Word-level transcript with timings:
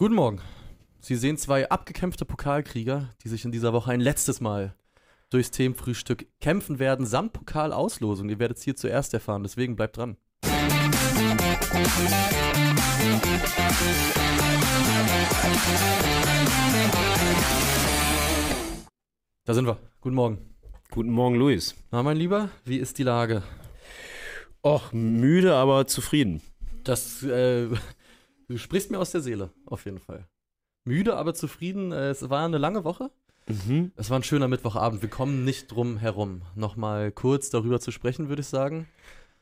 Guten 0.00 0.14
Morgen. 0.14 0.40
Sie 1.00 1.14
sehen 1.14 1.36
zwei 1.36 1.68
abgekämpfte 1.68 2.24
Pokalkrieger, 2.24 3.10
die 3.22 3.28
sich 3.28 3.44
in 3.44 3.52
dieser 3.52 3.74
Woche 3.74 3.90
ein 3.90 4.00
letztes 4.00 4.40
Mal 4.40 4.74
durchs 5.28 5.50
Themenfrühstück 5.50 6.24
kämpfen 6.40 6.78
werden, 6.78 7.04
samt 7.04 7.34
Pokalauslosung. 7.34 8.30
Ihr 8.30 8.38
werdet 8.38 8.56
es 8.56 8.62
hier 8.62 8.74
zuerst 8.74 9.12
erfahren, 9.12 9.42
deswegen 9.42 9.76
bleibt 9.76 9.98
dran. 9.98 10.16
Da 19.44 19.52
sind 19.52 19.66
wir. 19.66 19.76
Guten 20.00 20.16
Morgen. 20.16 20.38
Guten 20.90 21.10
Morgen, 21.10 21.34
Luis. 21.34 21.74
Na, 21.90 22.02
mein 22.02 22.16
Lieber, 22.16 22.48
wie 22.64 22.78
ist 22.78 22.96
die 22.96 23.02
Lage? 23.02 23.42
Och, 24.64 24.94
müde, 24.94 25.56
aber 25.56 25.86
zufrieden. 25.86 26.40
Das, 26.84 27.22
äh, 27.22 27.68
du 28.50 28.58
sprichst 28.58 28.90
mir 28.90 28.98
aus 28.98 29.10
der 29.12 29.20
Seele, 29.22 29.50
auf 29.66 29.84
jeden 29.84 29.98
Fall. 29.98 30.26
Müde, 30.84 31.16
aber 31.16 31.34
zufrieden. 31.34 31.92
Äh, 31.92 32.10
Es 32.10 32.28
war 32.28 32.44
eine 32.44 32.58
lange 32.58 32.84
Woche. 32.84 33.10
Mhm. 33.48 33.92
Es 33.96 34.10
war 34.10 34.18
ein 34.18 34.22
schöner 34.22 34.48
Mittwochabend. 34.48 35.02
Wir 35.02 35.08
kommen 35.08 35.44
nicht 35.44 35.72
drum 35.72 35.96
herum, 35.96 36.42
nochmal 36.54 37.10
kurz 37.10 37.50
darüber 37.50 37.80
zu 37.80 37.90
sprechen, 37.90 38.28
würde 38.28 38.40
ich 38.40 38.48
sagen. 38.48 38.86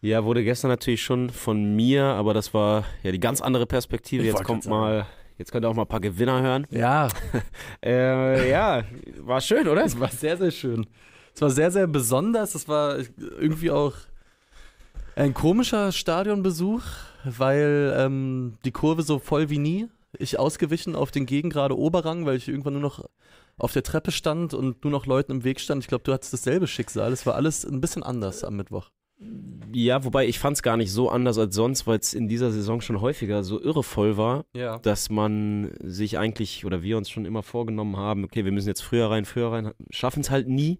Ja, 0.00 0.24
wurde 0.24 0.44
gestern 0.44 0.68
natürlich 0.70 1.02
schon 1.02 1.28
von 1.30 1.74
mir, 1.74 2.04
aber 2.04 2.32
das 2.32 2.54
war 2.54 2.84
ja 3.02 3.10
die 3.10 3.18
ganz 3.20 3.40
andere 3.40 3.66
Perspektive. 3.66 4.22
Ich 4.22 4.28
Jetzt 4.32 4.44
kommt 4.44 4.66
mal, 4.66 5.06
jetzt 5.38 5.50
könnt 5.50 5.64
ihr 5.64 5.68
auch 5.68 5.74
mal 5.74 5.82
ein 5.82 5.88
paar 5.88 6.00
Gewinner 6.00 6.40
hören. 6.40 6.66
Ja, 6.70 7.08
Äh, 7.84 8.48
ja, 8.50 8.84
war 9.20 9.40
schön, 9.40 9.66
oder? 9.68 9.84
es 9.84 9.98
war 9.98 10.08
sehr, 10.08 10.36
sehr 10.36 10.52
schön. 10.52 10.86
Es 11.34 11.42
war 11.42 11.50
sehr, 11.50 11.70
sehr 11.70 11.86
besonders. 11.86 12.54
Es 12.54 12.68
war 12.68 12.96
irgendwie 13.40 13.70
auch 13.70 13.94
ein 15.16 15.34
komischer 15.34 15.90
Stadionbesuch, 15.92 16.82
weil 17.24 17.94
ähm, 17.96 18.54
die 18.64 18.72
Kurve 18.72 19.02
so 19.02 19.18
voll 19.18 19.50
wie 19.50 19.58
nie. 19.58 19.88
Ich 20.18 20.38
ausgewichen 20.38 20.96
auf 20.96 21.10
den 21.10 21.26
Gegengrade 21.26 21.76
Oberrang, 21.76 22.24
weil 22.26 22.36
ich 22.36 22.48
irgendwann 22.48 22.72
nur 22.74 22.82
noch 22.82 23.04
auf 23.58 23.72
der 23.72 23.82
Treppe 23.82 24.10
stand 24.10 24.54
und 24.54 24.82
nur 24.84 24.90
noch 24.90 25.06
Leuten 25.06 25.32
im 25.32 25.44
Weg 25.44 25.60
stand. 25.60 25.82
Ich 25.82 25.88
glaube, 25.88 26.04
du 26.04 26.12
hattest 26.12 26.32
dasselbe 26.32 26.66
Schicksal. 26.66 27.12
Es 27.12 27.26
war 27.26 27.34
alles 27.34 27.64
ein 27.66 27.80
bisschen 27.80 28.02
anders 28.02 28.44
am 28.44 28.56
Mittwoch. 28.56 28.90
Ja, 29.72 30.04
wobei 30.04 30.26
ich 30.28 30.38
fand 30.38 30.56
es 30.56 30.62
gar 30.62 30.76
nicht 30.76 30.92
so 30.92 31.10
anders 31.10 31.38
als 31.38 31.54
sonst, 31.54 31.86
weil 31.88 31.98
es 31.98 32.14
in 32.14 32.28
dieser 32.28 32.52
Saison 32.52 32.80
schon 32.80 33.00
häufiger 33.00 33.42
so 33.42 33.60
irrevoll 33.60 34.16
war, 34.16 34.44
Ja. 34.54 34.78
dass 34.78 35.10
man 35.10 35.72
sich 35.82 36.18
eigentlich 36.18 36.64
oder 36.64 36.82
wir 36.82 36.96
uns 36.96 37.10
schon 37.10 37.24
immer 37.26 37.42
vorgenommen 37.42 37.96
haben, 37.96 38.24
okay, 38.24 38.44
wir 38.44 38.52
müssen 38.52 38.68
jetzt 38.68 38.82
früher 38.82 39.10
rein, 39.10 39.24
früher 39.24 39.50
rein, 39.50 39.72
schaffen 39.90 40.20
es 40.20 40.30
halt 40.30 40.48
nie. 40.48 40.78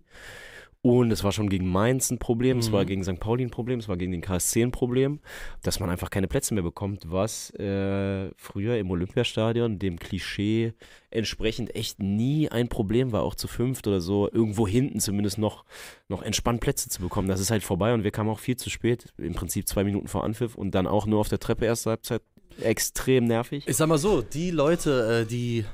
Und 0.89 1.11
es 1.11 1.23
war 1.25 1.33
schon 1.33 1.49
gegen 1.49 1.69
Mainz 1.69 2.11
ein 2.11 2.19
Problem, 2.19 2.59
es 2.59 2.69
Mhm. 2.69 2.73
war 2.73 2.85
gegen 2.85 3.05
St. 3.05 3.21
Pauli 3.21 3.45
ein 3.45 3.51
Problem, 3.51 3.79
es 3.79 3.89
war 3.89 3.97
gegen 3.97 4.13
den 4.13 4.21
KSC 4.21 4.63
ein 4.63 4.71
Problem, 4.71 5.21
dass 5.63 5.81
man 5.81 5.91
einfach 5.91 6.11
keine 6.11 6.29
Plätze 6.29 6.55
mehr 6.55 6.63
bekommt, 6.63 7.05
was 7.07 7.51
äh, 7.55 8.31
früher 8.37 8.79
im 8.79 8.91
Olympiastadion 8.91 9.79
dem 9.79 9.99
Klischee 9.99 10.73
entsprechend 11.11 11.75
echt 11.75 12.01
nie 12.03 12.49
ein 12.51 12.69
Problem 12.69 13.13
war, 13.13 13.23
auch 13.23 13.35
zu 13.35 13.49
fünft 13.49 13.87
oder 13.87 14.01
so, 14.01 14.29
irgendwo 14.31 14.67
hinten 14.67 15.01
zumindest 15.01 15.39
noch, 15.39 15.65
noch 16.09 16.23
entspannt 16.23 16.61
Plätze 16.61 16.89
zu 16.89 17.01
bekommen. 17.03 17.29
Das 17.29 17.41
ist 17.41 17.51
halt 17.51 17.63
vorbei 17.63 17.93
und 17.95 18.05
wir 18.05 18.11
kamen 18.11 18.31
auch 18.31 18.39
viel 18.41 18.57
zu 18.57 18.71
spät, 18.71 19.13
im 19.19 19.35
Prinzip 19.35 19.69
zwei 19.69 19.85
Minuten 19.85 20.09
vor 20.09 20.25
Anpfiff 20.25 20.55
und 20.55 20.75
dann 20.75 20.87
auch 20.87 21.07
nur 21.07 21.21
auf 21.21 21.29
der 21.29 21.39
Treppe 21.39 21.65
erste 21.67 21.91
Halbzeit. 21.91 22.23
Extrem 22.63 23.25
nervig. 23.25 23.65
Ich 23.69 23.77
sag 23.77 23.89
mal 23.89 23.99
so, 23.99 24.21
die 24.23 24.51
Leute, 24.51 25.23
äh, 25.23 25.27
die 25.27 25.65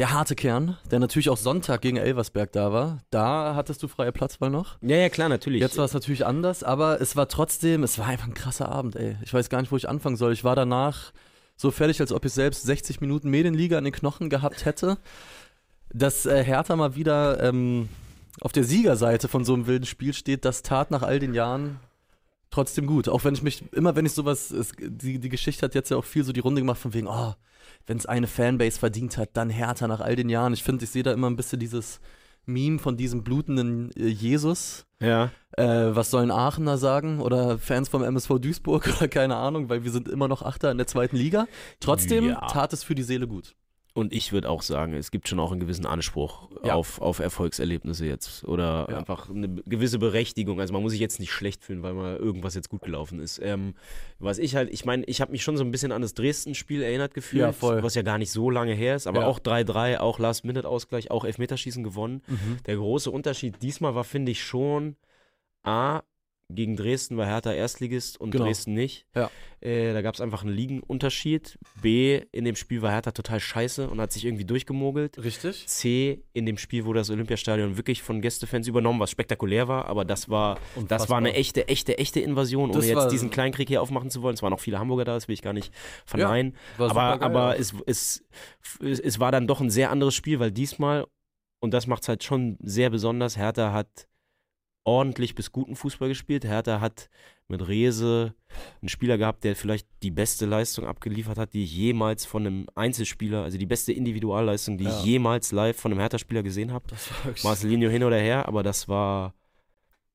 der 0.00 0.12
harte 0.12 0.34
Kern, 0.34 0.78
der 0.90 0.98
natürlich 0.98 1.28
auch 1.28 1.36
Sonntag 1.36 1.82
gegen 1.82 1.98
Elversberg 1.98 2.50
da 2.52 2.72
war, 2.72 3.00
da 3.10 3.54
hattest 3.54 3.82
du 3.82 3.88
freie 3.88 4.12
Platzwahl 4.12 4.48
noch. 4.48 4.78
Ja, 4.80 4.96
ja, 4.96 5.10
klar, 5.10 5.28
natürlich. 5.28 5.60
Jetzt 5.60 5.76
war 5.76 5.84
es 5.84 5.92
natürlich 5.92 6.24
anders, 6.24 6.64
aber 6.64 7.02
es 7.02 7.16
war 7.16 7.28
trotzdem, 7.28 7.82
es 7.82 7.98
war 7.98 8.06
einfach 8.06 8.26
ein 8.26 8.32
krasser 8.32 8.70
Abend, 8.70 8.96
ey. 8.96 9.18
Ich 9.22 9.34
weiß 9.34 9.50
gar 9.50 9.60
nicht, 9.60 9.70
wo 9.70 9.76
ich 9.76 9.90
anfangen 9.90 10.16
soll. 10.16 10.32
Ich 10.32 10.42
war 10.42 10.56
danach 10.56 11.12
so 11.54 11.70
fertig, 11.70 12.00
als 12.00 12.12
ob 12.12 12.24
ich 12.24 12.32
selbst 12.32 12.62
60 12.62 13.02
Minuten 13.02 13.28
Medienliga 13.28 13.76
an 13.76 13.84
den 13.84 13.92
Knochen 13.92 14.30
gehabt 14.30 14.64
hätte. 14.64 14.96
Dass 15.92 16.24
äh, 16.24 16.42
Hertha 16.42 16.76
mal 16.76 16.96
wieder 16.96 17.42
ähm, 17.42 17.90
auf 18.40 18.52
der 18.52 18.64
Siegerseite 18.64 19.28
von 19.28 19.44
so 19.44 19.52
einem 19.52 19.66
wilden 19.66 19.84
Spiel 19.84 20.14
steht, 20.14 20.46
das 20.46 20.62
tat 20.62 20.90
nach 20.90 21.02
all 21.02 21.18
den 21.18 21.34
Jahren 21.34 21.78
trotzdem 22.48 22.86
gut. 22.86 23.06
Auch 23.10 23.24
wenn 23.24 23.34
ich 23.34 23.42
mich, 23.42 23.70
immer 23.72 23.94
wenn 23.96 24.06
ich 24.06 24.12
sowas, 24.12 24.50
es, 24.50 24.72
die, 24.78 25.18
die 25.18 25.28
Geschichte 25.28 25.66
hat 25.66 25.74
jetzt 25.74 25.90
ja 25.90 25.98
auch 25.98 26.06
viel 26.06 26.24
so 26.24 26.32
die 26.32 26.40
Runde 26.40 26.62
gemacht 26.62 26.80
von 26.80 26.94
wegen, 26.94 27.06
oh, 27.06 27.34
wenn 27.90 27.96
es 27.96 28.06
eine 28.06 28.28
Fanbase 28.28 28.78
verdient 28.78 29.18
hat, 29.18 29.30
dann 29.32 29.50
Hertha 29.50 29.88
nach 29.88 29.98
all 29.98 30.14
den 30.14 30.28
Jahren. 30.28 30.52
Ich 30.52 30.62
finde, 30.62 30.84
ich 30.84 30.90
sehe 30.92 31.02
da 31.02 31.12
immer 31.12 31.28
ein 31.28 31.34
bisschen 31.34 31.58
dieses 31.58 31.98
Meme 32.46 32.78
von 32.78 32.96
diesem 32.96 33.24
blutenden 33.24 33.90
äh, 33.96 34.06
Jesus. 34.06 34.86
ja. 35.00 35.32
Äh, 35.56 35.96
was 35.96 36.12
sollen 36.12 36.30
Aachener 36.30 36.78
sagen 36.78 37.20
oder 37.20 37.58
Fans 37.58 37.88
vom 37.88 38.04
MSV 38.04 38.38
Duisburg 38.38 38.86
oder 38.96 39.08
keine 39.08 39.34
Ahnung, 39.34 39.68
weil 39.68 39.82
wir 39.82 39.90
sind 39.90 40.06
immer 40.06 40.28
noch 40.28 40.42
Achter 40.42 40.70
in 40.70 40.78
der 40.78 40.86
zweiten 40.86 41.16
Liga. 41.16 41.48
Trotzdem 41.80 42.28
Ja. 42.28 42.46
tat 42.46 42.72
es 42.72 42.84
für 42.84 42.94
die 42.94 43.02
Seele 43.02 43.26
gut. 43.26 43.56
Und 44.00 44.12
ich 44.12 44.32
würde 44.32 44.48
auch 44.50 44.62
sagen, 44.62 44.94
es 44.94 45.10
gibt 45.10 45.28
schon 45.28 45.38
auch 45.38 45.50
einen 45.52 45.60
gewissen 45.60 45.86
Anspruch 45.86 46.48
Ja. 46.64 46.74
auf, 46.74 47.00
auf 47.00 47.18
Erfolgserlebnisse 47.18 48.06
jetzt. 48.06 48.44
Oder 48.44 48.86
Ja. 48.90 48.98
einfach 48.98 49.30
eine 49.30 49.48
gewisse 49.66 49.98
Berechtigung. 49.98 50.58
Also 50.60 50.72
man 50.72 50.82
muss 50.82 50.92
sich 50.92 51.00
jetzt 51.00 51.20
nicht 51.20 51.30
schlecht 51.30 51.62
fühlen, 51.62 51.82
weil 51.82 51.92
mal 51.94 52.16
irgendwas 52.16 52.54
jetzt 52.54 52.68
gut 52.68 52.82
gelaufen 52.82 53.20
ist. 53.20 53.38
Ähm, 53.42 53.74
was 54.18 54.38
ich 54.38 54.56
halt, 54.56 54.70
ich 54.72 54.84
meine, 54.84 55.04
ich 55.04 55.20
habe 55.20 55.30
mich 55.32 55.42
schon 55.42 55.56
so 55.56 55.64
ein 55.64 55.70
bisschen 55.70 55.92
an 55.92 56.02
das 56.02 56.14
Dresden-Spiel 56.14 56.82
erinnert 56.82 57.14
gefühlt, 57.14 57.42
Ja, 57.42 57.82
was 57.82 57.94
ja 57.94 58.02
gar 58.02 58.18
nicht 58.18 58.32
so 58.32 58.50
lange 58.50 58.74
her 58.74 58.96
ist, 58.96 59.06
aber 59.06 59.26
auch 59.26 59.38
3-3, 59.38 59.98
auch 60.00 60.18
Last-Minute-Ausgleich, 60.18 61.10
auch 61.10 61.24
Elfmeterschießen 61.24 61.84
gewonnen. 61.84 62.22
Der 62.66 62.76
große 62.76 63.10
Unterschied 63.10 63.62
diesmal 63.62 63.94
war, 63.94 64.04
finde 64.04 64.32
ich, 64.32 64.42
schon 64.42 64.96
A, 65.62 66.00
gegen 66.54 66.76
Dresden 66.76 67.16
war 67.16 67.26
Hertha 67.26 67.52
Erstligist 67.52 68.20
und 68.20 68.30
Genau. 68.30 68.44
Dresden 68.44 68.74
nicht. 68.74 69.06
Ja. 69.14 69.30
Äh, 69.60 69.92
da 69.92 70.02
gab 70.02 70.14
es 70.14 70.20
einfach 70.20 70.42
einen 70.42 70.54
Ligenunterschied. 70.54 71.58
B, 71.82 72.22
in 72.32 72.44
dem 72.44 72.56
Spiel 72.56 72.82
war 72.82 72.90
Hertha 72.90 73.10
total 73.12 73.40
scheiße 73.40 73.88
und 73.88 74.00
hat 74.00 74.12
sich 74.12 74.24
irgendwie 74.24 74.44
durchgemogelt. 74.44 75.22
Richtig? 75.22 75.66
C, 75.66 76.22
in 76.32 76.46
dem 76.46 76.56
Spiel 76.58 76.84
wurde 76.84 77.00
das 77.00 77.10
Olympiastadion 77.10 77.76
wirklich 77.76 78.02
von 78.02 78.20
Gästefans 78.20 78.66
übernommen, 78.68 79.00
was 79.00 79.10
spektakulär 79.10 79.68
war, 79.68 79.86
aber 79.86 80.04
das 80.04 80.28
war, 80.28 80.58
das 80.88 81.08
war 81.08 81.18
eine 81.18 81.34
echte, 81.34 81.68
echte, 81.68 81.98
echte 81.98 82.20
Invasion, 82.20 82.70
ohne 82.70 82.84
jetzt 82.86 83.08
diesen 83.08 83.30
Kleinkrieg 83.30 83.68
hier 83.68 83.82
aufmachen 83.82 84.10
zu 84.10 84.22
wollen. 84.22 84.34
Es 84.34 84.42
waren 84.42 84.52
auch 84.52 84.60
viele 84.60 84.78
Hamburger 84.78 85.04
da, 85.04 85.14
das 85.14 85.28
will 85.28 85.34
ich 85.34 85.42
gar 85.42 85.52
nicht 85.52 85.72
verneinen. 86.06 86.56
War 86.78 86.90
aber 86.90 87.12
supergeil 87.12 87.30
aber 87.30 87.58
es, 87.58 87.74
es, 87.86 88.24
es, 88.82 89.00
es 89.00 89.20
war 89.20 89.32
dann 89.32 89.46
doch 89.46 89.60
ein 89.60 89.70
sehr 89.70 89.90
anderes 89.90 90.14
Spiel, 90.14 90.40
weil 90.40 90.50
diesmal, 90.52 91.06
und 91.60 91.74
das 91.74 91.86
macht 91.86 92.02
es 92.02 92.08
halt 92.08 92.24
schon 92.24 92.56
sehr 92.60 92.88
besonders, 92.90 93.36
Hertha 93.36 93.72
hat 93.72 94.08
ordentlich 94.84 95.34
bis 95.34 95.52
guten 95.52 95.76
Fußball 95.76 96.08
gespielt. 96.08 96.44
Hertha 96.44 96.80
hat 96.80 97.10
mit 97.48 97.66
Rehse 97.66 98.34
einen 98.80 98.88
Spieler 98.88 99.18
gehabt, 99.18 99.44
der 99.44 99.56
vielleicht 99.56 99.86
die 100.02 100.10
beste 100.10 100.46
Leistung 100.46 100.86
abgeliefert 100.86 101.36
hat, 101.36 101.52
die 101.52 101.64
ich 101.64 101.74
jemals 101.76 102.24
von 102.24 102.46
einem 102.46 102.66
Einzelspieler, 102.74 103.42
also 103.42 103.58
die 103.58 103.66
beste 103.66 103.92
Individualleistung, 103.92 104.78
die 104.78 104.84
Ja. 104.84 104.98
ich 104.98 105.04
jemals 105.04 105.50
live 105.52 105.76
von 105.78 105.90
einem 105.92 106.00
Hertha-Spieler 106.00 106.42
gesehen 106.42 106.72
habe. 106.72 106.86
Das 106.88 107.10
war 107.10 107.24
wirklich 107.24 107.44
Marcelinho 107.44 107.90
hin 107.90 108.04
oder 108.04 108.18
her, 108.18 108.46
aber 108.46 108.62
das 108.62 108.88
war, 108.88 109.34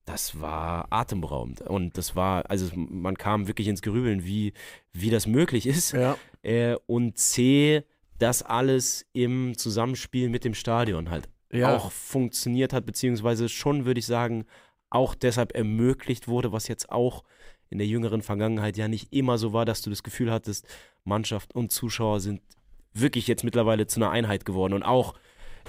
das 0.05 0.39
war 0.39 0.87
atemberaubend. 0.91 1.61
Und 1.61 1.97
das 1.97 2.15
war, 2.15 2.49
also 2.49 2.69
man 2.75 3.17
kam 3.17 3.47
wirklich 3.47 3.67
ins 3.67 3.81
Grübeln, 3.81 4.25
wie, 4.25 4.53
wie 4.93 5.09
das 5.09 5.27
möglich 5.27 5.67
ist. 5.67 5.91
ja. 5.91 6.17
Äh, 6.41 6.77
und 6.85 7.17
C, 7.17 7.83
das 8.17 8.43
alles 8.43 9.05
im 9.13 9.57
Zusammenspiel 9.57 10.29
mit 10.29 10.45
dem 10.45 10.53
Stadion 10.53 11.09
halt 11.09 11.27
Ja. 11.51 11.75
auch 11.75 11.91
funktioniert 11.91 12.73
hat, 12.73 12.85
beziehungsweise 12.85 13.49
schon, 13.49 13.85
würde 13.85 13.99
ich 13.99 14.05
sagen, 14.05 14.45
auch 14.89 15.15
deshalb 15.15 15.53
ermöglicht 15.55 16.27
wurde, 16.27 16.51
was 16.51 16.67
jetzt 16.67 16.91
auch 16.91 17.23
in 17.69 17.77
der 17.79 17.87
jüngeren 17.87 18.21
Vergangenheit 18.21 18.77
ja 18.77 18.87
nicht 18.87 19.11
immer 19.13 19.37
so 19.37 19.53
war, 19.53 19.65
dass 19.65 19.81
du 19.81 19.89
das 19.89 20.03
Gefühl 20.03 20.31
hattest, 20.31 20.67
Mannschaft 21.03 21.53
und 21.55 21.71
Zuschauer 21.71 22.19
sind 22.19 22.41
wirklich 22.93 23.27
jetzt 23.27 23.43
mittlerweile 23.43 23.87
zu 23.87 23.99
einer 23.99 24.11
Einheit 24.11 24.45
geworden 24.45 24.73
und 24.73 24.83
auch 24.83 25.15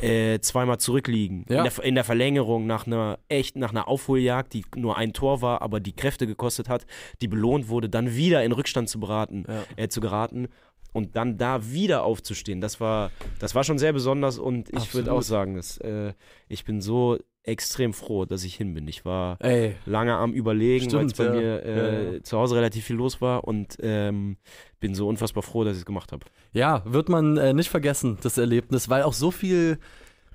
äh, 0.03 0.39
zweimal 0.41 0.79
zurückliegen. 0.79 1.47
Ja. 1.49 1.65
In, 1.65 1.71
der, 1.71 1.85
in 1.85 1.95
der 1.95 2.05
Verlängerung 2.05 2.67
nach 2.67 2.87
einer 2.87 3.19
echt, 3.29 3.57
nach 3.57 3.71
einer 3.71 3.89
Aufholjagd, 3.89 4.53
die 4.53 4.65
nur 4.77 4.97
ein 4.99 5.13
Tor 5.15 5.41
war, 5.41 5.63
aber 5.63 5.81
die 5.81 5.95
Kräfte 5.97 6.27
gekostet 6.27 6.69
hat, 6.69 6.87
die 7.23 7.29
belohnt 7.29 7.69
wurde, 7.69 7.89
dann 7.89 8.15
wieder 8.15 8.45
in 8.45 8.53
Rückstand 8.53 8.89
zu 8.91 9.01
beraten, 9.01 9.45
Ja. 9.49 9.65
äh, 9.85 9.89
zu 9.89 10.01
geraten 10.01 10.49
und 10.97 11.15
dann 11.15 11.37
da 11.37 11.71
wieder 11.71 12.05
aufzustehen. 12.05 12.63
Das 12.63 12.81
war, 12.81 13.11
das 13.39 13.55
war 13.55 13.65
schon 13.65 13.79
sehr 13.79 13.93
besonders 13.93 14.39
und 14.39 14.71
ich 14.73 14.95
würde 14.95 15.13
auch 15.13 15.21
sagen, 15.21 15.55
dass, 15.57 15.77
äh, 15.79 16.15
ich 16.49 16.65
bin 16.65 16.81
so 16.81 17.19
extrem 17.43 17.93
froh, 17.93 18.25
dass 18.25 18.45
ich 18.45 18.55
hin 18.55 18.73
bin. 18.73 18.89
Ich 18.89 19.05
war 19.05 19.37
Ey, 19.41 19.77
lange 19.85 20.15
am 20.15 20.33
Überlegen, 20.33 20.91
weil 20.95 21.05
es 21.05 21.13
bei 21.13 21.25
ja. 21.25 21.33
mir 21.33 21.63
äh, 21.65 22.15
Ja, 22.15 22.23
zu 22.23 22.39
Hause 22.39 22.57
relativ 22.57 22.87
viel 22.87 22.97
los 22.97 23.21
war 23.21 23.45
und 23.45 23.77
ähm, 23.81 24.39
bin 24.81 24.95
so 24.95 25.07
unfassbar 25.07 25.43
froh, 25.43 25.65
dass 25.65 25.75
ich 25.75 25.81
es 25.81 25.87
gemacht 25.87 26.13
habe. 26.13 26.25
ja, 26.53 26.83
wird 26.87 27.11
man 27.11 27.37
äh, 27.37 27.53
nicht 27.53 27.69
vergessen, 27.69 28.17
das 28.23 28.39
Erlebnis, 28.39 28.89
weil 28.89 29.03
auch 29.03 29.13
so 29.13 29.31
viel 29.31 29.79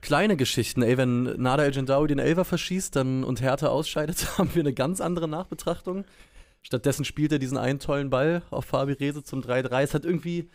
kleine 0.01 0.37
Geschichten, 0.37 0.83
ey, 0.83 0.97
wenn 0.97 1.23
Nada 1.41 1.63
El 1.63 1.71
Gendawi 1.71 2.07
den 2.07 2.19
Elfer 2.19 2.45
verschießt 2.45 2.95
dann, 2.95 3.23
und 3.23 3.41
Hertha 3.41 3.67
ausscheidet, 3.67 4.25
haben 4.37 4.53
wir 4.53 4.61
eine 4.61 4.73
ganz 4.73 5.01
andere 5.01 5.27
Nachbetrachtung. 5.27 6.05
Stattdessen 6.61 7.05
spielt 7.05 7.31
er 7.31 7.39
diesen 7.39 7.57
einen 7.57 7.79
tollen 7.79 8.09
Ball 8.09 8.43
auf 8.51 8.65
Fabi 8.65 8.93
Rehse 8.93 9.23
zum 9.23 9.41
3-3. 9.41 9.81
Es 9.81 9.93
hat 9.93 10.05
irgendwie, 10.05 10.49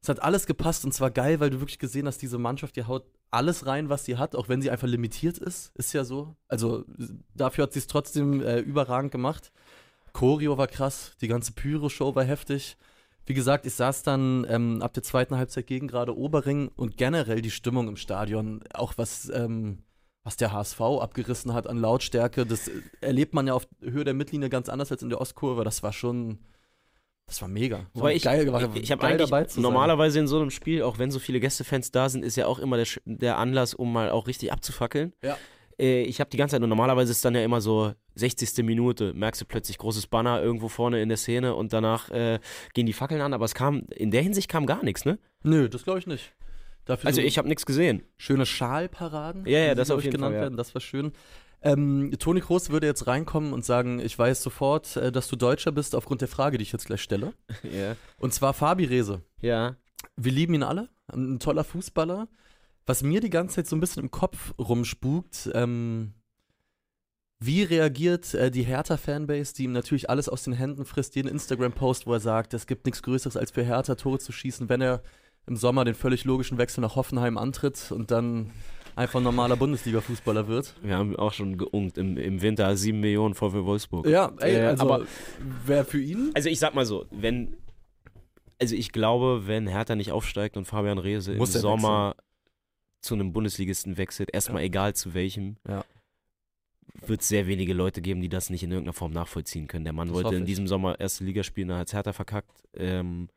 es 0.00 0.08
hat 0.08 0.22
alles 0.22 0.46
gepasst 0.46 0.84
und 0.84 0.92
zwar 0.92 1.10
geil, 1.10 1.40
weil 1.40 1.50
du 1.50 1.60
wirklich 1.60 1.78
gesehen 1.78 2.06
hast, 2.06 2.18
diese 2.18 2.38
Mannschaft, 2.38 2.76
die 2.76 2.84
haut 2.84 3.04
alles 3.30 3.66
rein, 3.66 3.88
was 3.88 4.04
sie 4.04 4.18
hat, 4.18 4.36
auch 4.36 4.48
wenn 4.48 4.62
sie 4.62 4.70
einfach 4.70 4.86
limitiert 4.86 5.38
ist. 5.38 5.72
Ist 5.74 5.92
ja 5.92 6.04
so. 6.04 6.36
Also 6.48 6.84
dafür 7.34 7.64
hat 7.64 7.72
sie 7.72 7.80
es 7.80 7.86
trotzdem 7.86 8.42
äh, 8.42 8.60
überragend 8.60 9.10
gemacht. 9.10 9.52
Choreo 10.12 10.58
war 10.58 10.66
krass, 10.66 11.16
die 11.20 11.28
ganze 11.28 11.52
Pyro-Show 11.52 12.14
war 12.14 12.24
heftig. 12.24 12.76
Wie 13.24 13.34
gesagt, 13.34 13.66
ich 13.66 13.74
saß 13.74 14.02
dann 14.02 14.46
ähm, 14.48 14.82
ab 14.82 14.92
der 14.94 15.02
zweiten 15.02 15.36
Halbzeit 15.36 15.66
gegen 15.66 15.88
gerade 15.88 16.16
Oberring 16.16 16.70
und 16.76 16.96
generell 16.96 17.40
die 17.40 17.50
Stimmung 17.52 17.88
im 17.88 17.96
Stadion, 17.96 18.62
auch 18.74 18.94
was, 18.96 19.30
ähm, 19.30 19.78
was 20.24 20.36
der 20.36 20.52
HSV 20.52 20.80
abgerissen 20.80 21.52
hat 21.52 21.66
an 21.66 21.78
Lautstärke, 21.78 22.46
das 22.46 22.70
erlebt 23.00 23.34
man 23.34 23.46
ja 23.46 23.54
auf 23.54 23.66
Höhe 23.80 24.04
der 24.04 24.14
Mittellinie 24.14 24.48
ganz 24.48 24.68
anders 24.68 24.92
als 24.92 25.02
in 25.02 25.08
der 25.08 25.20
Ostkurve. 25.20 25.64
Das 25.64 25.82
war 25.82 25.92
schon, 25.92 26.38
das 27.26 27.42
war 27.42 27.48
mega. 27.48 27.86
Wobei 27.94 28.04
war 28.04 28.12
ich, 28.12 28.22
geil, 28.22 28.52
war 28.52 28.62
ich, 28.62 28.82
ich 28.82 28.92
habe 28.92 29.04
eigentlich 29.04 29.28
dabei 29.28 29.44
zu 29.44 29.54
sein. 29.54 29.62
normalerweise 29.62 30.20
in 30.20 30.28
so 30.28 30.40
einem 30.40 30.50
Spiel, 30.50 30.82
auch 30.82 30.98
wenn 30.98 31.10
so 31.10 31.18
viele 31.18 31.40
Gästefans 31.40 31.90
da 31.90 32.08
sind, 32.08 32.24
ist 32.24 32.36
ja 32.36 32.46
auch 32.46 32.60
immer 32.60 32.76
der, 32.76 32.86
der 33.04 33.38
Anlass, 33.38 33.74
um 33.74 33.92
mal 33.92 34.10
auch 34.10 34.26
richtig 34.28 34.52
abzufackeln. 34.52 35.12
Ja. 35.22 35.36
Äh, 35.78 36.02
ich 36.02 36.20
habe 36.20 36.30
die 36.30 36.36
ganze 36.36 36.54
Zeit, 36.54 36.62
und 36.62 36.68
normalerweise 36.68 37.10
ist 37.10 37.24
dann 37.24 37.34
ja 37.34 37.42
immer 37.42 37.60
so 37.60 37.92
60. 38.14 38.64
Minute, 38.64 39.14
merkst 39.14 39.40
du 39.40 39.44
plötzlich 39.44 39.78
großes 39.78 40.06
Banner 40.06 40.40
irgendwo 40.40 40.68
vorne 40.68 41.02
in 41.02 41.08
der 41.08 41.18
Szene 41.18 41.54
und 41.54 41.72
danach 41.72 42.10
äh, 42.10 42.38
gehen 42.74 42.86
die 42.86 42.92
Fackeln 42.92 43.20
an, 43.20 43.32
aber 43.32 43.44
es 43.44 43.54
kam, 43.54 43.86
in 43.94 44.10
der 44.10 44.22
Hinsicht 44.22 44.48
kam 44.48 44.66
gar 44.66 44.84
nichts, 44.84 45.04
ne? 45.04 45.18
Nö, 45.42 45.68
das 45.68 45.84
glaube 45.84 45.98
ich 45.98 46.06
nicht. 46.06 46.32
Dafür 46.84 47.06
Also 47.08 47.20
so 47.20 47.26
ich 47.26 47.38
habe 47.38 47.48
nichts 47.48 47.66
gesehen. 47.66 48.02
schöne 48.16 48.46
Schalparaden, 48.46 49.46
Ja, 49.46 49.58
ja, 49.58 49.74
das 49.74 49.90
auf 49.90 50.04
ich, 50.04 50.10
genannt 50.10 50.32
Fall, 50.32 50.34
ja. 50.34 50.40
werden, 50.42 50.56
das 50.56 50.74
war 50.74 50.80
schön. 50.80 51.12
Ähm, 51.64 52.12
Toni 52.18 52.40
Kroos 52.40 52.70
würde 52.70 52.88
jetzt 52.88 53.06
reinkommen 53.06 53.52
und 53.52 53.64
sagen, 53.64 54.00
ich 54.00 54.18
weiß 54.18 54.42
sofort, 54.42 54.96
äh, 54.96 55.12
dass 55.12 55.28
du 55.28 55.36
Deutscher 55.36 55.70
bist, 55.70 55.94
aufgrund 55.94 56.20
der 56.20 56.28
Frage, 56.28 56.58
die 56.58 56.62
ich 56.62 56.72
jetzt 56.72 56.86
gleich 56.86 57.02
stelle. 57.02 57.34
Ja. 57.62 57.96
Und 58.18 58.34
zwar 58.34 58.52
Fabi 58.52 58.84
Rehse. 58.84 59.22
Ja. 59.40 59.76
Wir 60.16 60.32
lieben 60.32 60.54
ihn 60.54 60.64
alle, 60.64 60.88
ein 61.12 61.38
toller 61.38 61.62
Fußballer. 61.64 62.28
Was 62.84 63.04
mir 63.04 63.20
die 63.20 63.30
ganze 63.30 63.56
Zeit 63.56 63.68
so 63.68 63.76
ein 63.76 63.80
bisschen 63.80 64.02
im 64.02 64.10
Kopf 64.10 64.52
rumspukt, 64.58 65.50
ähm, 65.54 66.14
wie 67.38 67.62
reagiert 67.62 68.34
äh, 68.34 68.50
die 68.50 68.64
Hertha-Fanbase, 68.64 69.54
die 69.54 69.64
ihm 69.64 69.72
natürlich 69.72 70.10
alles 70.10 70.28
aus 70.28 70.42
den 70.42 70.52
Händen 70.52 70.84
frisst, 70.84 71.14
jeden 71.14 71.28
Instagram-Post, 71.28 72.06
wo 72.08 72.12
er 72.12 72.20
sagt, 72.20 72.54
es 72.54 72.66
gibt 72.66 72.86
nichts 72.86 73.02
Größeres 73.02 73.36
als 73.36 73.52
für 73.52 73.62
Hertha 73.62 73.94
Tore 73.94 74.18
zu 74.18 74.32
schießen, 74.32 74.68
wenn 74.68 74.80
er 74.80 75.02
im 75.46 75.56
Sommer 75.56 75.84
den 75.84 75.94
völlig 75.94 76.24
logischen 76.24 76.58
Wechsel 76.58 76.80
nach 76.80 76.96
Hoffenheim 76.96 77.36
antritt 77.38 77.90
und 77.92 78.10
dann 78.10 78.50
einfach 78.94 79.20
ein 79.20 79.24
normaler 79.24 79.56
Bundesliga-Fußballer 79.56 80.46
wird. 80.48 80.74
Wir 80.82 80.96
haben 80.96 81.16
auch 81.16 81.32
schon 81.32 81.56
geungt 81.58 81.98
im, 81.98 82.16
im 82.16 82.42
Winter 82.42 82.76
7 82.76 82.98
Millionen 83.00 83.34
VfL 83.34 83.64
Wolfsburg. 83.64 84.06
Ja, 84.06 84.32
ey, 84.38 84.54
Äh, 84.56 84.66
also 84.66 84.82
aber- 84.90 85.06
wer 85.66 85.84
für 85.84 86.00
ihn? 86.00 86.30
Also 86.34 86.48
ich 86.48 86.58
sag 86.58 86.74
mal 86.74 86.84
so, 86.86 87.06
wenn, 87.10 87.56
also 88.60 88.74
ich 88.76 88.92
glaube, 88.92 89.46
wenn 89.46 89.66
Hertha 89.66 89.94
nicht 89.96 90.12
aufsteigt 90.12 90.56
und 90.56 90.66
Fabian 90.66 90.98
Rehse 90.98 91.34
Muss 91.34 91.50
im 91.54 91.58
er 91.58 91.60
Sommer 91.62 92.16
zu 93.00 93.14
einem 93.14 93.32
Bundesligisten 93.32 93.96
wechselt, 93.96 94.30
erstmal 94.32 94.62
Ja. 94.62 94.66
egal 94.66 94.94
zu 94.94 95.14
welchem, 95.14 95.56
Ja. 95.66 95.84
wird 97.06 97.22
es 97.22 97.28
sehr 97.28 97.46
wenige 97.48 97.72
Leute 97.72 98.00
geben, 98.02 98.20
die 98.20 98.28
das 98.28 98.50
nicht 98.50 98.62
in 98.62 98.70
irgendeiner 98.70 98.92
Form 98.92 99.12
nachvollziehen 99.12 99.66
können. 99.66 99.84
Der 99.84 99.92
Mann 99.94 100.08
Das 100.08 100.14
wollte 100.14 100.36
in 100.36 100.44
diesem 100.44 100.68
Sommer 100.68 101.00
erste 101.00 101.24
Liga 101.24 101.42
spielen, 101.42 101.68
dann 101.68 101.78
hat 101.78 101.92
Hertha 101.92 102.12
verkackt. 102.12 102.52
Ähm, 102.74 103.28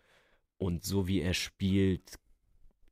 und 0.58 0.84
so 0.84 1.08
wie 1.08 1.22
er 1.22 1.34
spielt, 1.34 2.18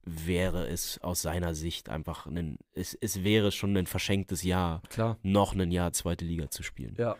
wäre 0.05 0.67
es 0.67 0.99
aus 1.01 1.21
seiner 1.21 1.55
Sicht 1.55 1.87
einfach 1.89 2.25
ein, 2.25 2.57
es, 2.73 2.93
es 2.93 3.23
wäre 3.23 3.51
schon 3.51 3.75
ein 3.77 3.87
verschenktes 3.87 4.43
Jahr, 4.43 4.81
Klar. 4.89 5.17
noch 5.23 5.55
ein 5.55 5.71
Jahr 5.71 5.93
zweite 5.93 6.25
Liga 6.25 6.49
zu 6.49 6.61
spielen. 6.63 6.95
Ja. 6.97 7.15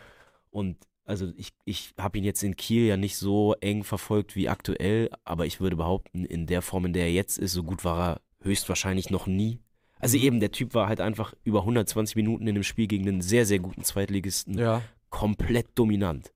Und 0.51 0.78
also 1.06 1.31
ich, 1.38 1.50
ich 1.66 1.94
habe 1.98 2.18
ihn 2.18 2.24
jetzt 2.24 2.44
in 2.44 2.56
Kiel 2.56 2.86
ja 2.88 2.98
nicht 2.98 3.18
so 3.18 3.56
eng 3.62 3.84
verfolgt 3.84 4.36
wie 4.36 4.50
aktuell, 4.50 5.10
aber 5.24 5.45
ich 5.45 5.60
würde 5.62 5.75
behaupten, 5.78 6.25
in 6.25 6.45
der 6.45 6.62
Form, 6.62 6.86
in 6.86 6.94
der 6.94 7.04
er 7.06 7.12
jetzt 7.13 7.38
ist, 7.38 7.54
so 7.54 7.63
gut 7.63 7.84
war 7.86 8.13
er 8.16 8.22
höchstwahrscheinlich 8.42 9.10
noch 9.10 9.28
nie. 9.28 9.60
Also 10.00 10.18
Mhm. 10.18 10.24
eben, 10.24 10.40
der 10.42 10.51
Typ 10.51 10.74
war 10.74 10.88
halt 10.88 11.00
einfach 11.00 11.34
über 11.45 11.62
120 11.62 12.18
Minuten 12.18 12.44
in 12.48 12.56
einem 12.56 12.63
Spiel 12.63 12.88
gegen 12.88 13.07
einen 13.07 13.22
sehr, 13.22 13.45
sehr 13.45 13.60
guten 13.60 13.84
Zweitligisten 13.84 14.57
Ja. 14.57 14.81
komplett 15.10 15.68
dominant. 15.75 16.34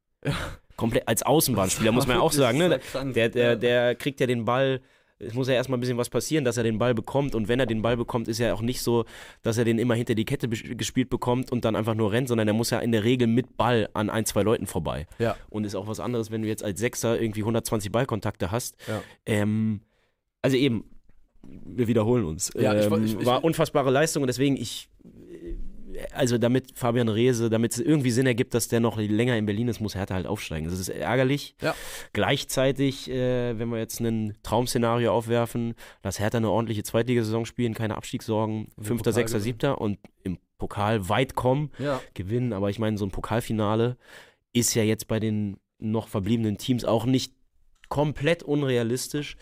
Komplett 0.78 1.08
als 1.08 1.24
Außenbahnspieler, 1.24 1.92
muss 1.92 2.08
man 2.08 2.18
ja 2.18 2.22
auch 2.24 2.32
sagen. 2.32 2.58
Ne? 2.60 2.80
Der, 3.14 3.28
der, 3.30 3.56
der 3.58 3.96
kriegt 3.96 4.20
ja 4.22 4.28
den 4.28 4.46
Ball, 4.46 4.80
es 5.20 5.34
muss 5.34 5.48
ja 5.48 5.56
erstmal 5.56 5.78
ein 5.78 5.82
bisschen 5.82 5.98
was 5.98 6.10
passieren, 6.10 6.46
dass 6.46 6.58
er 6.58 6.64
den 6.64 6.78
Ball 6.78 6.94
bekommt. 6.94 7.34
Und 7.34 7.48
wenn 7.48 7.60
er 7.60 7.66
den 7.66 7.82
Ball 7.82 7.98
bekommt, 7.98 8.28
ist 8.28 8.38
ja 8.38 8.54
auch 8.54 8.62
nicht 8.62 8.82
so, 8.84 9.06
dass 9.42 9.58
er 9.58 9.66
den 9.66 9.80
immer 9.80 9.96
hinter 9.96 10.14
die 10.14 10.26
Kette 10.26 10.48
gespielt 10.48 11.10
bekommt 11.10 11.52
und 11.52 11.66
dann 11.66 11.76
einfach 11.76 11.96
nur 11.96 12.12
rennt, 12.12 12.28
sondern 12.28 12.48
er 12.48 12.54
muss 12.54 12.70
ja 12.70 12.78
in 12.80 12.92
der 12.92 13.04
Regel 13.04 13.28
mit 13.28 13.58
Ball 13.58 13.90
an 13.94 14.12
ein, 14.12 14.26
zwei 14.28 14.44
Leuten 14.44 14.68
vorbei. 14.68 15.08
Ja. 15.18 15.36
Und 15.50 15.66
ist 15.66 15.74
auch 15.74 15.88
was 15.88 16.00
anderes, 16.00 16.30
wenn 16.30 16.44
du 16.44 16.48
jetzt 16.48 16.64
als 16.64 16.80
Sechser 16.80 17.20
irgendwie 17.20 17.42
120 17.42 17.92
Ballkontakte 17.92 18.52
hast. 18.52 18.78
Ja. 18.88 19.02
Ähm, 19.26 19.82
also 20.44 20.56
eben, 20.56 20.84
wir 21.42 21.88
wiederholen 21.88 22.26
uns. 22.26 22.52
Ja, 22.56 22.76
ich 22.80 22.86
ähm, 22.86 23.04
ich- 23.04 23.18
ich- 23.20 23.26
war 23.26 23.44
unfassbare 23.44 23.90
Leistung 23.90 24.22
und 24.22 24.28
deswegen 24.28 24.56
ich, 24.56 24.88
also 26.14 26.38
damit 26.38 26.78
Fabian 26.78 27.08
Rehse, 27.10 27.50
damit 27.50 27.72
es 27.74 27.80
irgendwie 27.80 28.12
Sinn 28.12 28.26
ergibt, 28.28 28.54
dass 28.54 28.68
der 28.68 28.80
noch 28.80 28.98
länger 28.98 29.38
in 29.38 29.46
Berlin 29.46 29.68
ist, 29.68 29.80
muss 29.80 29.96
Hertha 29.96 30.16
halt 30.16 30.28
aufsteigen. 30.28 30.66
Das 30.70 30.80
ist 30.80 30.90
ärgerlich. 30.90 31.56
Ja. 31.62 31.76
Gleichzeitig, 32.14 33.10
äh, 33.10 33.58
wenn 33.58 33.70
wir 33.70 33.78
jetzt 33.80 34.02
ein 34.02 34.36
Traum-Szenario 34.44 35.14
aufwerfen, 35.14 35.76
dass 36.02 36.20
Hertha 36.20 36.38
eine 36.38 36.50
ordentliche 36.50 36.84
Zweitligasaison 36.84 37.46
spielen, 37.46 37.74
keine 37.74 37.96
Abstiegssorgen, 37.96 38.68
Fünfter, 38.82 39.14
Sechster. 39.14 39.40
Siebter 39.40 39.80
und 39.80 39.98
im 40.24 40.40
Pokal 40.58 41.08
weit 41.08 41.36
kommen, 41.36 41.72
Ja. 41.80 42.02
gewinnen. 42.16 42.52
Aber 42.52 42.70
ich 42.70 42.80
meine, 42.80 42.98
so 42.98 43.06
ein 43.06 43.12
Pokalfinale 43.12 43.98
ist 44.52 44.74
ja 44.74 44.84
jetzt 44.84 45.08
bei 45.08 45.20
den 45.20 45.58
noch 45.80 46.08
verbliebenen 46.08 46.58
Teams 46.58 46.84
auch 46.84 47.06
nicht 47.06 47.34
komplett 47.90 48.44
unrealistisch. 48.44 49.38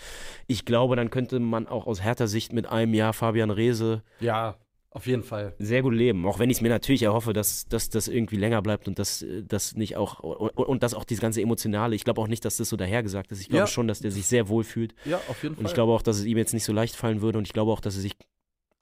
Ich 0.46 0.66
glaube, 0.66 0.96
dann 0.96 1.10
könnte 1.10 1.40
man 1.40 1.66
auch 1.68 1.88
aus 1.88 2.04
Hertha 2.04 2.28
Sicht 2.28 2.54
mit 2.54 2.68
einem 2.68 2.94
Jahr 2.94 3.14
Fabian 3.14 3.50
Rehse 3.50 4.04
Ja, 4.20 4.58
auf 4.96 5.06
jeden 5.08 5.24
Fall. 5.24 5.54
sehr 5.60 5.82
gut 5.82 5.94
leben. 5.94 6.26
Auch 6.26 6.40
wenn 6.40 6.50
ich 6.50 6.58
es 6.58 6.62
mir 6.62 6.70
natürlich 6.70 7.04
erhoffe, 7.04 7.34
dass, 7.34 7.68
dass 7.68 7.90
das 7.90 8.08
irgendwie 8.08 8.38
länger 8.38 8.62
bleibt 8.62 8.88
und 8.88 8.98
dass 8.98 9.24
das 9.48 9.76
nicht 9.76 9.98
auch 9.98 10.20
und, 10.22 10.50
und 10.58 10.82
dass 10.84 10.94
auch 10.94 11.04
dieses 11.04 11.22
ganze 11.22 11.42
Emotionale, 11.42 11.96
ich 11.96 12.04
glaube 12.06 12.22
auch 12.22 12.28
nicht, 12.28 12.46
dass 12.46 12.58
das 12.58 12.70
so 12.70 12.78
dahergesagt 12.78 13.32
ist. 13.32 13.42
Ich 13.42 13.50
glaube 13.50 13.64
Ja. 13.64 13.68
schon, 13.68 13.88
dass 13.88 14.00
der 14.00 14.12
sich 14.12 14.26
sehr 14.26 14.48
wohl 14.48 14.64
fühlt. 14.64 14.96
Ja, 15.06 15.18
auf 15.28 15.44
jeden 15.44 15.56
Fall. 15.56 15.62
Und 15.62 15.68
ich 15.68 15.74
glaube 15.74 15.92
auch, 15.92 16.02
dass 16.02 16.18
es 16.18 16.26
ihm 16.26 16.38
jetzt 16.38 16.54
nicht 16.54 16.64
so 16.64 16.74
leicht 16.74 16.96
fallen 16.96 17.22
würde. 17.22 17.38
Und 17.38 17.46
ich 17.46 17.54
glaube 17.54 17.72
auch, 17.72 17.82
dass 17.82 17.96
er 17.96 18.02
sich 18.02 18.14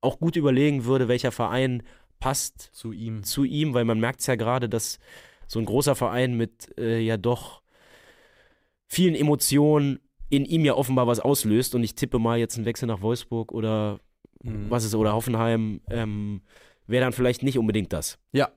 auch 0.01 0.19
gut 0.19 0.35
überlegen 0.35 0.85
würde, 0.85 1.07
welcher 1.07 1.31
Verein 1.31 1.83
passt 2.19 2.69
zu 2.73 2.91
ihm. 2.91 3.23
zu 3.23 3.43
ihm, 3.43 3.73
weil 3.73 3.83
man 3.83 3.99
merkt 3.99 4.19
es 4.21 4.27
ja 4.27 4.35
gerade, 4.35 4.69
dass 4.69 4.99
so 5.47 5.59
ein 5.59 5.65
großer 5.65 5.95
Verein 5.95 6.35
mit 6.37 6.77
äh, 6.77 6.99
ja 6.99 7.17
doch 7.17 7.61
vielen 8.87 9.15
Emotionen 9.15 9.99
in 10.29 10.45
ihm 10.45 10.65
ja 10.65 10.75
offenbar 10.75 11.07
was 11.07 11.19
auslöst. 11.19 11.75
Und 11.75 11.83
ich 11.83 11.95
tippe 11.95 12.19
mal 12.19 12.37
jetzt 12.37 12.55
einen 12.55 12.65
Wechsel 12.65 12.87
nach 12.87 13.01
Wolfsburg 13.01 13.51
oder 13.51 13.99
Mhm. 14.43 14.65
was 14.69 14.83
ist 14.85 14.93
oder 14.95 15.13
Hoffenheim 15.13 15.81
ähm, 15.89 16.41
wäre 16.87 17.03
dann 17.05 17.13
vielleicht 17.13 17.43
nicht 17.43 17.57
unbedingt 17.57 17.91
das. 17.93 18.17
Ja. 18.31 18.49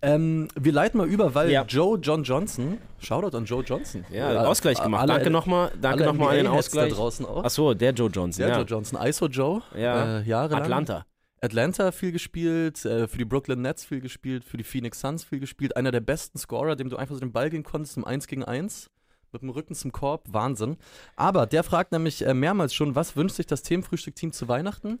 Ähm, 0.00 0.48
wir 0.58 0.72
leiten 0.72 0.98
mal 0.98 1.06
über, 1.08 1.34
weil 1.34 1.50
Ja. 1.50 1.64
Joe 1.64 1.98
John 2.00 2.22
Johnson, 2.22 2.78
Shoutout 2.98 3.36
an 3.36 3.44
Joe 3.44 3.62
Johnson. 3.62 4.04
Ja, 4.10 4.32
Äh, 4.32 4.36
Ausgleich 4.38 4.80
gemacht. 4.82 5.02
alle- 5.02 5.12
danke 5.14 5.30
nochmal, 5.30 5.72
danke 5.80 6.04
nochmal 6.04 6.30
an 6.30 6.36
den 6.44 6.46
Ausgleich. 6.46 6.90
Da 6.90 6.96
draußen 6.96 7.26
auch. 7.26 7.44
Achso, 7.44 7.74
der 7.74 7.92
Joe 7.92 8.08
Johnson. 8.10 8.40
Der 8.42 8.48
ja. 8.50 8.56
Joe 8.58 8.64
Johnson, 8.66 8.98
ISO 9.02 9.26
Joe, 9.26 9.62
Ja. 9.76 10.18
äh, 10.20 10.22
jahrelang. 10.24 10.62
Atlanta. 10.62 11.04
Atlanta 11.40 11.92
viel 11.92 12.10
gespielt, 12.12 12.84
äh, 12.84 13.06
für 13.06 13.18
die 13.18 13.24
Brooklyn 13.24 13.60
Nets 13.62 13.84
viel 13.84 14.00
gespielt, 14.00 14.42
für 14.44 14.56
die 14.56 14.64
Phoenix 14.64 15.00
Suns 15.00 15.22
viel 15.24 15.38
gespielt. 15.38 15.76
Einer 15.76 15.92
der 15.92 16.00
besten 16.00 16.38
Scorer, 16.38 16.74
dem 16.74 16.88
du 16.90 16.96
einfach 16.96 17.14
so 17.14 17.20
den 17.20 17.32
Ball 17.32 17.50
gehen 17.50 17.62
konntest 17.62 17.96
im 17.96 18.04
1 18.04 18.26
gegen 18.26 18.44
1. 18.44 18.90
Mit 19.32 19.42
dem 19.42 19.50
Rücken 19.50 19.74
zum 19.74 19.92
Korb, 19.92 20.24
Wahnsinn. 20.32 20.76
Aber 21.16 21.46
der 21.46 21.64
fragt 21.64 21.92
nämlich 21.92 22.26
äh, 22.26 22.34
mehrmals 22.34 22.74
schon, 22.74 22.94
was 22.94 23.16
wünscht 23.16 23.36
sich 23.36 23.46
das 23.46 23.62
Themenfrühstück-Team 23.62 24.32
zu 24.32 24.48
Weihnachten? 24.48 25.00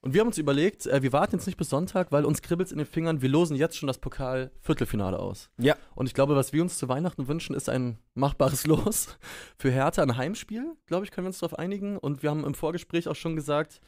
Und 0.00 0.14
wir 0.14 0.20
haben 0.20 0.28
uns 0.28 0.38
überlegt, 0.38 0.86
äh, 0.86 1.02
wir 1.02 1.12
warten 1.12 1.36
jetzt 1.36 1.46
nicht 1.46 1.58
bis 1.58 1.70
Sonntag, 1.70 2.12
weil 2.12 2.24
uns 2.24 2.40
kribbelt 2.40 2.70
in 2.70 2.78
den 2.78 2.86
Fingern. 2.86 3.20
Wir 3.20 3.28
losen 3.28 3.56
jetzt 3.56 3.76
schon 3.76 3.88
das 3.88 3.98
Pokal-Viertelfinale 3.98 5.18
aus. 5.18 5.50
Ja. 5.58 5.76
Und 5.94 6.06
ich 6.06 6.14
glaube, 6.14 6.36
was 6.36 6.52
wir 6.52 6.62
uns 6.62 6.78
zu 6.78 6.88
Weihnachten 6.88 7.26
wünschen, 7.26 7.54
ist 7.54 7.68
ein 7.68 7.98
machbares 8.14 8.66
Los. 8.66 9.18
Für 9.58 9.70
Hertha 9.70 10.02
ein 10.02 10.16
Heimspiel, 10.16 10.76
glaube 10.86 11.04
ich, 11.04 11.10
können 11.10 11.24
wir 11.24 11.30
uns 11.30 11.40
darauf 11.40 11.58
einigen. 11.58 11.98
Und 11.98 12.22
wir 12.22 12.30
haben 12.30 12.44
im 12.44 12.54
Vorgespräch 12.54 13.08
auch 13.08 13.16
schon 13.16 13.34
gesagt, 13.34 13.80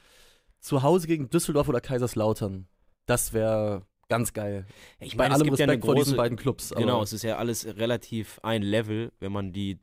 zu 0.59 0.83
Hause 0.83 1.07
gegen 1.07 1.31
Düsseldorf 1.31 1.69
oder 1.69 1.81
Kaiserslautern. 1.81 2.67
Das 3.07 3.33
wäre 3.33 3.87
ganz 4.11 4.35
geil. 4.35 4.67
Ich 4.99 5.17
meine, 5.17 5.35
es 5.35 5.41
allem 5.41 5.47
gibt 5.47 5.59
ja 5.59 5.65
eine 5.65 5.73
Respekt 5.73 5.87
vor 5.87 5.95
diesen 5.95 6.11
große, 6.11 6.17
beiden 6.17 6.37
Clubs. 6.37 6.75
Genau, 6.77 7.03
es 7.03 7.15
ist 7.15 7.23
ja 7.23 7.39
alles 7.39 7.65
relativ 7.65 8.39
ein 8.43 8.61
Level, 8.63 9.13
wenn 9.21 9.33
man 9.33 9.53
die 9.53 9.79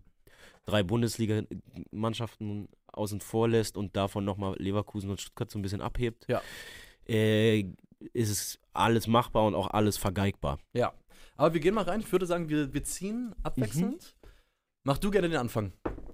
drei 0.65 0.83
Bundesliga-Mannschaften 0.83 2.67
außen 2.91 3.21
vor 3.21 3.47
lässt 3.47 3.77
und 3.77 3.95
davon 3.95 4.25
nochmal 4.25 4.55
Leverkusen 4.59 5.09
und 5.09 5.21
Stuttgart 5.21 5.49
so 5.49 5.57
ein 5.57 5.61
bisschen 5.61 5.81
abhebt. 5.81 6.25
Ja. 6.27 6.41
Äh, 7.07 7.61
ist 8.13 8.29
es 8.29 8.59
alles 8.73 9.07
machbar 9.07 9.45
und 9.45 9.55
auch 9.55 9.71
alles 9.71 9.97
vergeigbar. 9.97 10.59
Ja. 10.73 10.93
Aber 11.37 11.53
wir 11.53 11.61
gehen 11.61 11.73
mal 11.73 11.83
rein. 11.83 12.01
Ich 12.01 12.11
würde 12.11 12.25
sagen, 12.25 12.49
wir, 12.49 12.73
wir 12.73 12.83
ziehen 12.83 13.33
abwechselnd. 13.43 14.15
Mach 14.83 14.97
du 14.97 15.09
gerne 15.09 15.29
den 15.29 15.37
Anfang. 15.37 15.71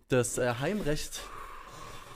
Das 0.07 0.37
äh, 0.37 0.53
Heimrecht. 0.59 1.21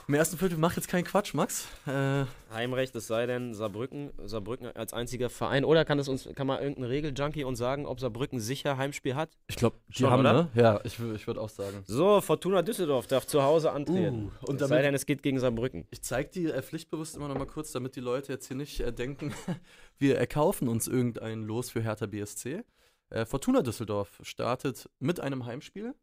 Im 0.08 0.14
ersten 0.14 0.38
Viertel, 0.38 0.56
mach 0.56 0.74
jetzt 0.74 0.88
keinen 0.88 1.04
Quatsch, 1.04 1.34
Max. 1.34 1.66
Äh, 1.86 2.24
Heimrecht, 2.50 2.96
es 2.96 3.08
sei 3.08 3.26
denn 3.26 3.52
Saarbrücken, 3.52 4.10
Saarbrücken 4.24 4.74
als 4.74 4.94
einziger 4.94 5.28
Verein. 5.28 5.66
Oder 5.66 5.84
kann 5.84 5.98
es 5.98 6.08
uns, 6.08 6.26
kann 6.34 6.46
mal 6.46 6.62
irgendein 6.62 6.84
Regeljunkie 6.84 7.44
uns 7.44 7.58
sagen, 7.58 7.84
ob 7.84 8.00
Saarbrücken 8.00 8.40
sicher 8.40 8.78
Heimspiel 8.78 9.16
hat? 9.16 9.36
ich 9.48 9.56
glaube, 9.56 9.76
die 9.88 9.98
Schon, 9.98 10.10
haben, 10.10 10.20
oder? 10.20 10.32
ne? 10.32 10.48
Ja, 10.54 10.80
ich, 10.82 10.98
ich 10.98 11.26
würde 11.26 11.42
auch 11.42 11.50
sagen. 11.50 11.82
So, 11.84 12.22
Fortuna 12.22 12.62
Düsseldorf 12.62 13.06
darf 13.06 13.26
zu 13.26 13.42
Hause 13.42 13.70
antreten. 13.70 14.32
Uh, 14.40 14.46
und 14.46 14.62
es 14.62 14.68
sei 14.68 14.80
denn, 14.80 14.94
es 14.94 15.04
geht 15.04 15.22
gegen 15.22 15.38
Saarbrücken. 15.40 15.86
Ich 15.90 16.00
zeige 16.00 16.30
die 16.30 16.46
äh, 16.46 16.62
pflichtbewusst 16.62 17.14
immer 17.14 17.28
noch 17.28 17.36
mal 17.36 17.46
kurz, 17.46 17.72
damit 17.72 17.94
die 17.94 18.00
Leute 18.00 18.32
jetzt 18.32 18.46
hier 18.46 18.56
nicht 18.56 18.80
äh, 18.80 18.90
denken, 18.90 19.34
wir 19.98 20.16
erkaufen 20.16 20.68
uns 20.68 20.88
irgendein 20.88 21.42
Los 21.42 21.68
für 21.68 21.82
Hertha 21.82 22.06
BSC. 22.06 22.64
Äh, 23.10 23.26
Fortuna 23.26 23.60
Düsseldorf 23.60 24.20
startet 24.22 24.88
mit 25.00 25.20
einem 25.20 25.44
Heimspiel. 25.44 25.94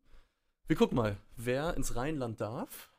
Wir 0.67 0.75
gucken 0.75 0.95
mal, 0.95 1.17
wer 1.37 1.75
ins 1.75 1.95
Rheinland 1.95 2.39
darf. 2.39 2.91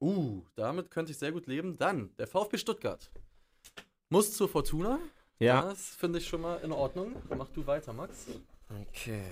Uh, 0.00 0.42
damit 0.54 0.90
könnte 0.90 1.12
ich 1.12 1.18
sehr 1.18 1.32
gut 1.32 1.46
leben. 1.46 1.76
Dann 1.76 2.10
der 2.18 2.26
VfB 2.26 2.58
Stuttgart. 2.58 3.10
Muss 4.10 4.32
zur 4.32 4.48
Fortuna. 4.48 4.98
Ja. 5.38 5.62
Das 5.62 5.96
finde 5.96 6.18
ich 6.18 6.26
schon 6.26 6.40
mal 6.40 6.56
in 6.62 6.72
Ordnung. 6.72 7.14
Mach 7.36 7.48
du 7.48 7.66
weiter, 7.66 7.92
Max. 7.92 8.26
Okay. 8.88 9.22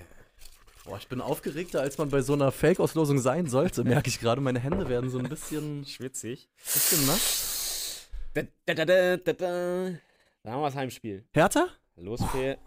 Boah, 0.85 0.97
ich 0.97 1.07
bin 1.07 1.19
aufgeregter, 1.19 1.81
als 1.81 1.97
man 1.97 2.09
bei 2.09 2.21
so 2.21 2.33
einer 2.33 2.51
Fake-Auslosung 2.51 3.19
sein 3.19 3.47
sollte. 3.47 3.83
Merke 3.83 4.09
ich 4.09 4.19
gerade, 4.19 4.39
meine 4.39 4.59
Hände 4.59 4.87
werden 4.87 5.09
so 5.09 5.19
ein 5.19 5.27
bisschen, 5.27 5.85
Schwitzig. 5.87 6.47
bisschen 6.63 7.05
nass. 7.07 8.07
Da, 8.33 8.43
da, 8.65 8.73
da, 8.73 8.85
da, 8.85 9.17
da, 9.17 9.33
da. 9.33 9.89
da 10.43 10.51
haben 10.51 10.61
wir 10.61 10.65
das 10.67 10.75
Heimspiel. 10.75 11.25
Hertha? 11.33 11.67
Los 11.97 12.23
für, 12.31 12.57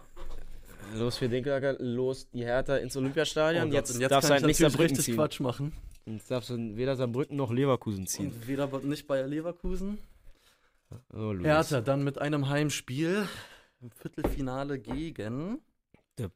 los 0.94 1.16
für 1.16 1.28
Dinklager, 1.28 1.76
los 1.78 2.28
die 2.30 2.44
Hertha 2.44 2.76
ins 2.76 2.96
Olympiastadion. 2.96 3.62
Oh 3.62 3.66
Gott, 3.66 3.74
jetzt, 3.74 3.94
und 3.94 4.00
jetzt 4.00 4.10
darfst 4.10 4.28
du 4.28 4.34
kann 4.34 4.42
halt 4.42 4.50
ich 4.50 4.60
nicht 4.60 4.78
richtig 4.78 5.04
ziehen. 5.04 5.16
Quatsch 5.16 5.40
machen. 5.40 5.72
Jetzt 6.06 6.30
darfst 6.30 6.50
du 6.50 6.76
weder 6.76 6.96
Saarbrücken 6.96 7.36
noch 7.36 7.52
Leverkusen 7.52 8.06
ziehen. 8.06 8.32
Und 8.32 8.48
weder 8.48 8.68
nicht 8.80 9.06
Bayer 9.06 9.26
Leverkusen. 9.26 9.98
Oh, 11.12 11.32
Luis. 11.32 11.44
Hertha 11.46 11.80
dann 11.80 12.02
mit 12.02 12.18
einem 12.18 12.48
Heimspiel 12.48 13.28
im 13.80 13.90
Viertelfinale 13.90 14.78
gegen 14.80 15.60
Der- 16.18 16.30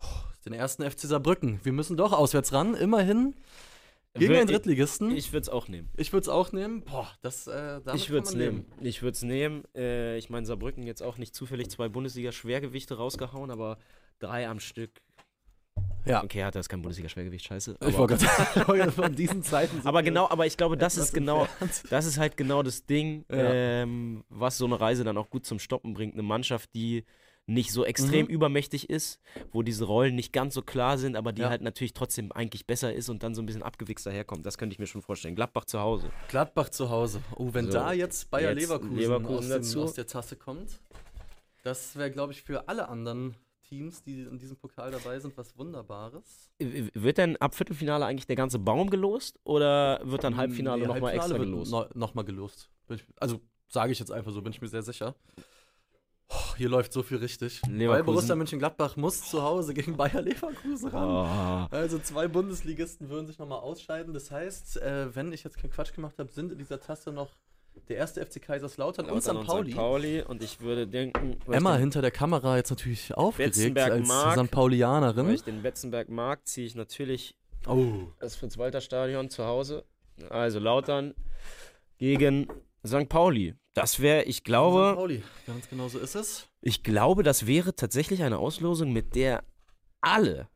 Oh, 0.00 0.06
den 0.44 0.52
ersten 0.52 0.82
FC 0.88 1.00
Saarbrücken. 1.00 1.60
Wir 1.64 1.72
müssen 1.72 1.96
doch 1.96 2.12
auswärts 2.12 2.52
ran, 2.52 2.74
immerhin. 2.74 3.34
Gegen 4.14 4.34
einen 4.34 4.46
Drittligisten. 4.46 5.10
Ich, 5.12 5.16
Ich 5.28 5.32
würde 5.32 5.42
es 5.44 5.48
auch 5.48 5.68
nehmen. 5.68 5.88
würde 5.96 6.18
es 6.18 6.28
auch 6.28 6.52
nehmen. 6.52 6.82
Boah, 6.84 7.08
das, 7.22 7.46
äh, 7.46 7.80
ich 7.94 8.10
würde 8.10 8.26
es 8.28 8.34
man 8.34 8.38
nehmen. 8.42 8.66
Ich 8.82 9.00
würde 9.02 9.14
es 9.14 9.22
nehmen. 9.22 9.64
Äh, 9.74 10.18
ich 10.18 10.28
meine, 10.28 10.44
Saarbrücken 10.44 10.82
jetzt 10.82 11.02
auch 11.02 11.16
nicht 11.16 11.34
zufällig 11.34 11.70
zwei 11.70 11.88
Bundesliga-Schwergewichte 11.88 12.94
rausgehauen, 12.98 13.50
aber 13.50 13.78
drei 14.18 14.46
am 14.48 14.60
Stück. 14.60 15.00
Ja. 16.04 16.22
Okay, 16.24 16.38
Hertha 16.38 16.58
ist 16.60 16.68
kein 16.68 16.82
Bundesliga-Schwergewicht, 16.82 17.44
scheiße. 17.46 17.76
Ich 17.80 17.86
aber- 17.88 17.98
wollte 17.98 18.16
gerade 18.16 18.66
sagen, 18.66 18.92
von 18.92 19.14
diesen 19.14 19.42
Zeiten. 19.42 19.80
Aber 19.84 20.02
genau, 20.02 20.28
aber 20.28 20.46
ich 20.46 20.56
glaube, 20.56 20.76
das 20.76 20.96
ist 20.96 21.12
genau, 21.14 21.46
das 21.90 22.06
ist 22.06 22.18
halt 22.18 22.36
genau 22.36 22.62
das 22.62 22.84
Ding, 22.86 23.24
Ja. 23.30 23.36
ähm, 23.82 24.24
was 24.28 24.58
so 24.58 24.64
eine 24.66 24.80
Reise 24.80 25.04
dann 25.04 25.16
auch 25.16 25.30
gut 25.30 25.46
zum 25.46 25.58
Stoppen 25.58 25.94
bringt. 25.94 26.14
Eine 26.14 26.22
Mannschaft, 26.22 26.70
die 26.74 27.04
nicht 27.46 27.72
so 27.72 27.84
extrem 27.84 28.26
Mhm. 28.26 28.30
übermächtig 28.32 28.88
ist, 28.88 29.20
wo 29.50 29.62
diese 29.62 29.84
Rollen 29.84 30.14
nicht 30.14 30.32
ganz 30.32 30.54
so 30.54 30.62
klar 30.62 30.96
sind, 30.96 31.16
aber 31.16 31.32
die 31.32 31.42
Ja. 31.42 31.50
halt 31.50 31.60
natürlich 31.60 31.92
trotzdem 31.92 32.30
eigentlich 32.30 32.66
besser 32.68 32.92
ist 32.94 33.08
und 33.08 33.24
dann 33.24 33.34
so 33.34 33.42
ein 33.42 33.46
bisschen 33.46 33.64
abgewichst 33.64 34.06
daherkommt. 34.06 34.46
Das 34.46 34.58
könnte 34.58 34.74
ich 34.74 34.78
mir 34.78 34.86
schon 34.86 35.02
vorstellen. 35.02 35.34
Gladbach 35.34 35.64
zu 35.64 35.80
Hause. 35.80 36.08
Gladbach 36.28 36.68
zu 36.68 36.88
Hause. 36.88 37.20
Oh, 37.34 37.48
wenn 37.52 37.66
So, 37.66 37.72
da 37.72 37.92
jetzt 37.92 38.30
Bayer 38.30 38.50
jetzt 38.50 38.60
Leverkusen, 38.62 38.96
Leverkusen 38.96 39.34
aus, 39.38 39.44
dem, 39.48 39.50
dazu. 39.50 39.82
aus 39.82 39.94
der 39.94 40.06
Tasse 40.06 40.36
kommt, 40.36 40.80
das 41.64 41.96
wäre, 41.96 42.12
glaube 42.12 42.32
ich, 42.32 42.42
für 42.42 42.68
alle 42.68 42.88
anderen 42.88 43.34
Teams, 43.62 44.02
die 44.02 44.22
in 44.22 44.38
diesem 44.38 44.56
Pokal 44.56 44.90
dabei 44.90 45.18
sind, 45.18 45.36
was 45.36 45.56
Wunderbares. 45.56 46.50
Wird 46.58 47.18
denn 47.18 47.36
ab 47.38 47.54
Viertelfinale 47.54 48.04
eigentlich 48.04 48.26
der 48.26 48.36
ganze 48.36 48.58
Baum 48.58 48.90
gelost 48.90 49.38
oder 49.44 50.00
wird 50.04 50.24
dann 50.24 50.36
Halbfinale 50.36 50.82
Nee, 50.82 50.88
nochmal 50.88 51.14
extra 51.14 51.38
gelost? 51.38 51.72
No, 51.72 51.86
nochmal 51.94 52.24
gelost. 52.24 52.70
Also 53.16 53.40
sage 53.68 53.92
ich 53.92 53.98
jetzt 53.98 54.12
einfach 54.12 54.32
so, 54.32 54.42
bin 54.42 54.52
ich 54.52 54.60
mir 54.60 54.68
sehr 54.68 54.82
sicher. 54.82 55.14
Oh, 56.28 56.56
hier 56.56 56.68
läuft 56.68 56.92
so 56.92 57.02
viel 57.02 57.18
richtig. 57.18 57.60
Weil. 57.68 58.04
Borussia 58.04 58.34
Mönchengladbach 58.34 58.96
muss 58.96 59.28
zu 59.28 59.42
Hause 59.42 59.74
gegen 59.74 59.96
Bayer 59.96 60.22
Leverkusen 60.22 60.88
ran. 60.88 61.68
Oh. 61.70 61.76
Also 61.76 61.98
zwei 61.98 62.26
Bundesligisten 62.26 63.10
würden 63.10 63.26
sich 63.26 63.38
nochmal 63.38 63.60
ausscheiden. 63.60 64.14
Das 64.14 64.30
heißt, 64.30 64.78
äh, 64.78 65.14
wenn 65.14 65.32
ich 65.32 65.44
jetzt 65.44 65.58
keinen 65.58 65.70
Quatsch 65.70 65.92
gemacht 65.92 66.18
habe, 66.18 66.32
sind 66.32 66.52
in 66.52 66.58
dieser 66.58 66.80
Tasse 66.80 67.12
noch 67.12 67.36
der 67.88 67.96
erste 67.96 68.24
FC 68.24 68.40
Kaiserslautern 68.40 69.06
und 69.06 69.14
Lautern 69.24 69.42
St. 69.42 69.46
Pauli. 69.46 69.70
St. 69.70 69.76
Pauli 69.76 70.22
und 70.22 70.42
ich 70.42 70.60
würde 70.60 70.86
denken, 70.86 71.36
Emma 71.50 71.76
hinter 71.76 72.00
der 72.00 72.10
Kamera 72.10 72.56
jetzt 72.56 72.70
natürlich 72.70 73.14
aufgeregt 73.14 73.56
als 73.78 74.08
St. 74.08 74.50
Paulianerin. 74.50 75.26
weil 75.26 75.34
ich 75.34 75.42
den 75.42 75.62
Betzenberg 75.62 76.08
mag, 76.08 76.46
ziehe 76.46 76.66
ich 76.66 76.74
natürlich 76.74 77.36
Oh. 77.66 78.08
das 78.18 78.34
Fritz-Walter-Stadion 78.36 79.30
zu 79.30 79.44
Hause. 79.44 79.84
Also 80.30 80.58
Lautern 80.58 81.14
gegen 81.98 82.48
St. 82.86 83.08
Pauli. 83.08 83.54
Das 83.74 84.00
wäre, 84.00 84.24
ich 84.24 84.38
St. 84.38 84.44
glaube, 84.44 84.94
Pauli, 84.96 85.22
ganz 85.46 85.68
genau 85.70 85.88
so 85.88 85.98
ist 85.98 86.14
es. 86.14 86.48
ich 86.60 86.82
glaube, 86.82 87.22
das 87.22 87.46
wäre 87.46 87.74
tatsächlich 87.74 88.22
eine 88.22 88.38
Auslosung, 88.38 88.92
mit 88.92 89.14
der 89.14 89.44
alle 90.00 90.48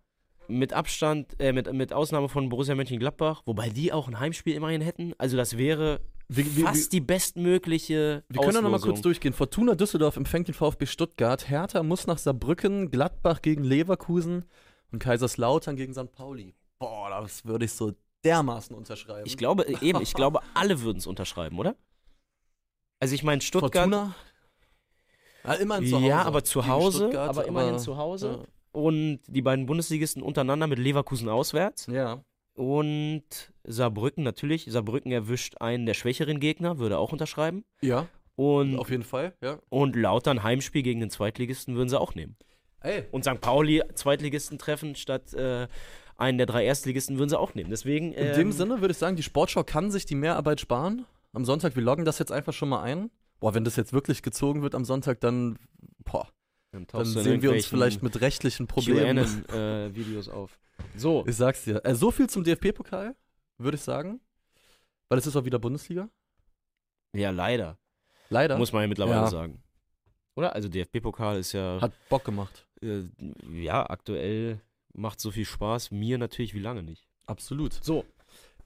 mit 0.48 0.72
Abstand, 0.72 1.34
äh, 1.40 1.52
mit, 1.52 1.72
mit 1.72 1.92
Ausnahme 1.92 2.28
von 2.28 2.48
Borussia 2.48 2.74
Mönchengladbach, 2.74 3.42
wobei 3.46 3.68
die 3.68 3.92
auch 3.92 4.06
ein 4.06 4.20
Heimspiel 4.20 4.54
immerhin 4.54 4.80
hätten. 4.80 5.12
Also 5.18 5.36
das 5.36 5.56
wäre 5.56 6.00
Wir, 6.28 6.44
wir, 6.44 6.56
wir, 6.56 6.64
fast 6.66 6.92
die 6.92 7.00
bestmögliche 7.00 8.24
wir 8.28 8.40
können 8.40 8.54
ja 8.54 8.60
nochmal 8.60 8.74
Auslosung. 8.74 8.94
kurz 8.94 9.02
durchgehen. 9.02 9.32
Fortuna 9.32 9.74
Düsseldorf 9.74 10.16
empfängt 10.16 10.48
den 10.48 10.54
VfB 10.54 10.86
Stuttgart. 10.86 11.48
Hertha 11.48 11.82
muss 11.82 12.06
nach 12.06 12.18
Saarbrücken, 12.18 12.90
Gladbach 12.90 13.42
gegen 13.42 13.62
Leverkusen 13.62 14.44
und 14.90 14.98
Kaiserslautern 14.98 15.76
gegen 15.76 15.94
St. 15.94 16.10
Pauli. 16.12 16.54
Boah, 16.78 17.10
das 17.10 17.44
würde 17.44 17.64
ich 17.66 17.72
so 17.72 17.92
dermaßen 18.24 18.74
unterschreiben. 18.74 19.22
Ich 19.24 19.36
glaube, 19.36 19.66
eben, 19.80 20.02
ich 20.02 20.14
glaube, 20.14 20.40
alle 20.54 20.80
würden 20.82 20.98
es 20.98 21.06
unterschreiben, 21.06 21.58
oder? 21.58 21.76
Also 22.98 23.14
ich 23.14 23.22
meine, 23.22 23.40
Stuttgart, 23.40 23.72
Fortuna? 23.72 24.14
Ja, 25.44 25.52
immerhin 25.54 25.86
zu 25.86 25.96
Hause. 25.96 26.06
Ja, 26.06 26.22
aber 26.22 26.44
zu 26.44 26.66
Hause, 26.66 27.20
aber 27.20 27.46
immerhin 27.46 27.78
zu 27.78 27.96
Hause. 27.96 28.40
Ja. 28.42 28.80
und 28.80 29.20
die 29.28 29.42
beiden 29.42 29.66
Bundesligisten 29.66 30.22
untereinander 30.22 30.66
mit 30.66 30.78
Leverkusen 30.80 31.28
auswärts. 31.28 31.86
ja. 31.86 32.20
Und 32.54 33.52
Saarbrücken 33.66 34.24
natürlich. 34.24 34.66
Saarbrücken 34.68 35.12
erwischt 35.12 35.56
einen 35.60 35.86
der 35.86 35.94
schwächeren 35.94 36.40
Gegner, 36.40 36.78
würde 36.78 36.98
auch 36.98 37.12
unterschreiben. 37.12 37.64
Ja, 37.80 38.08
Und, 38.34 38.78
auf 38.78 38.90
jeden 38.90 39.02
Fall, 39.02 39.34
ja. 39.42 39.58
und 39.68 39.96
Lautern 39.96 40.42
Heimspiel 40.42 40.82
gegen 40.82 41.00
den 41.00 41.10
Zweitligisten 41.10 41.76
würden 41.76 41.88
sie 41.88 42.00
auch 42.00 42.14
nehmen. 42.14 42.36
Ey, 42.80 43.04
Und 43.10 43.24
St. 43.24 43.40
Pauli 43.40 43.82
Zweitligisten 43.94 44.58
treffen 44.58 44.94
statt 44.94 45.32
äh, 45.34 45.66
einen 46.16 46.38
der 46.38 46.46
drei 46.46 46.64
Erstligisten 46.64 47.18
würden 47.18 47.28
sie 47.30 47.38
auch 47.38 47.54
nehmen. 47.54 47.70
Deswegen. 47.70 48.12
in 48.12 48.26
ähm, 48.28 48.34
dem 48.34 48.52
Sinne 48.52 48.80
würde 48.80 48.92
ich 48.92 48.98
sagen, 48.98 49.16
die 49.16 49.22
Sportschau 49.22 49.64
kann 49.64 49.90
sich 49.90 50.06
die 50.06 50.14
Mehrarbeit 50.14 50.60
sparen. 50.60 51.04
Am 51.32 51.44
Sonntag, 51.44 51.76
wir 51.76 51.82
loggen 51.82 52.04
das 52.04 52.18
jetzt 52.18 52.32
einfach 52.32 52.52
schon 52.52 52.68
mal 52.68 52.82
ein. 52.82 53.10
Boah, 53.40 53.54
wenn 53.54 53.64
das 53.64 53.76
jetzt 53.76 53.92
wirklich 53.92 54.22
gezogen 54.22 54.62
wird 54.62 54.74
am 54.74 54.84
Sonntag, 54.84 55.20
dann, 55.20 55.58
boah, 56.04 56.28
Dann, 56.72 56.86
dann 56.86 57.00
in 57.02 57.06
sehen 57.06 57.42
wir 57.42 57.52
uns 57.52 57.66
vielleicht 57.66 58.02
mit 58.02 58.20
rechtlichen 58.22 58.66
Problemen. 58.66 59.26
QAnon-Videos 59.48 60.28
auf. 60.28 60.58
So. 60.94 61.24
Ich 61.26 61.36
sag's 61.36 61.64
dir. 61.64 61.82
Äh, 61.84 61.94
so 61.94 62.10
viel 62.10 62.28
zum 62.28 62.44
DFB-Pokal, 62.44 63.14
würde 63.58 63.76
ich 63.76 63.82
sagen. 63.82 64.20
Weil 65.08 65.18
es 65.18 65.26
ist 65.26 65.36
auch 65.36 65.44
wieder 65.44 65.58
Bundesliga. 65.58 66.08
Ja, 67.14 67.30
leider. 67.30 67.78
Leider. 68.28 68.58
Muss 68.58 68.72
man 68.72 68.82
ja 68.82 68.88
mittlerweile 68.88 69.20
Ja. 69.20 69.26
sagen. 69.28 69.62
Oder? 70.34 70.54
Also 70.54 70.68
DFB-Pokal 70.68 71.38
ist 71.38 71.52
ja, 71.52 71.80
Hat 71.80 71.92
Bock 72.08 72.24
gemacht. 72.24 72.66
äh, 72.82 73.04
ja, 73.52 73.88
aktuell 73.88 74.60
macht 74.92 75.20
so 75.20 75.30
viel 75.30 75.44
Spaß. 75.44 75.90
Mir 75.92 76.18
natürlich 76.18 76.54
wie 76.54 76.58
lange 76.60 76.82
nicht. 76.82 77.06
Absolut. 77.26 77.78
So. 77.82 78.04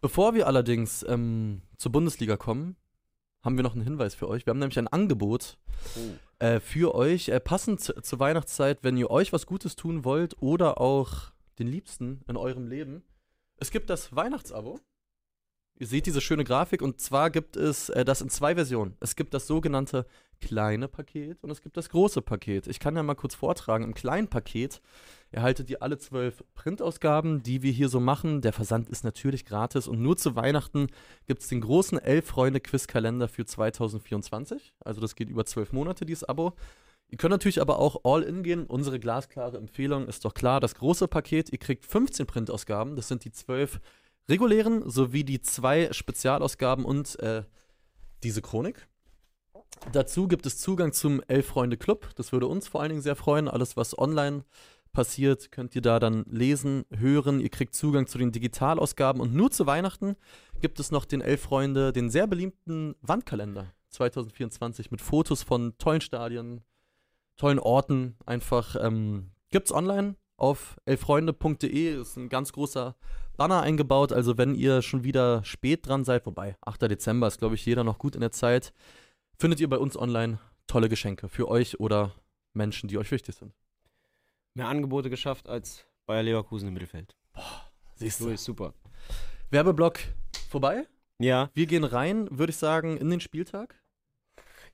Bevor 0.01 0.35
wir 0.35 0.47
allerdings 0.47 1.05
ähm, 1.09 1.63
zur 1.77 1.93
Bundesliga 1.93 2.37
kommen, 2.37 2.77
haben 3.43 3.57
wir 3.57 3.63
noch 3.63 3.75
einen 3.75 3.85
Hinweis 3.85 4.15
für 4.15 4.29
euch. 4.29 4.47
Wir 4.47 4.51
haben 4.53 4.59
nämlich 4.59 4.79
ein 4.79 4.89
Angebot 4.89 5.59
äh, 6.39 6.59
für 6.61 6.95
euch, 6.95 7.29
äh, 7.29 7.39
passend 7.41 7.81
zu, 7.81 7.93
zur 8.01 8.19
Weihnachtszeit, 8.19 8.83
wenn 8.83 8.97
ihr 8.97 9.11
euch 9.11 9.33
was 9.33 9.47
Gutes 9.47 9.77
tun 9.77 10.05
wollt 10.05 10.41
oder 10.43 10.81
auch 10.81 11.33
den 11.59 11.69
Liebsten 11.69 12.23
in 12.29 12.37
eurem 12.37 12.67
Leben. 12.67 13.03
Es 13.61 13.71
gibt 13.71 13.91
das 13.91 14.17
Weihnachtsabo. 14.17 14.81
Ihr 15.79 15.87
seht 15.87 16.07
diese 16.07 16.23
schöne 16.23 16.45
Grafik 16.45 16.81
und 16.81 17.01
zwar 17.01 17.31
gibt 17.31 17.57
es 17.57 17.91
äh, 17.91 18.05
das 18.07 18.23
in 18.23 18.31
zwei 18.31 18.55
Versionen. 18.55 18.97
Es 19.01 19.17
gibt 19.17 19.35
das 19.35 19.47
sogenannte 19.47 20.07
kleine 20.41 20.89
Paket 20.89 21.43
und 21.43 21.51
es 21.51 21.61
gibt 21.61 21.77
das 21.77 21.91
große 21.91 22.23
Paket. 22.23 22.67
Ich 22.67 22.81
kann 22.81 22.97
ja 22.97 23.03
mal 23.03 23.15
kurz 23.15 23.35
vortragen. 23.35 23.85
Im 23.85 23.95
kleinen 23.95 24.29
Paket 24.29 24.81
erhaltet 25.31 25.69
ihr 25.69 25.83
alle 25.83 25.99
zwölf 25.99 26.43
Printausgaben, 26.55 27.43
die 27.43 27.63
wir 27.63 27.73
hier 27.73 27.91
so 27.91 28.01
machen. 28.01 28.41
Der 28.41 28.55
Versand 28.55 28.89
ist 28.89 29.05
natürlich 29.05 29.45
gratis 29.45 29.89
und 29.89 30.01
nur 30.01 30.17
zu 30.17 30.37
Weihnachten 30.37 30.89
gibt 31.27 31.43
es 31.43 31.49
den 31.49 31.61
großen 31.61 31.99
Elf-Freunde-Quiz-Kalender 31.99 33.29
für 33.29 33.45
2024. 33.45 34.73
Also 34.81 35.03
das 35.03 35.15
geht 35.15 35.29
über 35.29 35.45
zwölf 35.45 35.73
Monate, 35.73 36.07
dieses 36.07 36.25
Abo. 36.25 36.55
Ihr 37.11 37.19
könnt 37.19 37.33
natürlich 37.33 37.61
aber 37.61 37.79
auch 37.79 38.05
all 38.05 38.23
in 38.23 38.43
gehen. 38.43 38.67
Unsere 38.67 39.01
glasklare 39.01 39.57
Empfehlung 39.57 40.07
ist 40.07 40.25
doch 40.25 40.33
klar, 40.33 40.61
das 40.61 40.77
große 40.77 41.09
Paket, 41.09 41.51
ihr 41.51 41.59
kriegt 41.59 41.85
15 41.85 42.27
Printausgaben, 42.27 42.97
das 42.97 43.09
sind 43.09 43.25
die 43.25 43.33
zwölf 43.33 43.81
regulären 44.29 44.89
sowie 44.89 45.25
die 45.25 45.41
zwei 45.41 45.93
Spezialausgaben 45.93 46.85
und 46.85 47.19
äh, 47.19 47.43
diese 48.23 48.43
Chronik. 48.43 48.87
Dazu 49.93 50.29
gibt 50.29 50.47
es 50.47 50.59
Zugang 50.59 50.93
zum 50.93 51.23
Elf-Freunde-Club. 51.27 52.11
Das 52.15 52.33
würde 52.33 52.47
uns 52.47 52.69
vor 52.69 52.81
allen 52.81 52.91
Dingen 52.91 53.03
sehr 53.03 53.17
freuen. 53.17 53.49
Alles, 53.49 53.77
was 53.77 53.99
online 53.99 54.45
passiert, 54.93 55.51
könnt 55.53 55.75
ihr 55.75 55.83
da 55.83 55.99
dann 55.99 56.25
lesen, 56.29 56.85
hören. 56.91 57.41
Ihr 57.41 57.49
kriegt 57.49 57.75
Zugang 57.75 58.07
zu 58.07 58.19
den 58.19 58.33
Digitalausgaben 58.33 59.21
und 59.21 59.35
nur 59.35 59.51
zu 59.51 59.67
Weihnachten 59.67 60.17
gibt 60.61 60.81
es 60.81 60.91
noch 60.91 61.05
den 61.05 61.21
Elf-Freunde, 61.21 61.93
den 61.93 62.11
sehr 62.11 62.27
beliebten 62.27 62.95
Wandkalender 63.01 63.73
2024 63.89 64.91
mit 64.91 65.01
Fotos 65.01 65.43
von 65.43 65.77
tollen 65.79 66.01
Stadien, 66.01 66.63
tollen 67.41 67.59
Orten. 67.59 68.17
Einfach 68.27 68.77
ähm, 68.81 69.31
gibt's 69.51 69.73
online 69.73 70.17
auf 70.37 70.77
elffreunde.de. 70.85 72.01
Ist 72.01 72.17
ein 72.17 72.29
ganz 72.29 72.53
großer 72.53 72.97
Banner 73.37 73.63
eingebaut. 73.63 74.13
Also 74.13 74.37
wenn 74.39 74.55
ihr 74.55 74.83
schon 74.83 75.05
wieder 75.05 75.43
spät 75.45 75.87
dran 75.87 76.05
seid, 76.05 76.27
wobei 76.27 76.57
8. 76.61 76.83
Dezember 76.83 77.27
ist, 77.27 77.39
glaube 77.39 77.55
ich, 77.55 77.65
jeder 77.65 77.83
noch 77.83 77.99
gut 77.99 78.15
in 78.15 78.21
der 78.21 78.33
Zeit, 78.33 78.73
findet 79.39 79.61
ihr 79.61 79.69
bei 79.69 79.79
uns 79.79 79.97
online 79.97 80.39
tolle 80.67 80.89
Geschenke 80.89 81.29
für 81.29 81.49
euch 81.49 81.81
oder 81.81 82.15
Menschen, 82.53 82.89
die 82.89 82.99
euch 82.99 83.11
wichtig 83.11 83.35
sind. 83.35 83.55
Mehr 84.55 84.69
Angebote 84.69 85.09
geschafft 85.09 85.49
als 85.49 85.87
Bayer 86.07 86.23
Leverkusen 86.23 86.69
im 86.69 86.75
Mittelfeld. 86.75 87.17
Siehst 87.95 88.19
So 88.19 88.29
du. 88.29 88.37
super. 88.37 88.75
Werbeblock 89.51 89.99
vorbei. 90.51 90.87
Ja. 91.19 91.51
Wir 91.55 91.67
gehen 91.67 91.85
rein, 91.85 92.29
würde 92.31 92.51
ich 92.51 92.57
sagen, 92.57 92.97
in 92.99 93.09
den 93.11 93.21
Spieltag. 93.21 93.81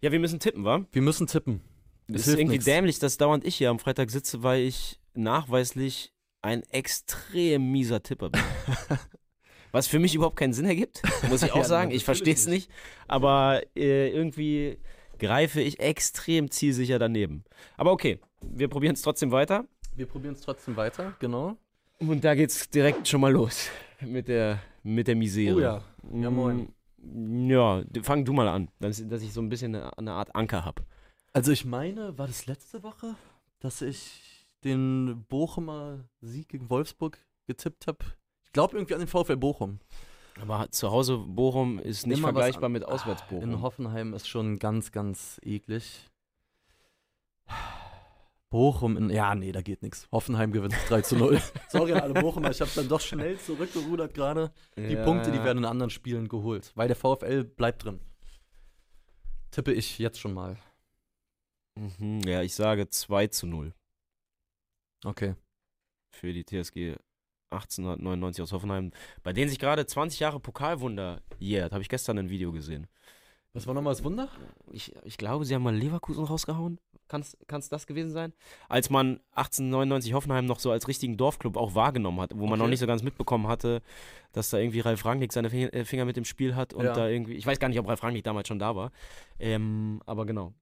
Ja, 0.01 0.11
wir 0.13 0.19
müssen 0.21 0.41
tippen, 0.41 0.65
wa? 0.65 0.85
Wir 0.93 1.03
müssen 1.03 1.27
tippen. 1.27 1.61
Es 2.09 2.23
Es 2.23 2.27
ist 2.29 2.35
irgendwie 2.39 2.55
nix. 2.57 2.65
dämlich, 2.65 2.99
dass 2.99 3.17
dauernd 3.17 3.45
ich 3.45 3.57
hier 3.57 3.71
am 3.71 3.79
Freitag 3.79 4.11
sitze, 4.11 4.43
weil 4.43 4.63
ich 4.63 4.99
nachweislich 5.15 6.13
ein 6.43 6.63
extrem 6.71 7.71
mieser 7.73 8.03
Tipper 8.03 8.31
bin. 8.31 8.41
Was 9.73 9.87
für 9.89 9.99
mich 9.99 10.15
überhaupt 10.15 10.37
keinen 10.37 10.53
Sinn 10.53 10.65
ergibt, 10.67 11.03
muss 11.29 11.43
ich 11.43 11.53
auch 11.55 11.65
sagen. 11.65 11.91
Ich 11.91 12.05
verstehe 12.05 12.35
es 12.35 12.47
nicht. 12.47 12.71
Aber 13.09 13.63
äh, 13.77 14.11
irgendwie 14.11 14.79
greife 15.19 15.61
ich 15.61 15.81
extrem 15.81 16.51
zielsicher 16.51 16.99
daneben. 16.99 17.45
Aber 17.77 17.93
okay, 17.93 18.21
wir 18.43 18.69
probieren 18.69 18.95
es 18.95 19.03
trotzdem 19.03 19.33
weiter. 19.33 19.65
Wir 19.97 20.07
probieren 20.07 20.35
es 20.35 20.41
trotzdem 20.43 20.77
weiter, 20.77 21.15
genau. 21.19 21.57
Und 21.99 22.23
da 22.25 22.35
geht's 22.35 22.69
direkt 22.71 23.09
schon 23.09 23.21
mal 23.23 23.33
los 23.33 23.69
mit 24.01 24.29
der, 24.29 24.61
mit 24.83 25.09
der 25.09 25.17
Misere. 25.17 25.57
Oh 25.57 25.61
ja. 25.61 25.83
Ja, 26.21 26.31
moin. 26.31 26.69
Mm, 26.99 27.51
Ja, 27.51 27.83
fang 28.03 28.25
du 28.25 28.33
mal 28.33 28.49
an, 28.49 28.69
dass, 28.79 29.03
dass 29.09 29.23
ich 29.23 29.33
so 29.33 29.41
ein 29.41 29.49
bisschen 29.49 29.75
eine, 29.75 29.97
eine 29.99 30.13
Art 30.13 30.35
Anker 30.37 30.65
habe. 30.65 30.83
Also 31.37 31.53
ich 31.53 31.67
meine, 31.67 32.17
war 32.17 32.27
das 32.27 32.47
letzte 32.47 32.83
Woche, 32.83 33.15
dass 33.61 33.83
ich 33.83 34.47
den 34.65 35.27
Bochumer 35.29 36.09
Sieg 36.23 36.49
gegen 36.49 36.71
Wolfsburg 36.71 37.19
getippt 37.47 37.87
habe? 37.87 37.99
Ich 38.47 38.53
glaube 38.53 38.75
irgendwie 38.79 38.95
an 38.95 39.01
den 39.01 39.07
VfL 39.07 39.37
Bochum. 39.37 39.81
Aber 40.41 40.71
zu 40.71 40.91
Hause 40.91 41.19
Bochum 41.19 41.79
ist 41.79 42.07
nicht 42.07 42.21
Immer 42.21 42.29
vergleichbar 42.29 42.65
an- 42.65 42.73
mit 42.73 42.87
auswärts 42.87 43.23
In 43.29 43.41
Bochum. 43.51 43.61
Hoffenheim 43.61 44.15
ist 44.15 44.27
schon 44.29 44.59
ganz, 44.59 44.93
ganz 44.93 45.39
eklig. 45.45 46.09
Bochum, 48.49 48.97
in, 48.97 49.11
ja, 49.11 49.35
nee, 49.35 49.53
da 49.53 49.61
geht 49.61 49.83
nichts. 49.83 50.09
Hoffenheim 50.11 50.53
gewinnt 50.53 50.75
3 50.89 51.03
zu 51.03 51.17
0. 51.17 51.39
Sorry 51.69 51.93
an 51.93 52.01
alle 52.01 52.15
Bochumer, 52.15 52.51
ich 52.51 52.63
habe 52.63 52.71
dann 52.75 52.89
doch 52.89 53.01
schnell 53.03 53.39
zurückgerudert 53.39 54.15
gerade. 54.15 54.53
Die 54.79 54.95
Ja, 54.95 55.05
Punkte, 55.05 55.31
die 55.33 55.45
werden 55.45 55.59
in 55.59 55.65
anderen 55.67 55.91
Spielen 55.91 56.29
geholt, 56.29 56.73
weil 56.77 56.89
der 56.89 56.97
VfL 56.97 57.45
bleibt 57.45 57.85
drin. 57.85 58.01
Tippe 59.51 59.75
ich 59.75 59.99
jetzt 59.99 60.19
schon 60.19 60.33
mal. 60.33 60.57
Mhm, 61.77 62.21
ja, 62.27 62.43
ich 62.43 62.55
sage 62.55 62.89
2 62.89 63.27
zu 63.27 63.47
0 63.47 63.73
Okay. 65.05 65.35
für 66.11 66.33
die 66.33 66.45
TSG 66.45 66.97
1899 67.51 68.43
aus 68.43 68.53
Hoffenheim, 68.53 68.91
bei 69.23 69.33
denen 69.33 69.49
sich 69.51 69.59
gerade 69.59 69.87
20 69.87 70.19
Jahre 70.21 70.41
Pokalwunder 70.41 71.23
jährt. 71.39 71.73
Habe 71.73 71.83
ich 71.83 71.89
gestern 71.89 72.19
ein 72.19 72.31
Video 72.31 72.51
gesehen. 72.51 72.89
Was 73.53 73.67
war 73.67 73.75
nochmal 73.75 73.93
das 73.95 74.05
Wunder? 74.05 74.29
Ich, 74.71 74.95
ich 75.05 75.17
glaube, 75.17 75.45
sie 75.45 75.55
haben 75.55 75.63
mal 75.63 75.75
Leverkusen 75.75 76.25
rausgehauen. 76.25 76.79
Kann 77.09 77.21
es 77.21 77.69
das 77.69 77.87
gewesen 77.87 78.11
sein? 78.11 78.33
Als 78.69 78.91
man 78.91 79.21
1899 79.33 80.13
Hoffenheim 80.13 80.45
noch 80.45 80.59
so 80.59 80.73
als 80.73 80.89
richtigen 80.89 81.17
Dorfclub 81.17 81.57
auch 81.57 81.75
wahrgenommen 81.75 82.21
hat, 82.21 82.33
wo 82.35 82.47
man 82.47 82.55
Okay. 82.55 82.59
noch 82.63 82.69
nicht 82.69 82.81
so 82.81 82.87
ganz 82.87 83.03
mitbekommen 83.03 83.47
hatte, 83.47 83.81
dass 84.33 84.51
da 84.51 84.59
irgendwie 84.59 84.81
Ralf 84.81 85.05
Rangnick 85.05 85.33
seine 85.33 85.49
äh, 85.53 85.85
Finger 85.85 86.05
mit 86.05 86.17
dem 86.17 86.25
Spiel 86.25 86.57
hat 86.57 86.75
und 86.75 86.85
Ja. 86.85 86.95
da 86.95 87.09
irgendwie, 87.09 87.35
ich 87.35 87.47
weiß 87.47 87.61
gar 87.61 87.69
nicht, 87.69 87.79
ob 87.79 87.87
Ralf 87.87 88.03
Rangnick 88.03 88.25
damals 88.25 88.49
schon 88.49 88.59
da 88.59 88.75
war, 88.75 88.91
ähm, 89.39 90.03
aber 90.05 90.27
genau. 90.27 90.53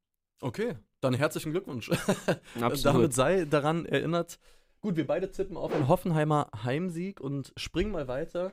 Okay, 0.40 0.76
dann 1.00 1.14
herzlichen 1.14 1.52
Glückwunsch. 1.52 1.90
Absolut. 2.60 2.84
Damit 2.84 3.14
sei 3.14 3.44
daran 3.44 3.86
erinnert. 3.86 4.38
Gut, 4.80 4.96
wir 4.96 5.06
beide 5.06 5.30
tippen 5.30 5.56
auf 5.56 5.72
einen 5.72 5.88
Hoffenheimer 5.88 6.50
Heimsieg 6.62 7.20
und 7.20 7.52
springen 7.56 7.92
mal 7.92 8.08
weiter. 8.08 8.52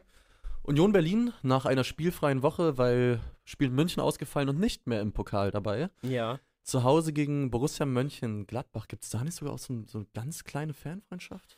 Union 0.63 0.91
Berlin 0.91 1.33
nach 1.41 1.65
einer 1.65 1.83
spielfreien 1.83 2.43
Woche, 2.43 2.77
weil 2.77 3.19
Spiel 3.43 3.69
München 3.69 4.01
ausgefallen 4.01 4.47
und 4.47 4.59
nicht 4.59 4.88
mehr 4.88 5.01
im 5.01 5.11
Pokal 5.11 5.51
dabei. 5.51 5.89
Ja. 6.03 6.39
Zu 6.63 6.83
Hause 6.83 7.11
gegen 7.11 7.51
Borussia 7.51 7.85
Mönchengladbach. 7.85 8.88
Gibt 8.88 9.03
es 9.03 9.09
da 9.09 9.23
nicht 9.23 9.35
sogar 9.35 9.53
auch 9.53 9.59
so, 9.59 9.83
so 9.88 9.97
eine 9.97 10.07
ganz 10.13 10.43
kleine 10.43 10.73
Fanfreundschaft? 10.73 11.57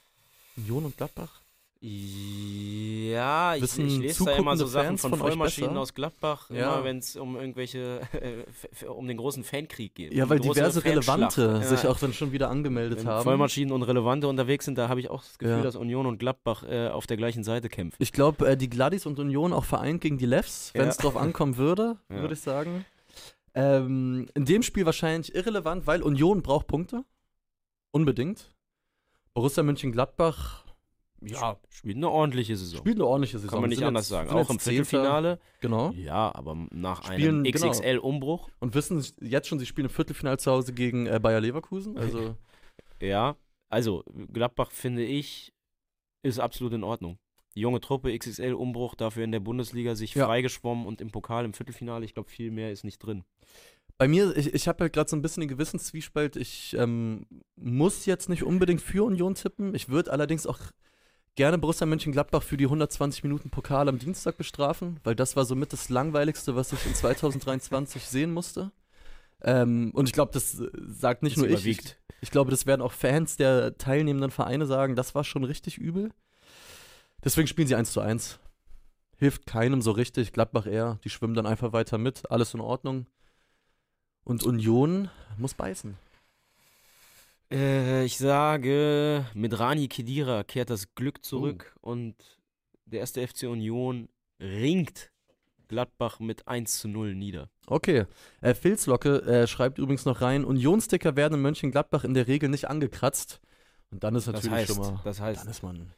Union 0.58 0.86
und 0.86 0.98
Gladbach? 0.98 1.43
Ja, 1.86 3.56
ich, 3.56 3.64
ich 3.64 3.98
lese 4.00 4.24
da 4.26 4.32
immer 4.38 4.56
so 4.56 4.66
Sachen 4.66 4.88
Fans 4.88 5.02
von, 5.02 5.10
von 5.12 5.20
Vollmaschinen 5.20 5.76
aus 5.78 5.94
Gladbach, 5.94 6.50
Ja. 6.50 6.76
immer 6.76 6.84
wenn 6.86 7.00
es 7.00 7.16
um 7.18 7.36
irgendwelche, 7.36 8.00
äh, 8.82 8.86
um 8.86 9.06
den 9.08 9.18
großen 9.18 9.44
Fankrieg 9.44 9.94
geht. 9.94 10.14
Ja, 10.14 10.30
weil 10.30 10.40
diverse. 10.40 10.84
Relevante 10.86 11.60
Ja. 11.62 11.62
sich 11.62 11.86
auch 11.88 12.00
dann 12.00 12.14
schon 12.14 12.32
wieder 12.32 12.50
angemeldet 12.50 13.00
Wenn 13.00 13.08
haben. 13.08 13.24
Vollmaschinen 13.24 13.74
und 13.74 13.84
Relevante 13.84 14.28
unterwegs 14.30 14.64
sind, 14.66 14.78
da 14.78 14.88
habe 14.88 15.02
ich 15.02 15.10
auch 15.10 15.24
das 15.24 15.38
Gefühl, 15.38 15.58
Ja. 15.58 15.62
dass 15.62 15.76
Union 15.76 16.06
und 16.06 16.20
Gladbach 16.20 16.64
äh, 16.64 16.88
auf 16.88 17.06
der 17.06 17.18
gleichen 17.18 17.44
Seite 17.44 17.68
kämpfen. 17.70 17.98
Ich 18.00 18.14
glaube, 18.14 18.48
äh, 18.48 18.56
die 18.58 18.70
Gladys 18.70 19.06
und 19.06 19.20
Union 19.20 19.52
auch 19.52 19.66
vereint 19.66 20.00
gegen 20.02 20.18
die 20.18 20.26
Lefs, 20.26 20.72
wenn 20.74 20.88
es 20.88 20.98
drauf 20.98 21.18
ankommen 21.18 21.58
würde, 21.58 21.98
würde 22.08 22.34
ich 22.34 22.40
sagen. 22.42 22.86
Ähm, 23.56 24.28
in 24.34 24.46
dem 24.46 24.64
Spiel 24.64 24.86
wahrscheinlich 24.86 25.36
irrelevant, 25.36 25.86
weil 25.86 26.02
Union 26.02 26.42
braucht 26.42 26.68
Punkte. 26.68 27.04
Unbedingt. 27.92 28.52
Borussia 29.36 29.64
Mönchengladbach, 29.64 30.63
ja, 31.26 31.58
Spielt 31.70 31.98
eine 31.98 32.10
ordentliche 32.10 32.56
Saison. 32.58 32.80
spielt 32.80 32.96
eine 32.98 33.06
ordentliche 33.06 33.38
Saison. 33.40 33.52
Kann 33.52 33.62
man 33.62 33.70
nicht 33.70 33.80
Sind 33.80 33.88
anders 33.88 34.06
jetzt- 34.06 34.10
sagen. 34.10 34.30
Auch 34.30 34.50
im 34.50 34.60
Viertelfinale. 34.60 35.40
Genau. 35.62 35.92
Ja, 35.92 36.34
aber 36.36 36.56
nach 36.72 37.04
Spielen, 37.06 37.36
einem 37.38 37.44
genau. 37.44 37.70
XXL-Umbruch. 37.72 38.50
Und 38.60 38.76
wissen 38.76 39.04
jetzt 39.22 39.48
schon, 39.48 39.60
sie 39.60 39.66
spielen 39.66 39.88
im 39.88 39.94
Viertelfinale 39.94 40.38
zu 40.38 40.52
Hause 40.52 40.74
gegen 40.74 41.08
äh, 41.08 41.20
Bayer 41.22 41.42
Leverkusen. 41.42 41.98
Also, 41.98 42.36
Ja, 43.02 43.36
also 43.70 44.04
Gladbach 44.32 44.72
finde 44.72 45.04
ich 45.04 45.52
ist 46.24 46.40
absolut 46.40 46.74
in 46.74 46.84
Ordnung. 46.84 47.18
Junge 47.56 47.82
Truppe, 47.82 48.18
XXL-Umbruch, 48.18 48.96
dafür 48.96 49.24
in 49.26 49.32
der 49.32 49.42
Bundesliga 49.42 49.94
sich 49.96 50.16
Ja. 50.16 50.26
freigeschwommen 50.26 50.86
und 50.88 51.02
im 51.02 51.12
Pokal 51.12 51.46
im 51.46 51.54
Viertelfinale. 51.54 52.06
Ich 52.06 52.14
glaube, 52.14 52.30
viel 52.30 52.50
mehr 52.50 52.72
ist 52.72 52.84
nicht 52.84 53.00
drin. 53.00 53.24
bei 54.00 54.08
mir, 54.08 54.36
ich, 54.36 54.54
ich 54.54 54.68
habe 54.68 54.84
halt 54.86 54.94
gerade 54.94 55.10
so 55.10 55.16
ein 55.16 55.22
bisschen 55.22 55.42
den 55.42 55.50
Gewissenszwiespalt. 55.50 56.36
Ich 56.36 56.76
ähm, 56.80 57.26
muss 57.56 58.06
jetzt 58.08 58.28
nicht 58.30 58.44
unbedingt 58.44 58.82
für 58.82 59.04
Union 59.04 59.36
tippen. 59.36 59.76
Ich 59.76 59.88
würde 59.90 60.12
allerdings 60.12 60.48
auch 60.48 60.60
gerne 61.36 61.58
Borussia 61.58 61.86
Mönchengladbach 61.86 62.44
für 62.44 62.58
die 62.58 62.66
120 62.66 63.24
Minuten 63.24 63.50
Pokal 63.50 63.90
am 63.90 64.00
Dienstag 64.00 64.38
bestrafen, 64.38 65.00
weil 65.04 65.16
das 65.16 65.36
war 65.36 65.46
somit 65.46 65.74
das 65.74 65.90
langweiligste, 65.90 66.56
was 66.56 66.74
ich 66.74 66.86
in 66.86 66.94
2023 66.94 68.04
sehen 68.04 68.34
musste. 68.34 68.72
Ähm, 69.42 69.92
und 69.94 70.08
ich 70.08 70.14
glaube, 70.14 70.32
das 70.32 70.60
äh, 70.60 70.70
sagt 70.88 71.24
nicht 71.24 71.36
Das 71.36 71.42
nur 71.42 71.48
ich. 71.48 71.54
ich. 71.56 71.60
überwiegt. 71.60 72.00
Ich 72.22 72.32
glaube, 72.32 72.52
das 72.52 72.66
werden 72.66 72.82
auch 72.82 72.94
Fans 72.94 73.36
der 73.36 73.78
teilnehmenden 73.78 74.32
Vereine 74.32 74.66
sagen, 74.66 74.96
das 74.96 75.14
war 75.16 75.24
schon 75.24 75.44
richtig 75.44 75.78
übel. 75.78 76.12
Deswegen 77.24 77.48
spielen 77.48 77.68
sie 77.68 77.76
1 77.76 77.92
zu 77.92 78.00
1. 78.00 78.40
Hilft 79.18 79.46
keinem 79.46 79.82
so 79.82 79.92
richtig. 79.92 80.32
Gladbach 80.32 80.66
eher. 80.66 81.00
Die 81.04 81.10
schwimmen 81.10 81.34
dann 81.34 81.46
einfach 81.46 81.74
weiter 81.74 81.98
mit. 81.98 82.30
Alles 82.32 82.54
in 82.54 82.62
Ordnung. 82.62 83.08
Und 84.24 84.44
Union 84.44 85.10
muss 85.38 85.54
beißen. 85.54 85.98
Äh, 87.52 88.06
ich 88.06 88.18
sage, 88.18 89.26
mit 89.34 89.58
Rani 89.60 89.88
Kedira 89.88 90.44
kehrt 90.44 90.70
das 90.70 90.94
Glück 90.96 91.24
zurück 91.24 91.76
Oh. 91.82 91.92
und 91.92 92.16
der 92.86 93.00
erste 93.02 93.26
FC 93.28 93.44
Union 93.44 94.10
ringt 94.40 95.12
Gladbach 95.68 96.20
mit 96.20 96.48
1 96.48 96.80
zu 96.80 96.88
0 96.88 97.16
nieder. 97.16 97.50
Okay. 97.68 98.06
Äh, 98.42 98.54
Filzlocke 98.54 99.22
äh, 99.24 99.48
schreibt 99.48 99.78
übrigens 99.80 100.06
noch 100.06 100.22
rein: 100.22 100.46
Unionssticker 100.46 101.16
werden 101.16 101.36
in 101.36 101.42
Mönchengladbach 101.42 102.04
in 102.04 102.14
der 102.14 102.28
Regel 102.28 102.50
nicht 102.50 102.70
angekratzt. 102.70 103.40
Und 103.92 104.04
dann 104.04 104.16
ist 104.16 104.28
Das 104.28 104.34
natürlich 104.36 104.52
heißt, 104.54 104.68
schon 104.76 104.78
mal. 104.96 105.02
das 105.04 105.20
heißt, 105.20 105.44
Dann 105.44 105.50
ist 105.52 105.64
man 105.64 105.94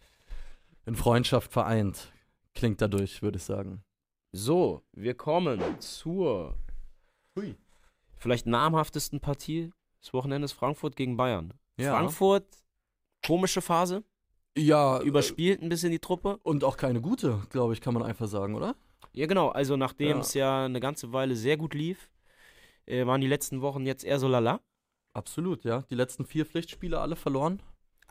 in 0.85 0.95
Freundschaft 0.95 1.51
vereint. 1.51 2.11
Klingt 2.53 2.79
dadurch, 2.81 3.21
würde 3.21 3.37
ich 3.37 3.43
sagen. 3.43 3.83
so, 4.33 4.81
wir 4.93 5.13
kommen 5.15 5.61
zur 5.79 6.57
Hui. 7.35 7.55
vielleicht 8.17 8.45
namhaftesten 8.45 9.19
Partie 9.19 9.71
des 10.05 10.13
Wochenendes 10.13 10.51
Frankfurt 10.51 10.95
gegen 10.95 11.17
Bayern. 11.17 11.53
Ja. 11.77 11.97
Frankfurt, 11.97 12.45
komische 13.25 13.61
Phase, 13.61 14.03
Ja, 14.57 15.01
überspielt 15.01 15.61
ein 15.61 15.67
bisschen 15.69 15.91
die 15.91 15.99
Truppe. 15.99 16.37
Und 16.43 16.63
auch 16.63 16.77
keine 16.77 17.01
gute, 17.01 17.41
glaube 17.49 17.73
ich, 17.73 17.81
kann 17.81 17.93
man 17.93 18.03
einfach 18.03 18.27
sagen, 18.27 18.55
oder? 18.55 18.75
Ja, 19.13 19.25
genau, 19.25 19.49
also 19.49 19.75
nachdem 19.75 20.09
Ja. 20.17 20.19
es 20.19 20.33
ja 20.33 20.65
eine 20.65 20.79
ganze 20.79 21.11
Weile 21.11 21.35
sehr 21.35 21.57
gut 21.57 21.73
lief, 21.73 22.09
äh, 22.85 23.05
waren 23.05 23.19
die 23.19 23.27
letzten 23.27 23.61
Wochen 23.61 23.85
jetzt 23.85 24.03
eher 24.05 24.19
so 24.19 24.27
lala. 24.27 24.61
Absolut, 25.13 25.63
ja. 25.63 25.81
Die 25.89 25.95
letzten 25.95 26.25
vier 26.25 26.45
Pflichtspiele 26.45 26.99
alle 26.99 27.15
verloren. 27.15 27.61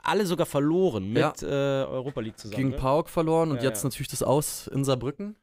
Alle 0.02 0.26
sogar 0.26 0.46
verloren 0.46 1.08
mit 1.12 1.40
Ja. 1.42 1.82
äh, 1.82 1.86
Europa 1.86 2.20
League 2.20 2.38
zusammen. 2.38 2.56
Gegen 2.56 2.70
ne? 2.70 2.76
PAOK 2.76 3.08
verloren 3.08 3.50
und 3.52 3.62
jetzt 3.62 3.84
natürlich 3.84 4.08
das 4.08 4.22
Aus 4.22 4.66
in 4.66 4.84
Saarbrücken. 4.84 5.36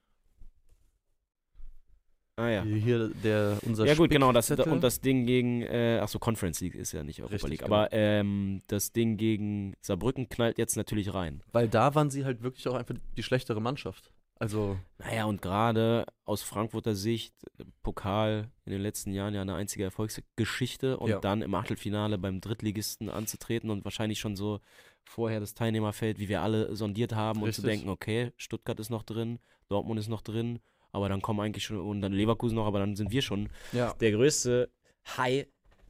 Ah 2.38 2.48
ja. 2.50 2.64
Hier, 2.64 3.10
der, 3.24 3.58
unser 3.66 3.86
Ja 3.86 3.94
gut, 3.96 4.10
genau, 4.10 4.32
das, 4.32 4.46
Spickzettel. 4.48 4.72
und 4.74 4.82
das 4.82 5.02
Ding 5.02 5.26
gegen, 5.26 5.62
äh, 5.64 6.00
achso, 6.02 6.18
Conference 6.18 6.62
League 6.62 6.76
ist 6.76 6.92
ja 6.94 7.04
nicht 7.04 7.20
Europa 7.22 7.34
Richtig, 7.34 7.50
League, 7.52 7.60
genau. 7.64 7.76
aber 7.76 7.90
ähm, 7.92 8.62
das 8.68 8.92
Ding 8.94 9.18
gegen 9.18 9.74
Saarbrücken 9.82 10.30
knallt 10.30 10.58
jetzt 10.58 10.76
natürlich 10.78 11.14
rein. 11.14 11.44
Weil 11.52 11.68
da 11.68 11.94
waren 11.94 12.10
sie 12.10 12.26
halt 12.26 12.42
wirklich 12.42 12.68
auch 12.68 12.76
einfach 12.76 12.96
die 13.18 13.24
schlechtere 13.24 13.60
Mannschaft. 13.62 14.12
Also, 14.40 14.80
Naja, 14.98 15.26
und 15.26 15.42
gerade 15.44 16.06
aus 16.26 16.42
Frankfurter 16.42 16.96
Sicht, 16.96 17.36
Pokal 17.84 18.50
in 18.66 18.72
den 18.72 18.82
letzten 18.82 19.14
Jahren 19.14 19.36
ja 19.36 19.42
eine 19.42 19.54
einzige 19.54 19.84
Erfolgsgeschichte 19.84 20.98
und 20.98 21.10
Ja. 21.12 21.20
dann 21.20 21.44
im 21.44 21.54
Achtelfinale 21.54 22.18
beim 22.18 22.42
Drittligisten 22.42 23.10
anzutreten 23.10 23.70
und 23.70 23.84
wahrscheinlich 23.86 24.20
schon 24.20 24.36
so 24.36 24.60
vorher 25.04 25.40
das 25.40 25.54
Teilnehmerfeld, 25.54 26.18
wie 26.18 26.28
wir 26.30 26.42
alle 26.42 26.76
sondiert 26.76 27.14
haben 27.14 27.44
und 27.44 27.54
zu 27.54 27.62
Richtig. 27.62 27.66
denken, 27.82 27.90
okay, 27.90 28.32
Stuttgart 28.38 28.80
ist 28.80 28.90
noch 28.90 29.04
drin, 29.04 29.38
Dortmund 29.68 30.00
ist 30.00 30.08
noch 30.08 30.22
drin, 30.22 30.60
aber 30.92 31.10
dann 31.10 31.22
kommen 31.22 31.40
eigentlich 31.40 31.64
schon, 31.66 31.80
und 31.80 32.02
dann 32.02 32.14
Leverkusen 32.14 32.56
noch, 32.56 32.66
aber 32.66 32.80
dann 32.80 32.96
sind 32.96 33.12
wir 33.12 33.22
schon 33.22 33.50
ja. 33.72 33.94
der 34.00 34.12
größte 34.12 34.70
Hai 35.18 35.48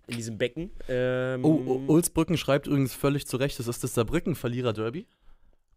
in 0.08 0.18
diesem 0.18 0.38
Becken. 0.38 0.72
Ähm, 0.90 1.44
Oh, 1.46 1.62
oh, 1.66 1.94
Ulsbrücken 1.94 2.38
schreibt 2.38 2.68
übrigens 2.68 2.94
völlig 2.94 3.28
zu 3.28 3.38
Recht, 3.38 3.60
es 3.60 3.68
ist 3.68 3.84
das 3.84 3.94
Saarbrücken-Verlierer-Derby. 3.94 5.06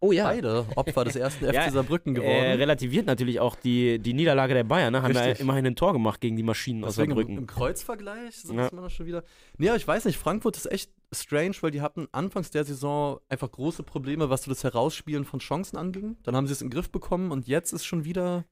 oh 0.01 0.11
ja. 0.11 0.25
Beide 0.25 0.65
Opfer 0.75 1.05
des 1.05 1.15
ersten 1.15 1.45
FC 1.53 1.71
Saarbrücken 1.71 2.15
Äh, 2.15 2.19
geworden. 2.19 2.57
relativiert 2.59 3.05
natürlich 3.07 3.39
auch 3.39 3.55
die, 3.55 3.97
die 3.99 4.13
Niederlage 4.13 4.53
der 4.53 4.63
Bayern, 4.63 4.91
ne? 4.93 5.01
Haben 5.01 5.13
ja 5.13 5.25
immerhin 5.33 5.65
ein 5.65 5.75
Tor 5.75 5.93
gemacht 5.93 6.19
gegen 6.21 6.35
die 6.35 6.43
Maschinen 6.43 6.83
aus 6.83 6.95
Deswegen 6.95 7.11
im, 7.11 7.17
Saarbrücken. 7.17 7.37
im 7.39 7.47
Kreuzvergleich 7.47 8.35
sind 8.35 8.57
Ja. 8.57 8.69
wir 8.71 8.89
schon 8.89 9.05
wieder. 9.05 9.23
Nee, 9.57 9.69
aber 9.69 9.77
ich 9.77 9.87
weiß 9.87 10.05
nicht, 10.05 10.17
Frankfurt 10.17 10.57
ist 10.57 10.71
echt 10.71 10.91
strange, 11.13 11.55
weil 11.61 11.71
die 11.71 11.81
hatten 11.81 12.07
anfangs 12.11 12.51
der 12.51 12.65
Saison 12.65 13.19
einfach 13.29 13.51
große 13.51 13.83
Probleme, 13.83 14.29
was 14.29 14.43
so 14.43 14.51
das 14.51 14.63
Herausspielen 14.63 15.23
von 15.23 15.39
Chancen 15.39 15.77
anging. 15.77 16.17
Dann 16.23 16.35
haben 16.35 16.45
sie 16.47 16.53
es 16.53 16.61
in 16.61 16.67
den 16.69 16.73
Griff 16.73 16.89
bekommen 16.91 17.31
und 17.31 17.47
jetzt 17.47 17.71
ist 17.73 17.85
schon 17.85 18.03
wieder 18.05 18.45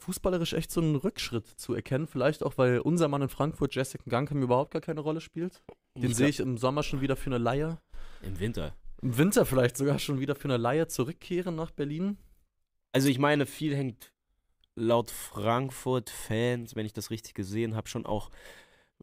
fußballerisch 0.00 0.52
echt 0.54 0.70
so 0.70 0.80
ein 0.80 0.96
Rückschritt 0.96 1.46
zu 1.46 1.74
erkennen. 1.74 2.06
Vielleicht 2.06 2.42
auch, 2.42 2.58
weil 2.58 2.80
unser 2.80 3.08
Mann 3.08 3.22
in 3.22 3.28
Frankfurt, 3.28 3.74
Jessica 3.74 4.04
Gangcam, 4.08 4.42
überhaupt 4.42 4.72
gar 4.72 4.80
keine 4.82 5.00
Rolle 5.00 5.20
spielt. 5.20 5.62
Den 5.96 6.12
sehe 6.14 6.28
ich 6.28 6.40
im 6.40 6.56
Sommer 6.58 6.82
schon 6.82 7.00
wieder 7.00 7.16
für 7.16 7.26
eine 7.30 7.38
Leihe. 7.38 7.78
Im 8.22 8.38
Winter. 8.40 8.74
Im 9.02 9.16
Winter 9.16 9.46
vielleicht 9.46 9.76
sogar 9.76 9.98
schon 9.98 10.20
wieder 10.20 10.34
für 10.34 10.48
eine 10.48 10.56
Leihe 10.56 10.86
zurückkehren 10.88 11.54
nach 11.54 11.70
Berlin. 11.70 12.18
Also 12.92 13.08
ich 13.08 13.18
meine, 13.18 13.46
viel 13.46 13.74
hängt 13.76 14.12
laut 14.74 15.10
Frankfurt-Fans, 15.10 16.76
wenn 16.76 16.86
ich 16.86 16.92
das 16.92 17.10
richtig 17.10 17.34
gesehen 17.34 17.74
habe, 17.76 17.88
schon 17.88 18.06
auch 18.06 18.30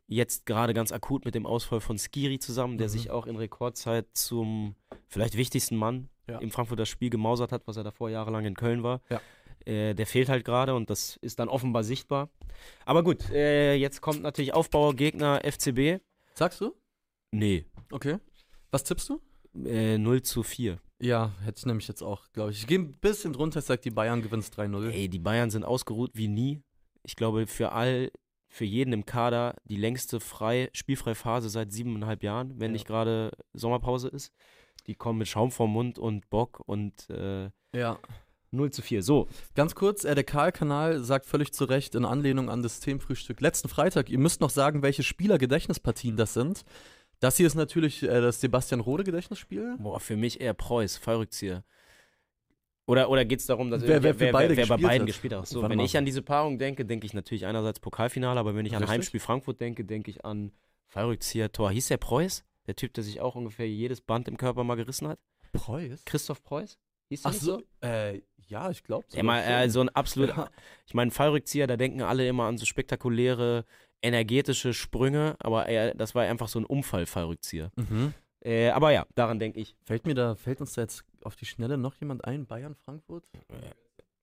jetzt 0.08 0.46
gerade 0.46 0.74
ganz 0.74 0.92
akut 0.92 1.26
mit 1.26 1.36
dem 1.36 1.46
Ausfall 1.46 1.82
von 1.82 1.98
Skiri 1.98 2.40
zusammen, 2.40 2.78
der 2.78 2.88
Mhm. 2.88 2.92
sich 2.92 3.10
auch 3.12 3.26
in 3.28 3.36
Rekordzeit 3.36 4.08
zum 4.14 4.76
vielleicht 5.08 5.36
wichtigsten 5.36 5.76
Mann 5.76 6.10
Ja. 6.30 6.38
im 6.40 6.52
Frankfurter 6.52 6.86
Spiel 6.86 7.10
gemausert 7.10 7.52
hat, 7.52 7.68
was 7.68 7.78
er 7.78 7.84
davor 7.84 8.10
jahrelang 8.10 8.46
in 8.46 8.56
Köln 8.56 8.84
war. 8.84 9.02
Ja. 9.10 9.20
Äh, 9.68 9.94
der 9.96 10.08
fehlt 10.08 10.30
halt 10.30 10.46
gerade 10.46 10.74
und 10.76 10.90
das 10.90 11.18
ist 11.18 11.40
dann 11.40 11.50
offenbar 11.50 11.84
sichtbar. 11.84 12.30
Aber 12.86 13.04
gut, 13.04 13.30
äh, 13.32 13.76
jetzt 13.76 14.02
kommt 14.02 14.22
natürlich 14.22 14.54
Aufbauergegner 14.54 15.42
FCB. 15.44 16.02
Sagst 16.34 16.62
du? 16.62 16.74
Nee, 17.32 17.66
Okay. 17.92 18.18
Was 18.72 18.84
tippst 18.84 19.10
du? 19.10 19.22
äh, 19.66 19.98
0 19.98 20.22
zu 20.22 20.44
4. 20.44 20.80
Ja, 21.02 21.32
hätte 21.44 21.60
ich 21.60 21.66
nämlich 21.66 21.88
jetzt 21.88 22.02
auch, 22.02 22.32
glaube 22.34 22.52
ich. 22.52 22.60
Ich 22.62 22.68
gehe 22.68 22.80
ein 22.80 22.94
bisschen 22.94 23.34
drunter, 23.34 23.60
ich 23.60 23.66
sage, 23.66 23.82
die 23.82 23.92
Bayern 23.92 24.22
gewinnt 24.22 24.44
3-0. 24.46 24.90
Ey, 24.92 25.10
die 25.10 25.20
Bayern 25.20 25.50
sind 25.50 25.64
ausgeruht 25.64 26.12
wie 26.14 26.28
nie. 26.28 26.62
Ich 27.04 27.16
glaube, 27.16 27.48
für 27.48 27.72
all, 27.72 28.12
für 28.50 28.66
jeden 28.66 28.94
im 28.94 29.06
Kader 29.06 29.56
die 29.66 29.76
längste 29.78 30.20
frei, 30.20 30.70
spielfreie 30.74 31.16
Phase 31.16 31.50
seit 31.50 31.72
siebeneinhalb 31.72 32.24
Jahren, 32.24 32.60
wenn 32.60 32.72
Ja. 32.72 32.74
nicht 32.74 32.88
gerade 32.88 33.32
Sommerpause 33.54 34.08
ist. 34.10 34.32
Die 34.88 34.96
kommen 34.96 35.20
mit 35.20 35.28
Schaum 35.28 35.52
vorm 35.52 35.72
Mund 35.72 35.98
und 36.00 36.30
Bock 36.30 36.62
und 36.66 37.10
äh, 37.10 37.50
Ja. 37.76 38.00
0 38.52 38.72
zu 38.72 38.82
4. 38.82 39.04
So, 39.04 39.28
Ganz 39.56 39.76
kurz, 39.76 40.04
äh, 40.06 40.16
der 40.16 40.24
Karl-Kanal 40.24 41.00
sagt 41.02 41.26
völlig 41.26 41.52
zu 41.54 41.66
Recht 41.66 41.96
in 41.96 42.06
Anlehnung 42.06 42.50
an 42.50 42.64
das 42.64 42.80
Themenfrühstück 42.80 43.42
letzten 43.42 43.68
Freitag, 43.70 44.10
ihr 44.10 44.20
müsst 44.20 44.42
noch 44.42 44.50
sagen, 44.50 44.82
welche 44.82 45.04
Spieler-Gedächtnispartien 45.04 46.16
das 46.18 46.34
sind. 46.34 46.64
Das 47.20 47.38
hier 47.38 47.48
ist 47.48 47.56
natürlich 47.56 48.04
äh, 48.04 48.08
das 48.22 48.40
Sebastian 48.42 48.80
Rode-Gedächtnisspiel. 48.80 49.76
boah, 49.80 50.00
für 50.00 50.16
mich 50.16 50.40
eher 50.40 50.54
Preuß, 50.54 50.98
Fallrückzieher. 50.98 51.64
Oder, 52.86 53.10
oder 53.10 53.26
geht 53.26 53.42
es 53.42 53.46
darum, 53.48 53.70
dass 53.70 53.82
Wer- 53.82 54.02
wer 54.02 54.14
für 54.16 54.32
beide 54.32 54.56
wer 54.56 54.66
bei 54.66 54.76
gespielt 54.76 54.82
beiden 54.88 55.02
hat? 55.02 55.08
gespielt 55.08 55.34
hat? 55.34 55.48
So, 55.48 55.62
wenn 55.68 55.78
mal. 55.78 55.84
ich 55.84 55.98
an 55.98 56.06
diese 56.06 56.22
Paarung 56.22 56.58
denke, 56.58 56.86
denke 56.86 57.06
ich 57.06 57.14
natürlich 57.14 57.46
einerseits 57.46 57.80
Pokalfinale, 57.82 58.40
aber 58.40 58.56
wenn 58.56 58.66
ich 58.66 58.74
an 58.74 58.78
Richtig. 58.84 58.94
Heimspiel 58.94 59.20
Frankfurt 59.20 59.60
denke, 59.60 59.84
denke 59.84 60.10
ich 60.10 60.24
an 60.24 60.52
Fallrückzieher 60.88 61.52
Tor. 61.52 61.70
Hieß 61.72 61.88
der 61.90 61.98
Preuß? 61.98 62.46
Der 62.68 62.76
Typ, 62.78 62.94
der 62.94 63.04
sich 63.04 63.20
auch 63.20 63.36
ungefähr 63.36 63.68
jedes 63.68 64.00
Band 64.00 64.28
im 64.30 64.38
Körper 64.38 64.64
mal 64.64 64.76
gerissen 64.76 65.08
hat? 65.10 65.20
Preuß? 65.52 66.06
Christoph 66.06 66.42
Preuß? 66.44 66.78
Hieß 67.10 67.22
der 67.24 67.30
Ach 67.30 67.34
nicht 67.34 67.44
so, 67.44 67.62
äh, 67.82 68.22
ja, 68.48 68.70
ich 68.70 68.84
glaube. 68.84 69.06
Ja, 69.12 69.24
mal, 69.24 69.40
äh, 69.42 69.70
so 69.70 69.82
ein 69.82 69.90
absolut, 69.90 70.30
Ja. 70.30 70.50
ich 70.88 70.94
meine, 70.94 71.12
Fallrückzieher, 71.12 71.68
da 71.68 71.78
denken 71.78 72.02
alle 72.02 72.28
immer 72.28 72.46
an 72.46 72.58
so 72.58 72.66
spektakuläre, 72.66 73.66
energetische 74.02 74.74
Sprünge, 74.74 75.36
aber 75.40 75.66
er, 75.68 75.94
das 75.96 76.16
war 76.16 76.24
einfach 76.24 76.48
so 76.48 76.60
ein 76.60 76.66
Umfall-Fallrückzieher. 76.66 77.72
Mhm. 77.76 78.14
Äh, 78.44 78.70
aber 78.70 78.92
ja, 78.92 79.06
daran 79.16 79.40
denke 79.40 79.60
ich. 79.60 79.76
Fällt 79.86 80.06
mir 80.06 80.14
da, 80.14 80.36
fällt 80.36 80.62
uns 80.62 80.74
da 80.74 80.82
jetzt 80.82 81.04
auf 81.24 81.36
die 81.36 81.46
Schnelle 81.46 81.78
noch 81.78 81.96
jemand 81.96 82.26
ein? 82.26 82.46
Bayern, 82.46 82.76
Frankfurt? 82.76 83.26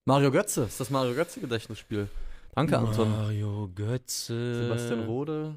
Mario 0.07 0.31
Götze, 0.31 0.65
ist 0.65 0.79
das 0.81 0.91
Mario 0.91 1.15
Götze-Gedächtnisspiel. 1.15 2.09
Danke, 2.55 2.79
Anton. 2.79 3.11
Mario 3.11 3.69
Götze. 3.75 4.63
Sebastian 4.65 5.05
Rode. 5.07 5.57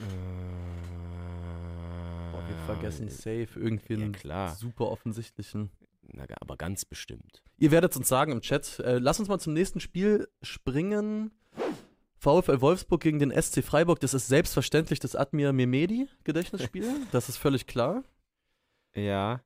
Äh, 0.00 0.04
Boah, 2.32 2.42
wir 2.48 2.56
vergessen 2.66 3.08
safe 3.08 3.48
irgendwie 3.54 3.94
Ja, 3.94 4.00
einen 4.00 4.12
klar. 4.12 4.54
super 4.56 4.88
offensichtlichen. 4.90 5.70
Na, 6.12 6.24
aber 6.40 6.56
ganz 6.56 6.84
bestimmt. 6.84 7.42
Ihr 7.58 7.70
werdet 7.70 7.90
es 7.92 7.96
uns 7.96 8.08
sagen 8.08 8.32
im 8.32 8.40
Chat. 8.40 8.78
Äh, 8.80 8.98
lass 8.98 9.18
uns 9.18 9.28
mal 9.28 9.38
zum 9.38 9.52
nächsten 9.52 9.80
Spiel 9.80 10.28
springen. 10.42 11.32
VfL 12.18 12.60
Wolfsburg 12.60 13.00
gegen 13.02 13.18
den 13.18 13.30
SC 13.30 13.62
Freiburg. 13.62 14.00
Das 14.00 14.14
ist 14.14 14.28
selbstverständlich 14.28 15.00
das 15.00 15.14
Admir 15.16 15.52
Mehmedi 15.52 16.08
Gedächtnisspiel. 16.24 16.86
das 17.12 17.28
ist 17.28 17.36
völlig 17.36 17.66
klar. 17.66 18.02
Ja. 18.94 19.42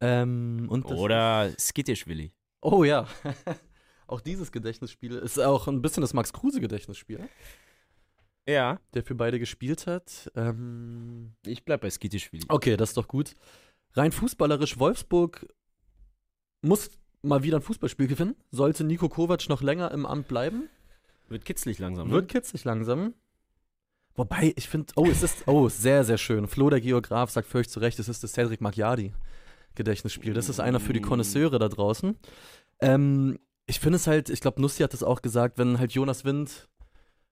Ähm, 0.00 0.66
und 0.68 0.84
Oder 0.86 1.50
Skittischwilli. 1.58 2.32
Oh 2.60 2.84
ja. 2.84 3.06
auch 4.06 4.20
dieses 4.20 4.52
Gedächtnisspiel 4.52 5.12
ist 5.12 5.38
auch 5.38 5.68
ein 5.68 5.80
bisschen 5.82 6.02
das 6.02 6.12
Max 6.12 6.32
Kruse 6.32 6.60
Gedächtnisspiel, 6.60 7.26
Ja. 8.46 8.78
der 8.92 9.02
für 9.02 9.14
beide 9.14 9.38
gespielt 9.38 9.86
hat. 9.86 10.30
Ähm, 10.36 11.34
Ich 11.46 11.64
bleib 11.64 11.80
bei 11.80 11.90
Skittischwilli. 11.90 12.44
okay, 12.48 12.76
das 12.76 12.90
ist 12.90 12.96
doch 12.96 13.08
gut. 13.08 13.32
Rein 13.94 14.12
fußballerisch 14.12 14.78
Wolfsburg 14.78 15.46
muss 16.66 16.90
mal 17.22 17.42
wieder 17.42 17.58
ein 17.58 17.62
Fußballspiel 17.62 18.06
gewinnen. 18.06 18.36
Sollte 18.50 18.84
Nico 18.84 19.08
Kovac 19.08 19.48
noch 19.48 19.62
länger 19.62 19.90
im 19.90 20.06
Amt 20.06 20.28
bleiben. 20.28 20.68
Wird 21.28 21.44
kitzlig 21.44 21.78
langsam, 21.78 22.08
ne? 22.08 22.14
Wird 22.14 22.28
kitzlig 22.28 22.64
langsam. 22.64 23.14
Wobei, 24.14 24.54
ich 24.56 24.68
finde, 24.68 24.92
oh, 24.96 25.06
es 25.06 25.22
ist, 25.22 25.46
oh, 25.46 25.68
sehr, 25.68 26.04
sehr 26.04 26.18
schön. 26.18 26.46
Flo, 26.46 26.70
der 26.70 26.80
Geograf, 26.80 27.30
sagt 27.30 27.48
völlig 27.48 27.68
zu 27.68 27.80
Recht, 27.80 27.98
es 27.98 28.08
ist 28.08 28.22
das 28.22 28.32
Cedric 28.32 28.60
Magliardi 28.60 29.12
Gedächtnisspiel. 29.74 30.32
Das 30.32 30.48
ist 30.48 30.58
einer 30.58 30.80
für 30.80 30.94
die 30.94 31.02
Konnoisseure 31.02 31.58
da 31.58 31.68
draußen. 31.68 32.16
Ähm, 32.80 33.38
ich 33.66 33.78
finde 33.78 33.96
es 33.96 34.06
halt, 34.06 34.30
ich 34.30 34.40
glaube, 34.40 34.60
Nussi 34.60 34.82
hat 34.82 34.94
es 34.94 35.02
auch 35.02 35.22
gesagt, 35.22 35.58
wenn 35.58 35.78
halt 35.78 35.92
Jonas 35.92 36.24
Wind 36.24 36.68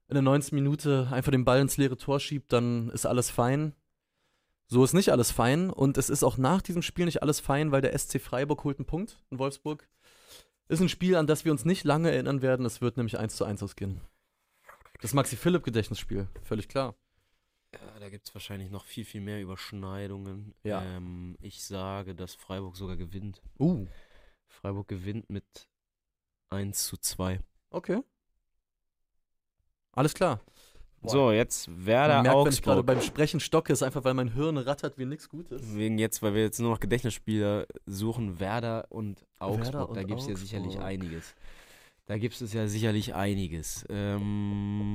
in 0.08 0.14
der 0.14 0.22
19. 0.22 0.54
Minute 0.54 1.08
einfach 1.10 1.32
den 1.32 1.44
Ball 1.44 1.60
ins 1.60 1.76
leere 1.76 1.96
Tor 1.96 2.20
schiebt, 2.20 2.52
dann 2.52 2.90
ist 2.90 3.06
alles 3.06 3.30
fein. 3.30 3.72
So 4.66 4.82
ist 4.82 4.94
nicht 4.94 5.10
alles 5.10 5.30
fein 5.30 5.70
und 5.70 5.98
es 5.98 6.08
ist 6.08 6.24
auch 6.24 6.38
nach 6.38 6.62
diesem 6.62 6.82
Spiel 6.82 7.04
nicht 7.04 7.22
alles 7.22 7.40
fein, 7.40 7.70
weil 7.70 7.82
der 7.82 7.96
SC 7.96 8.20
Freiburg 8.20 8.64
holt 8.64 8.78
einen 8.78 8.86
Punkt 8.86 9.20
in 9.30 9.38
Wolfsburg. 9.38 9.88
Ist 10.68 10.80
ein 10.80 10.88
Spiel, 10.88 11.16
an 11.16 11.26
das 11.26 11.44
wir 11.44 11.52
uns 11.52 11.64
nicht 11.64 11.84
lange 11.84 12.10
erinnern 12.10 12.40
werden. 12.40 12.64
Es 12.64 12.80
wird 12.80 12.96
nämlich 12.96 13.18
1 13.18 13.36
zu 13.36 13.44
1 13.44 13.62
ausgehen. 13.62 14.00
Das 15.02 15.12
Maxi-Philipp-Gedächtnisspiel, 15.12 16.28
völlig 16.42 16.68
klar. 16.68 16.94
Ja, 17.74 17.98
da 17.98 18.08
gibt 18.08 18.26
es 18.26 18.34
wahrscheinlich 18.34 18.70
noch 18.70 18.84
viel, 18.86 19.04
viel 19.04 19.20
mehr 19.20 19.42
Überschneidungen. 19.42 20.54
Ja. 20.62 20.82
Ähm, 20.82 21.36
ich 21.40 21.62
sage, 21.62 22.14
dass 22.14 22.34
Freiburg 22.34 22.76
sogar 22.76 22.96
gewinnt. 22.96 23.42
Uh, 23.58 23.86
Freiburg 24.46 24.88
gewinnt 24.88 25.28
mit 25.28 25.68
1 26.50 26.86
zu 26.86 26.96
2. 26.96 27.40
okay. 27.70 28.00
Alles 29.92 30.14
klar. 30.14 30.40
So, 31.06 31.32
jetzt 31.32 31.68
Werder 31.86 32.14
Man 32.14 32.22
merkt, 32.24 32.44
wenn 32.46 32.52
ich 32.52 32.62
gerade 32.62 32.78
Augsburg. 32.80 32.86
beim 32.86 33.02
Sprechen 33.02 33.40
stocke, 33.40 33.72
ist 33.72 33.82
einfach, 33.82 34.04
weil 34.04 34.14
mein 34.14 34.32
Hirn 34.32 34.56
rattert 34.56 34.98
wie 34.98 35.04
nichts 35.04 35.28
Gutes. 35.28 35.60
Wegen 35.74 35.98
jetzt, 35.98 36.22
weil 36.22 36.34
wir 36.34 36.42
jetzt 36.42 36.60
nur 36.60 36.70
noch 36.70 36.80
Gedächtnisspieler 36.80 37.66
suchen, 37.86 38.40
Werder 38.40 38.86
und 38.88 39.26
Augsburg. 39.38 39.64
Werder 39.66 39.88
und 39.88 39.96
da 39.96 40.02
gibt 40.02 40.20
es 40.20 40.28
ja 40.28 40.36
sicherlich 40.36 40.76
Augsburg. 40.76 40.86
einiges. 40.86 41.34
Da 42.06 42.18
gibt 42.18 42.40
es 42.40 42.52
ja 42.52 42.66
sicherlich 42.66 43.14
einiges. 43.14 43.86
Ähm, 43.88 44.94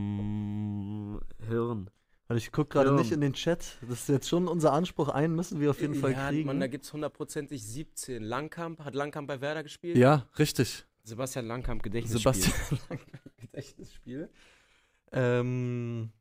Hirn. 1.48 1.90
Weil 2.28 2.38
ich 2.38 2.52
gucke 2.52 2.70
gerade 2.70 2.94
nicht 2.94 3.12
in 3.12 3.22
den 3.22 3.34
Chat. 3.34 3.80
Das 3.82 4.02
ist 4.02 4.10
jetzt 4.10 4.30
schon 4.30 4.48
unser 4.48 4.72
Anspruch. 4.72 5.10
Einen 5.10 5.36
müssen 5.36 5.60
wir 5.60 5.72
auf 5.72 5.82
jeden 5.82 5.96
Fall 5.96 6.12
ja, 6.12 6.30
kriegen. 6.30 6.46
Mann, 6.46 6.60
da 6.60 6.68
gibt 6.68 6.86
es 6.86 6.94
hundertprozentig 6.94 7.64
17. 7.64 8.22
Langkamp, 8.22 8.82
hat 8.86 8.94
Langkamp 8.94 9.28
bei 9.28 9.42
Werder 9.42 9.64
gespielt? 9.64 9.98
ja, 9.98 10.28
richtig. 10.38 10.86
Sebastian 11.04 11.48
Langkamp, 11.48 11.82
Gedächtnisspiel. 11.82 12.34
Sebastian 12.34 12.80
Lang 12.90 13.00
Gedächtnisspiel. 13.38 14.30
Ähm, 15.12 16.12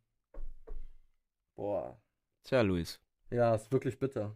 boah. 1.57 1.99
Tja, 2.45 2.61
Luis. 2.63 3.01
Ja, 3.31 3.55
ist 3.55 3.71
wirklich 3.71 3.99
bitter. 3.99 4.35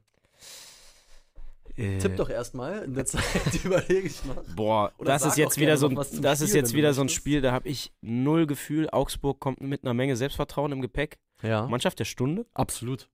Äh, 1.76 1.98
Tipp 1.98 2.16
doch 2.16 2.28
erstmal. 2.28 2.82
In 2.84 2.94
der 2.94 3.06
Zeit 3.06 3.22
überlege 3.64 4.06
ich 4.06 4.22
noch. 4.24 4.42
Boah, 4.54 4.92
Oder 4.98 5.12
das 5.12 5.24
ist 5.24 5.38
jetzt 5.38 5.58
wieder 5.58 5.76
so 5.78 5.88
ein, 5.88 5.94
das 5.94 6.12
ist 6.12 6.20
Spiel, 6.20 6.30
jetzt 6.30 6.54
wenn 6.54 6.62
du 6.64 6.74
wieder 6.74 6.92
so 6.94 7.00
ein. 7.02 7.08
Spiel, 7.08 7.40
da 7.40 7.52
habe 7.52 7.68
ich 7.68 7.92
null 8.02 8.46
Gefühl. 8.46 8.90
Augsburg 8.90 9.40
kommt 9.40 9.60
mit 9.62 9.82
einer 9.84 9.94
Menge 9.94 10.16
Selbstvertrauen 10.16 10.72
im 10.72 10.82
Gepäck. 10.82 11.18
Ja, 11.42 11.66
Mannschaft 11.66 11.98
der 11.98 12.04
Stunde. 12.04 12.46
absolut. 12.52 13.08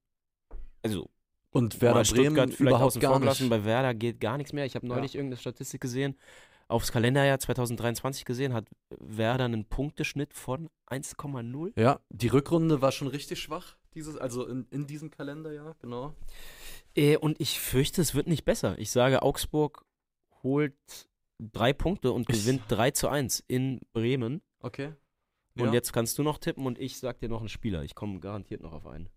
Also 0.83 1.09
Und 1.51 1.81
Werder 1.81 2.01
mal 2.01 2.05
Bremen 2.05 2.25
Stuttgart 2.27 2.49
vielleicht 2.51 2.61
überhaupt 2.61 2.85
außen 2.85 3.01
gar 3.01 3.35
vor. 3.35 3.49
Bei 3.49 3.65
Werder 3.65 3.95
geht 3.95 4.21
gar 4.21 4.37
nichts 4.39 4.53
mehr. 4.53 4.65
Ich 4.67 4.75
habe 4.75 4.87
Ja. 4.87 4.95
neulich 4.95 5.15
irgendeine 5.15 5.41
Statistik 5.41 5.81
gesehen. 5.81 6.17
Aufs 6.69 6.93
Kalenderjahr 6.93 7.39
2023 7.39 8.25
gesehen, 8.27 8.53
hat 8.53 8.67
Werder 8.91 9.47
einen 9.47 9.65
Punkteschnitt 9.65 10.35
von 10.35 10.69
1,0. 10.91 11.73
Ja, 11.81 12.01
die 12.11 12.29
Rückrunde 12.29 12.83
war 12.83 12.93
schon 12.93 13.09
richtig 13.09 13.41
schwach, 13.41 13.77
dieses, 13.95 14.17
also 14.19 14.47
in, 14.47 14.67
in 14.71 14.87
diesem 14.87 15.11
Kalenderjahr, 15.11 15.77
genau. 15.81 16.15
Äh, 16.95 17.17
und 17.17 17.41
ich 17.41 17.59
fürchte, 17.59 18.03
es 18.03 18.15
wird 18.15 18.27
nicht 18.27 18.45
besser. 18.45 18.79
Ich 18.79 18.91
sage, 18.91 19.23
Augsburg 19.23 19.85
holt 20.43 20.77
drei 21.39 21.73
Punkte 21.73 22.13
und 22.13 22.27
gewinnt 22.27 22.63
3 22.69 22.91
zu 22.91 23.09
1 23.09 23.45
in 23.49 23.81
Bremen. 23.93 24.43
Okay. 24.61 24.93
Und 25.57 25.67
Ja. 25.69 25.73
jetzt 25.73 25.93
kannst 25.93 26.19
du 26.19 26.23
noch 26.23 26.39
tippen 26.39 26.67
und 26.67 26.79
ich 26.79 26.99
sag 26.99 27.19
dir 27.21 27.29
noch 27.29 27.41
einen 27.41 27.49
Spieler. 27.49 27.83
Ich 27.83 27.95
komme 27.95 28.21
garantiert 28.21 28.61
noch 28.63 28.73
auf 28.73 28.87
einen. 28.87 29.09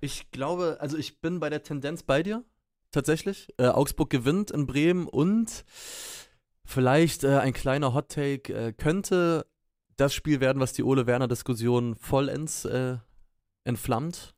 Ich 0.00 0.30
glaube, 0.30 0.78
also 0.80 0.96
ich 0.96 1.20
bin 1.20 1.40
bei 1.40 1.50
der 1.50 1.62
Tendenz 1.62 2.02
bei 2.02 2.22
dir, 2.22 2.44
tatsächlich. 2.90 3.48
Äh, 3.58 3.68
Augsburg 3.68 4.10
gewinnt 4.10 4.50
in 4.50 4.66
Bremen 4.66 5.06
und 5.06 5.64
vielleicht 6.64 7.24
äh, 7.24 7.38
ein 7.38 7.52
kleiner 7.52 7.94
Hot-Take 7.94 8.52
äh, 8.52 8.72
könnte 8.72 9.46
das 9.96 10.14
Spiel 10.14 10.40
werden, 10.40 10.60
was 10.60 10.72
die 10.72 10.82
Ole 10.82 11.06
Werner-Diskussion 11.06 11.96
vollends 11.96 12.64
äh, 12.64 12.96
entflammt. 13.64 14.34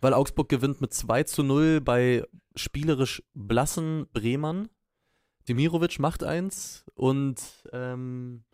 Weil 0.00 0.14
Augsburg 0.14 0.48
gewinnt 0.48 0.80
mit 0.80 0.92
2 0.92 1.22
zu 1.24 1.42
0 1.42 1.80
bei 1.80 2.24
spielerisch 2.54 3.22
blassen 3.34 4.06
Bremern. 4.12 4.68
Demirovic 5.48 5.98
macht 5.98 6.24
eins 6.24 6.84
und 6.94 7.40
ähm, 7.72 8.44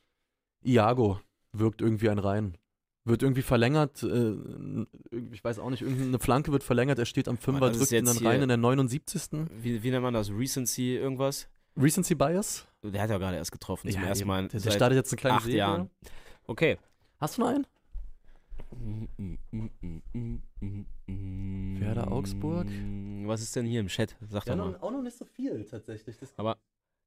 Iago 0.63 1.21
wirkt 1.53 1.83
irgendwie 1.83 2.11
ein 2.11 2.19
rein. 2.19 2.57
Wird 3.05 3.23
irgendwie 3.23 3.43
verlängert, 3.43 4.03
äh, 4.03 4.35
ich 5.33 5.43
weiß 5.43 5.59
auch 5.59 5.71
nicht, 5.71 5.83
irgendeine 5.83 6.19
Flanke 6.19 6.53
wird 6.53 6.63
verlängert, 6.63 6.99
er 6.99 7.07
steht 7.07 7.29
am 7.29 7.39
Fünfer, 7.39 7.71
drückt 7.71 7.93
ihn 7.93 8.05
dann 8.05 8.19
rein 8.19 8.43
in 8.43 8.49
der 8.49 8.59
79. 8.59 9.49
Wie, 9.63 9.83
wie 9.83 9.91
nennt 9.91 10.03
man 10.03 10.15
das? 10.15 10.31
Recency 10.31 10.97
irgendwas? 10.97 11.49
Recency 11.77 12.15
Bias? 12.15 12.67
Der 12.83 13.03
hat 13.03 13.11
ja 13.11 13.19
gerade 13.19 13.37
erst 13.37 13.53
getroffen. 13.53 13.91
zum 13.91 14.03
ersten 14.03 14.23
eben. 14.23 14.29
Mal. 14.29 14.49
Der, 14.49 14.61
der 14.61 14.71
startet 14.71 14.97
jetzt 14.97 15.13
eine 15.13 15.21
kleine 15.21 15.37
acht 15.37 15.45
Serie. 15.45 15.59
Jahren. 15.59 15.91
Okay. 16.47 16.79
Hast 17.19 17.37
du 17.37 17.43
noch 17.43 17.49
einen? 17.49 17.67
Werder 21.81 22.11
Augsburg? 22.11 22.67
Was 23.27 23.43
ist 23.43 23.55
denn 23.57 23.67
hier 23.67 23.81
im 23.81 23.89
Chat? 23.89 24.17
Sag 24.29 24.45
doch 24.45 24.57
mal. 24.57 24.77
auch 24.81 24.91
noch 24.91 25.03
nicht 25.03 25.17
so 25.17 25.25
viel 25.25 25.65
tatsächlich. 25.65 26.17
Das, 26.19 26.33
Aber 26.37 26.55
das 26.55 26.61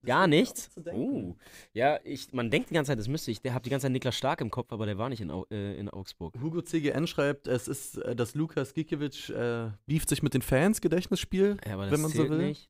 Gar 0.05 0.27
nichts? 0.27 0.69
Oh. 0.91 1.35
Ja, 1.71 1.99
ich, 2.03 2.33
man 2.33 2.51
denkt 2.51 2.69
die 2.69 2.73
ganze 2.73 2.89
Zeit, 2.91 2.99
das 2.99 3.07
müsste 3.07 3.31
ich. 3.31 3.41
Der 3.41 3.53
hat 3.53 3.65
die 3.65 3.69
ganze 3.69 3.85
Zeit 3.85 3.93
Niklas 3.93 4.15
Stark 4.15 4.41
im 4.41 4.51
Kopf, 4.51 4.73
aber 4.73 4.85
der 4.85 4.97
war 4.97 5.07
nicht 5.07 5.21
in, 5.21 5.31
Au 5.31 5.45
äh, 5.49 5.77
in 5.77 5.89
Augsburg. 5.89 6.33
Hugo 6.41 6.61
CGN 6.61 7.07
schreibt, 7.07 7.47
es 7.47 7.69
ist, 7.69 7.97
äh, 7.99 8.13
dass 8.15 8.35
Lukas 8.35 8.73
Gikiewicz 8.73 9.29
äh, 9.29 9.69
beeft 9.85 10.09
sich 10.09 10.21
mit 10.21 10.33
den 10.33 10.41
Fans, 10.41 10.81
Gedächtnisspiel. 10.81 11.57
Ja, 11.65 11.75
aber 11.75 11.83
das 11.83 11.93
Wenn 11.93 12.01
man 12.01 12.11
so 12.11 12.29
will. 12.29 12.37
nicht. 12.37 12.69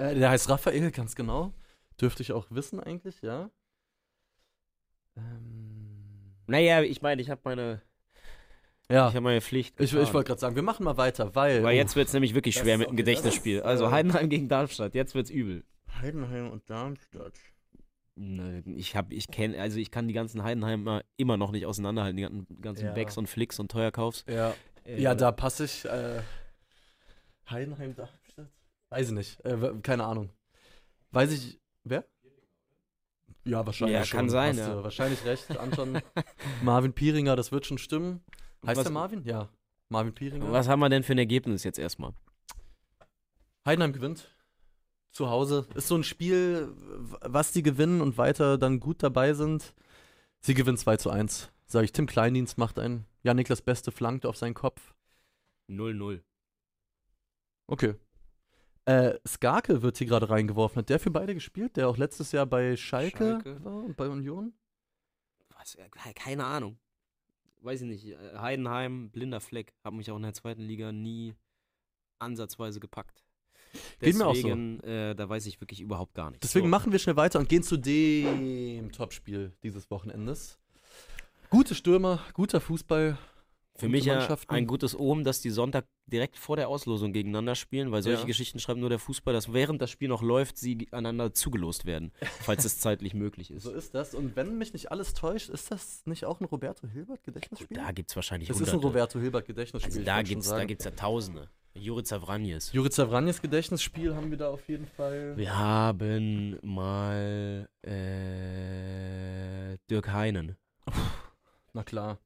Äh, 0.00 0.14
der 0.14 0.30
heißt 0.30 0.48
Raphael, 0.48 0.90
ganz 0.90 1.14
genau. 1.14 1.52
Dürfte 2.00 2.22
ich 2.22 2.32
auch 2.32 2.46
wissen 2.50 2.80
eigentlich, 2.80 3.20
ja. 3.20 3.50
Ähm, 5.16 6.34
Naja, 6.46 6.82
ich 6.82 7.02
meine, 7.02 7.20
ich 7.20 7.28
habe 7.30 7.40
meine, 7.44 7.82
ja, 8.90 9.08
ich 9.08 9.14
hab 9.14 9.22
meine 9.22 9.40
Pflicht. 9.40 9.74
ich, 9.78 9.92
ich 9.92 9.98
getan. 9.98 10.14
wollte 10.14 10.28
gerade 10.28 10.40
sagen, 10.40 10.56
wir 10.56 10.62
machen 10.62 10.84
mal 10.84 10.96
weiter, 10.96 11.34
weil. 11.34 11.62
Weil 11.62 11.74
oh, 11.74 11.76
jetzt 11.76 11.96
wird 11.96 12.08
es 12.08 12.14
nämlich 12.14 12.34
wirklich 12.34 12.56
schwer 12.56 12.78
mit 12.78 12.88
dem 12.88 12.96
Gedächtnisspiel. 12.96 13.58
ist, 13.58 13.64
also 13.64 13.86
äh, 13.86 13.90
Heidenheim 13.90 14.28
gegen 14.28 14.48
Darmstadt, 14.48 14.94
jetzt 14.94 15.14
wird's 15.14 15.30
übel. 15.30 15.64
Heidenheim 16.00 16.50
und 16.50 16.68
Darmstadt. 16.70 17.34
Ne, 18.16 18.62
Ich 18.76 18.96
habe, 18.96 19.14
ich 19.14 19.28
kenne, 19.28 19.60
also 19.60 19.78
ich 19.78 19.90
kann 19.90 20.08
die 20.08 20.14
ganzen 20.14 20.42
Heidenheimer 20.42 21.02
immer 21.16 21.36
noch 21.36 21.52
nicht 21.52 21.66
auseinanderhalten, 21.66 22.16
die 22.16 22.22
ganzen, 22.22 22.60
ganzen 22.60 22.84
Ja. 22.86 22.92
Backs 22.92 23.16
und 23.16 23.28
Flicks 23.28 23.58
und 23.60 23.70
Teuerkaufs. 23.70 24.24
Ja, 24.28 24.54
Äh, 24.84 25.00
ja 25.00 25.14
da 25.14 25.30
passe 25.32 25.64
ich. 25.64 25.84
Äh, 25.84 26.20
Heidenheim, 27.48 27.94
Darmstadt? 27.94 28.19
Weiß 28.90 29.08
ich 29.08 29.14
nicht. 29.14 29.44
Äh, 29.44 29.74
keine 29.82 30.04
Ahnung. 30.04 30.30
Weiß 31.12 31.32
ich. 31.32 31.60
Wer? 31.84 32.04
Ja, 33.44 33.64
wahrscheinlich. 33.64 33.94
Ja, 33.96 34.04
schon. 34.04 34.18
kann 34.18 34.30
sein, 34.30 34.50
Hast 34.58 34.68
ja. 34.68 34.74
du 34.74 34.82
wahrscheinlich 34.84 35.24
recht. 35.24 35.50
Anschauen. 35.58 36.02
Marvin 36.62 36.92
Pieringer, 36.92 37.36
das 37.36 37.52
wird 37.52 37.66
schon 37.66 37.78
stimmen. 37.78 38.22
Heißt 38.66 38.76
Was- 38.78 38.84
der 38.84 38.92
Marvin? 38.92 39.24
Ja. 39.24 39.48
Marvin 39.88 40.14
Pieringer. 40.14 40.52
Was 40.52 40.68
haben 40.68 40.80
wir 40.80 40.88
denn 40.88 41.02
für 41.02 41.12
ein 41.12 41.18
Ergebnis 41.18 41.64
jetzt 41.64 41.78
erstmal? 41.78 42.12
Heidenheim 43.66 43.92
gewinnt. 43.92 44.36
Zu 45.12 45.28
Hause. 45.28 45.66
Ist 45.74 45.88
so 45.88 45.96
ein 45.96 46.04
Spiel, 46.04 46.72
was 47.22 47.50
die 47.52 47.62
gewinnen 47.64 48.00
und 48.00 48.16
weiter 48.16 48.58
dann 48.58 48.78
gut 48.78 49.02
dabei 49.02 49.32
sind. 49.34 49.74
Sie 50.40 50.54
gewinnen 50.54 50.76
2 50.76 50.96
zu 50.98 51.10
1. 51.10 51.50
Sag 51.66 51.82
ich, 51.84 51.92
Tim 51.92 52.06
Kleindienst 52.06 52.58
macht 52.58 52.78
einen. 52.78 53.06
Ja, 53.22 53.34
Niklas 53.34 53.62
Beste 53.62 53.90
flankt 53.90 54.24
auf 54.26 54.36
seinen 54.36 54.54
Kopf. 54.54 54.94
0-0. 55.68 56.20
Okay. 57.66 57.94
Äh, 58.86 59.18
Skarke 59.26 59.82
wird 59.82 59.98
hier 59.98 60.06
gerade 60.06 60.30
reingeworfen. 60.30 60.78
Hat 60.80 60.88
der 60.88 60.98
für 60.98 61.10
beide 61.10 61.34
gespielt? 61.34 61.76
Der 61.76 61.88
auch 61.88 61.96
letztes 61.96 62.32
Jahr 62.32 62.46
bei 62.46 62.76
Schalke, 62.76 63.40
Schalke. 63.42 63.64
war 63.64 63.76
und 63.84 63.96
bei 63.96 64.08
Union? 64.08 64.52
Was? 65.56 65.76
Ke- 65.76 66.14
Keine 66.14 66.44
Ahnung. 66.44 66.78
Weiß 67.62 67.82
ich 67.82 67.86
nicht. 67.88 68.06
Äh, 68.06 68.38
Heidenheim, 68.38 69.10
blinder 69.10 69.40
Fleck. 69.40 69.74
Hab 69.84 69.92
mich 69.92 70.10
auch 70.10 70.16
in 70.16 70.22
der 70.22 70.32
zweiten 70.32 70.62
Liga 70.62 70.92
nie 70.92 71.34
ansatzweise 72.18 72.80
gepackt. 72.80 73.22
Geht 74.00 74.16
mir 74.16 74.26
auch 74.26 74.34
so. 74.34 74.48
Deswegen, 74.48 74.80
äh, 74.80 75.14
da 75.14 75.28
weiß 75.28 75.46
ich 75.46 75.60
wirklich 75.60 75.80
überhaupt 75.80 76.14
gar 76.14 76.30
nichts. 76.30 76.42
Deswegen 76.46 76.66
So. 76.66 76.70
machen 76.70 76.90
wir 76.90 76.98
schnell 76.98 77.16
weiter 77.16 77.38
und 77.38 77.48
gehen 77.48 77.62
zu 77.62 77.76
dem 77.76 78.90
Topspiel 78.92 79.52
dieses 79.62 79.90
Wochenendes. 79.90 80.58
Gute 81.50 81.74
Stürmer, 81.74 82.20
guter 82.32 82.60
Fußball. 82.60 83.16
Für 83.80 83.88
mich 83.88 84.04
ja 84.04 84.36
ein 84.48 84.66
gutes 84.66 84.98
Omen, 84.98 85.24
dass 85.24 85.40
die 85.40 85.50
Sonntag 85.50 85.86
direkt 86.06 86.36
vor 86.36 86.56
der 86.56 86.68
Auslosung 86.68 87.12
gegeneinander 87.12 87.54
spielen, 87.54 87.92
weil 87.92 88.02
solche 88.02 88.20
Ja. 88.20 88.26
Geschichten 88.26 88.58
schreibt 88.58 88.78
nur 88.80 88.88
der 88.88 88.98
Fußball, 88.98 89.32
dass 89.32 89.52
während 89.52 89.80
das 89.80 89.90
Spiel 89.90 90.08
noch 90.08 90.22
läuft, 90.22 90.58
sie 90.58 90.88
einander 90.92 91.32
zugelost 91.32 91.86
werden, 91.86 92.12
falls 92.40 92.64
es 92.64 92.78
zeitlich 92.80 93.14
möglich 93.14 93.50
ist. 93.50 93.62
So 93.64 93.72
ist 93.72 93.94
das. 93.94 94.14
Und 94.14 94.36
wenn 94.36 94.58
mich 94.58 94.72
nicht 94.72 94.90
alles 94.90 95.14
täuscht, 95.14 95.48
ist 95.48 95.70
das 95.70 96.02
nicht 96.06 96.24
auch 96.24 96.40
ein 96.40 96.44
Roberto 96.44 96.86
Hilbert 96.86 97.22
Gedächtnisspiel? 97.24 97.76
Da 97.76 97.92
gibt 97.92 98.10
es 98.10 98.16
wahrscheinlich 98.16 98.48
das 98.48 98.60
ist 98.60 98.68
ein 98.68 98.72
hunderte. 98.74 98.86
Roberto 98.88 99.18
Hilbert 99.20 99.46
Gedächtnisspiel. 99.46 99.92
Also 99.92 100.04
da 100.04 100.22
gibt 100.22 100.42
es 100.42 100.66
gibt's 100.66 100.84
ja 100.84 100.90
Tausende. 100.92 101.48
Juri 101.74 102.02
Zavranjes. 102.02 102.72
Juri 102.72 102.90
Zavranjes 102.90 103.40
Gedächtnisspiel 103.40 104.14
haben 104.14 104.30
wir 104.30 104.38
da 104.38 104.50
auf 104.50 104.68
jeden 104.68 104.86
Fall. 104.86 105.36
Wir 105.36 105.56
haben 105.56 106.58
mal 106.62 107.68
äh, 107.82 109.78
Dirk 109.88 110.12
Heinen, 110.12 110.56
Na 111.72 111.84
klar. 111.84 112.18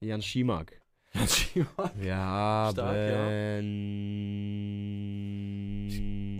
Jan 0.00 0.22
Schimak. 0.22 0.80
Ja, 1.14 1.26
Schieber. 1.26 1.90
Wir 1.96 2.16
haben 2.16 2.72
Stark, 2.74 3.62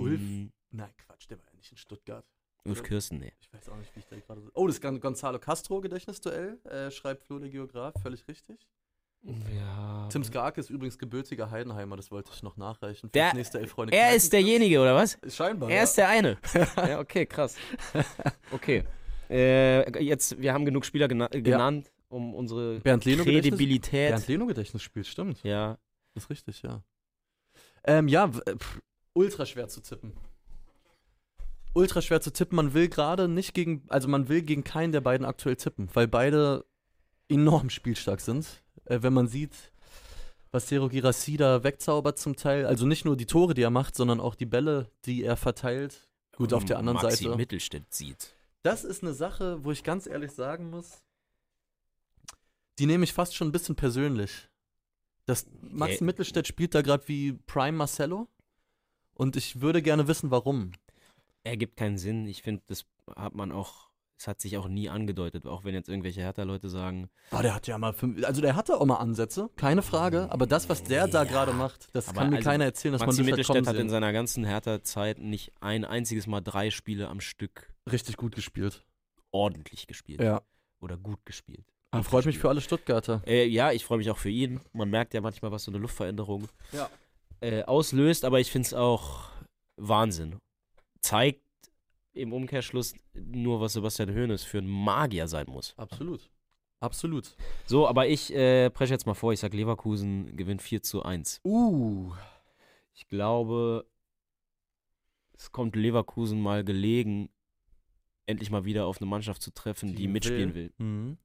Ulf? 0.00 0.20
Nein, 0.70 0.90
Quatsch, 1.06 1.28
der 1.28 1.38
war 1.38 1.46
ja 1.50 1.56
nicht 1.56 1.70
in 1.72 1.76
Stuttgart. 1.78 2.24
Ulf 2.64 2.82
Kirsten, 2.82 3.18
nee. 3.18 3.32
Ich 3.40 3.52
weiß 3.52 3.68
auch 3.70 3.76
nicht, 3.76 3.94
wie 3.96 4.00
ich 4.00 4.06
da 4.06 4.16
gerade 4.16 4.42
so. 4.42 4.50
Oh, 4.54 4.66
das 4.66 4.80
Gon- 4.80 5.00
Gonzalo 5.00 5.38
Castro 5.38 5.80
Gedächtnisduell, 5.80 6.58
äh, 6.64 6.90
schreibt 6.90 7.24
Flo 7.24 7.38
der 7.38 7.48
Geograf, 7.48 7.94
völlig 8.02 8.28
richtig. 8.28 8.58
Ja. 9.22 10.06
Tim 10.12 10.22
Skarke 10.22 10.60
ist 10.60 10.70
übrigens 10.70 10.96
gebürtiger 10.98 11.50
Heidenheimer, 11.50 11.96
das 11.96 12.10
wollte 12.12 12.30
ich 12.32 12.42
noch 12.42 12.56
nachreichen. 12.56 13.10
Der- 13.12 13.34
nächste 13.34 13.58
Elf 13.58 13.70
Freunde 13.70 13.92
Er 13.96 14.14
ist 14.14 14.32
derjenige, 14.32 14.80
oder 14.80 14.94
was? 14.94 15.18
Scheinbar. 15.28 15.70
Er 15.70 15.78
ja. 15.78 15.82
ist 15.82 15.96
der 15.96 16.08
eine. 16.08 16.38
ja, 16.76 17.00
okay, 17.00 17.26
krass. 17.26 17.56
Okay. 18.52 18.84
Äh, 19.30 20.02
jetzt, 20.02 20.40
wir 20.40 20.52
haben 20.52 20.64
genug 20.64 20.84
Spieler 20.84 21.08
gena 21.08 21.26
genannt, 21.28 21.90
um 22.08 22.34
unsere 22.34 22.80
Bernd 22.80 23.04
Leno 23.04 23.24
Gedächtnis- 23.24 23.42
Kredibilität. 23.50 24.10
Bernd 24.10 24.28
Leno 24.28 24.46
Gedächtnisspiel, 24.46 25.04
stimmt. 25.04 25.42
Ja. 25.42 25.78
Ist 26.14 26.30
richtig, 26.30 26.62
ja. 26.62 26.82
Ähm, 27.84 28.08
ja, 28.08 28.30
äh, 28.46 28.56
pff, 28.56 28.80
ultra 29.12 29.46
schwer 29.46 29.68
zu 29.68 29.80
tippen. 29.80 30.12
Ultra 31.74 32.02
schwer 32.02 32.20
zu 32.20 32.32
tippen. 32.32 32.56
Man 32.56 32.74
will 32.74 32.88
gerade 32.88 33.28
nicht 33.28 33.54
gegen, 33.54 33.84
also 33.88 34.08
man 34.08 34.28
will 34.28 34.42
gegen 34.42 34.64
keinen 34.64 34.92
der 34.92 35.00
beiden 35.00 35.26
aktuell 35.26 35.56
tippen, 35.56 35.88
weil 35.94 36.08
beide 36.08 36.64
enorm 37.28 37.70
spielstark 37.70 38.20
sind. 38.20 38.64
Äh, 38.86 39.02
wenn 39.02 39.12
man 39.12 39.28
sieht, 39.28 39.72
was 40.50 40.68
Sero 40.68 40.88
Girassi 40.88 41.36
da 41.36 41.62
wegzaubert 41.62 42.18
zum 42.18 42.36
Teil, 42.36 42.66
also 42.66 42.86
nicht 42.86 43.04
nur 43.04 43.16
die 43.16 43.26
Tore, 43.26 43.54
die 43.54 43.62
er 43.62 43.70
macht, 43.70 43.94
sondern 43.94 44.18
auch 44.20 44.34
die 44.34 44.46
Bälle, 44.46 44.90
die 45.04 45.22
er 45.22 45.36
verteilt. 45.36 46.08
Gut, 46.36 46.52
auf 46.52 46.64
der 46.64 46.78
anderen 46.78 46.98
Maxi 47.02 47.24
Seite. 47.24 47.36
Mittelstädt 47.36 47.92
sieht. 47.92 48.34
Das 48.62 48.84
ist 48.84 49.02
eine 49.02 49.12
Sache, 49.12 49.64
wo 49.64 49.72
ich 49.72 49.82
ganz 49.84 50.06
ehrlich 50.06 50.32
sagen 50.32 50.70
muss, 50.70 51.04
die 52.78 52.86
nehme 52.86 53.04
ich 53.04 53.12
fast 53.12 53.34
schon 53.34 53.48
ein 53.48 53.52
bisschen 53.52 53.76
persönlich. 53.76 54.48
Das 55.26 55.46
Max 55.60 56.00
Ja. 56.00 56.06
Mittelstädt 56.06 56.46
spielt 56.46 56.74
da 56.74 56.82
gerade 56.82 57.06
wie 57.08 57.32
Prime 57.46 57.76
Marcello 57.76 58.28
und 59.14 59.36
ich 59.36 59.60
würde 59.60 59.82
gerne 59.82 60.08
wissen, 60.08 60.30
warum. 60.30 60.72
Ergibt 61.44 61.76
keinen 61.76 61.98
Sinn. 61.98 62.26
Ich 62.26 62.42
finde, 62.42 62.62
das 62.66 62.84
hat 63.16 63.34
man 63.34 63.52
auch, 63.52 63.88
es 64.16 64.26
hat 64.26 64.40
sich 64.40 64.56
auch 64.56 64.68
nie 64.68 64.88
angedeutet, 64.88 65.46
auch 65.46 65.64
wenn 65.64 65.74
jetzt 65.74 65.88
irgendwelche 65.88 66.20
Hertha-Leute 66.20 66.68
sagen, 66.68 67.08
Oh, 67.30 67.40
der 67.42 67.54
hat 67.54 67.66
ja 67.66 67.76
mal 67.78 67.92
fünf, 67.92 68.24
also 68.24 68.40
der 68.40 68.56
hatte 68.56 68.80
auch 68.80 68.86
mal 68.86 68.96
Ansätze, 68.96 69.50
keine 69.56 69.82
Frage, 69.82 70.30
aber 70.32 70.46
das, 70.46 70.68
was 70.68 70.82
der 70.82 71.08
da 71.08 71.24
Ja, 71.24 71.30
gerade 71.30 71.52
macht, 71.52 71.88
das 71.94 72.08
aber 72.08 72.20
kann 72.20 72.30
mir 72.30 72.36
also 72.36 72.48
keiner 72.48 72.64
erzählen, 72.64 72.92
dass 72.92 73.00
Maxi 73.02 73.22
man 73.22 73.26
das 73.30 73.48
hat 73.48 73.48
Mittelstädt 73.54 73.66
hat 73.66 73.76
in 73.76 73.90
seiner 73.90 74.12
ganzen 74.12 74.44
Hertha-Zeit 74.44 75.18
nicht 75.18 75.52
ein 75.60 75.84
einziges 75.84 76.26
Mal 76.26 76.40
drei 76.40 76.70
Spiele 76.70 77.08
am 77.08 77.20
Stück 77.20 77.72
Richtig 77.90 78.16
gut 78.16 78.34
gespielt. 78.34 78.84
ordentlich 79.30 79.86
gespielt. 79.86 80.20
Ja. 80.20 80.42
Oder 80.80 80.96
gut 80.96 81.24
gespielt. 81.26 81.66
Gut 81.90 82.04
freut 82.04 82.26
mich 82.26 82.38
für 82.38 82.48
alle 82.48 82.60
Stuttgarter. 82.60 83.22
Äh, 83.26 83.46
ja, 83.46 83.72
ich 83.72 83.84
freue 83.84 83.98
mich 83.98 84.10
auch 84.10 84.18
für 84.18 84.28
ihn. 84.30 84.60
Man 84.72 84.90
merkt 84.90 85.14
ja 85.14 85.20
manchmal, 85.20 85.50
was 85.52 85.64
so 85.64 85.70
eine 85.70 85.78
Luftveränderung 85.78 86.48
Ja. 86.72 86.90
äh, 87.40 87.62
auslöst, 87.62 88.24
aber 88.24 88.40
ich 88.40 88.50
finde 88.50 88.66
es 88.66 88.74
auch 88.74 89.30
Wahnsinn. 89.76 90.36
Zeigt 91.00 91.42
im 92.12 92.32
Umkehrschluss 92.32 92.94
nur, 93.14 93.60
was 93.60 93.72
Sebastian 93.74 94.10
Hoeneß 94.14 94.42
für 94.44 94.58
ein 94.58 94.66
Magier 94.66 95.28
sein 95.28 95.46
muss. 95.48 95.72
Absolut. 95.78 96.28
Absolut. 96.80 97.36
So, 97.66 97.88
aber 97.88 98.06
ich 98.06 98.32
äh, 98.34 98.70
presche 98.70 98.92
jetzt 98.92 99.06
mal 99.06 99.14
vor, 99.14 99.32
ich 99.32 99.40
sag 99.40 99.52
Leverkusen 99.54 100.36
gewinnt 100.36 100.62
4 100.62 100.82
zu 100.82 101.02
1. 101.02 101.40
Uh. 101.44 102.12
Ich 102.94 103.08
glaube, 103.08 103.86
es 105.32 105.50
kommt 105.52 105.74
Leverkusen 105.74 106.40
mal 106.40 106.64
gelegen, 106.64 107.30
endlich 108.26 108.50
mal 108.50 108.64
wieder 108.64 108.86
auf 108.86 109.00
eine 109.00 109.06
Mannschaft 109.08 109.40
zu 109.42 109.52
treffen, 109.52 109.90
die, 109.90 110.02
Die 110.02 110.08
mitspielen 110.08 110.54
will. 110.54 110.72
Mhm. 110.78 111.18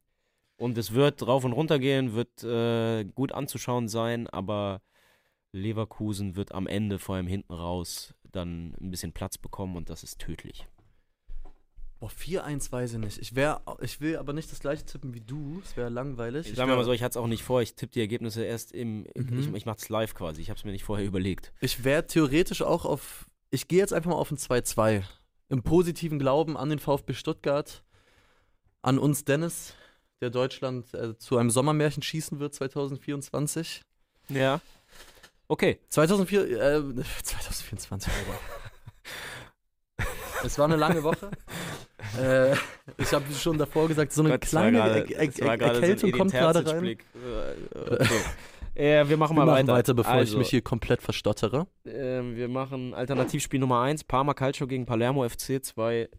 Und 0.64 0.78
es 0.78 0.94
wird 0.94 1.28
rauf 1.28 1.44
und 1.44 1.52
runter 1.52 1.78
gehen, 1.78 2.14
wird 2.14 2.42
äh, 2.42 3.04
gut 3.04 3.34
anzuschauen 3.34 3.90
sein, 3.90 4.28
aber 4.28 4.82
Leverkusen 5.52 6.38
wird 6.38 6.54
am 6.54 6.68
Ende, 6.68 7.00
vor 7.00 7.16
allem 7.16 7.28
hinten 7.28 7.54
raus, 7.54 8.14
dann 8.32 8.74
ein 8.80 8.90
bisschen 8.90 9.12
Platz 9.12 9.38
bekommen 9.38 9.76
und 9.76 9.90
das 9.90 10.04
ist 10.04 10.20
tödlich. 10.20 10.66
Boah, 12.00 12.10
4-1 12.10 12.72
weiß 12.72 12.94
ich 12.94 13.00
nicht. 13.00 13.18
Ich, 13.18 13.36
wär, 13.36 13.62
ich 13.82 14.00
will 14.00 14.16
aber 14.18 14.32
nicht 14.32 14.52
das 14.54 14.62
gleiche 14.62 14.86
tippen 14.86 15.14
wie 15.14 15.20
du. 15.20 15.62
Es 15.66 15.76
wäre 15.76 15.90
langweilig. 15.90 16.48
Ich 16.50 16.56
sag 16.56 16.68
wär- 16.70 16.78
mal 16.78 16.86
so, 16.86 16.94
ich 16.94 17.04
hatte 17.04 17.12
es 17.12 17.18
auch 17.24 17.28
nicht 17.28 17.44
vor. 17.44 17.62
Ich 17.62 17.76
tippe 17.76 17.92
die 17.92 18.00
Ergebnisse 18.00 18.44
erst 18.46 18.72
im. 18.72 19.06
Mhm. 19.16 19.40
Ich, 19.40 19.54
ich 19.54 19.66
mach's 19.66 19.90
live 19.90 20.14
quasi. 20.14 20.42
Ich 20.42 20.50
habe 20.50 20.58
es 20.58 20.64
mir 20.64 20.72
nicht 20.72 20.84
vorher 20.86 21.06
überlegt. 21.06 21.52
Ich 21.60 21.84
wäre 21.84 22.08
theoretisch 22.08 22.62
auch 22.62 22.86
auf. 22.86 23.30
Ich 23.52 23.68
gehe 23.68 23.80
jetzt 23.80 23.94
einfach 23.94 24.12
mal 24.12 24.18
auf 24.18 24.32
ein 24.32 24.38
2-2. 24.38 25.04
Im 25.50 25.62
positiven 25.62 26.20
Glauben 26.20 26.56
an 26.58 26.70
den 26.70 26.80
VfB 26.80 27.14
Stuttgart, 27.14 27.84
an 28.82 28.98
uns 28.98 29.24
Dennis, 29.26 29.76
der 30.24 30.30
Deutschland 30.32 30.94
äh, 30.94 31.18
zu 31.18 31.38
einem 31.38 31.50
Sommermärchen 31.50 32.02
schießen 32.02 32.40
wird 32.40 32.56
2024. 32.56 33.82
Ja. 34.30 34.62
Okay. 35.50 35.80
2004, 35.90 36.42
äh, 36.50 36.82
2024, 37.24 38.12
Alter. 38.12 38.40
Es 40.46 40.58
war 40.58 40.66
eine 40.66 40.76
lange 40.78 41.04
Woche. 41.04 41.30
äh, 42.20 42.54
ich 42.98 43.14
habe 43.14 43.26
schon 43.34 43.58
davor 43.58 43.88
gesagt, 43.88 44.12
so 44.14 44.22
eine 44.22 44.32
Gott, 44.32 44.42
kleine 44.42 44.78
gerade- 44.78 45.14
er 45.14 45.20
er 45.22 45.30
gerade 45.58 45.76
so 45.76 45.82
Erkältung 45.82 46.12
kommt 46.12 46.32
gerade 46.32 46.66
rein. 46.66 46.86
Äh. 48.76 49.02
Äh, 49.02 49.08
wir 49.08 49.18
machen 49.18 49.36
Wir 49.36 49.46
mal 49.46 49.46
machen 49.46 49.68
weiter. 49.68 49.74
weiter, 49.74 49.94
bevor 49.94 50.14
also, 50.14 50.34
ich 50.34 50.38
mich 50.40 50.50
hier 50.50 50.62
komplett 50.62 51.02
verstottere. 51.02 51.68
ähm, 51.86 52.36
wir 52.36 52.48
machen 52.48 52.94
Alternativspiel 52.94 53.60
Nummer 53.60 53.82
1, 53.82 54.04
Parma 54.06 54.34
Calcio 54.34 54.66
gegen 54.68 54.86
Palermo 54.86 55.28
FC, 55.28 55.64
zwei 55.64 56.10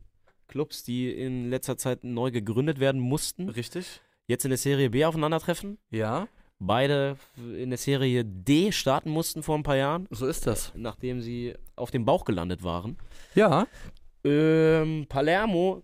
Clubs, 0.48 0.82
die 0.84 1.10
in 1.12 1.50
letzter 1.50 1.76
Zeit 1.76 2.04
neu 2.04 2.30
gegründet 2.30 2.80
werden 2.80 3.00
mussten, 3.00 3.48
Richtig? 3.48 4.00
jetzt 4.26 4.44
in 4.44 4.50
der 4.50 4.58
Serie 4.58 4.90
B 4.90 5.04
aufeinandertreffen. 5.04 5.78
Ja, 5.90 6.28
Beide 6.60 7.16
in 7.58 7.70
der 7.70 7.78
Serie 7.78 8.24
D 8.24 8.70
starten 8.72 9.10
mussten 9.10 9.42
vor 9.42 9.56
ein 9.56 9.64
paar 9.64 9.76
Jahren, 9.76 10.06
so 10.10 10.26
ist 10.26 10.46
das. 10.46 10.72
nachdem 10.76 11.20
sie 11.20 11.54
auf 11.76 11.90
dem 11.90 12.04
Bauch 12.04 12.24
gelandet 12.24 12.62
waren. 12.62 12.96
Ja, 13.34 13.66
Ähm, 14.24 15.04
Palermo 15.08 15.82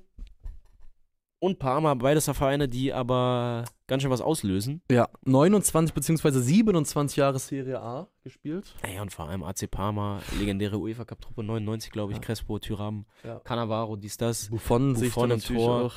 und 1.40 1.58
Parma, 1.58 1.94
beides 1.94 2.26
Vereine, 2.26 2.68
die 2.68 2.92
aber 2.92 3.64
ganz 3.88 4.02
schön 4.02 4.10
was 4.12 4.20
auslösen. 4.20 4.82
ja. 4.90 5.08
29 5.24 5.92
bzw. 5.94 6.30
27 6.38 7.16
Jahre 7.16 7.38
Serie 7.40 7.80
A 7.80 8.06
gespielt. 8.22 8.74
Naja, 8.82 9.02
und 9.02 9.12
vor 9.12 9.28
allem 9.28 9.42
AC 9.42 9.68
Parma, 9.70 10.20
legendäre 10.38 10.78
UEFA 10.78 11.04
Cup 11.04 11.20
Truppe 11.20 11.42
99, 11.42 11.90
glaube 11.90 12.12
ich, 12.12 12.18
Ja. 12.18 12.22
Crespo, 12.22 12.58
Tyram, 12.58 13.06
Ja. 13.24 13.40
Cannavaro, 13.40 13.96
dies, 13.96 14.16
das. 14.16 14.48
Buffon, 14.50 14.94
sich 14.94 15.12
Buffon 15.14 15.30
dann 15.30 15.38
im 15.40 15.44
Tor. 15.56 15.84
auch. 15.86 15.94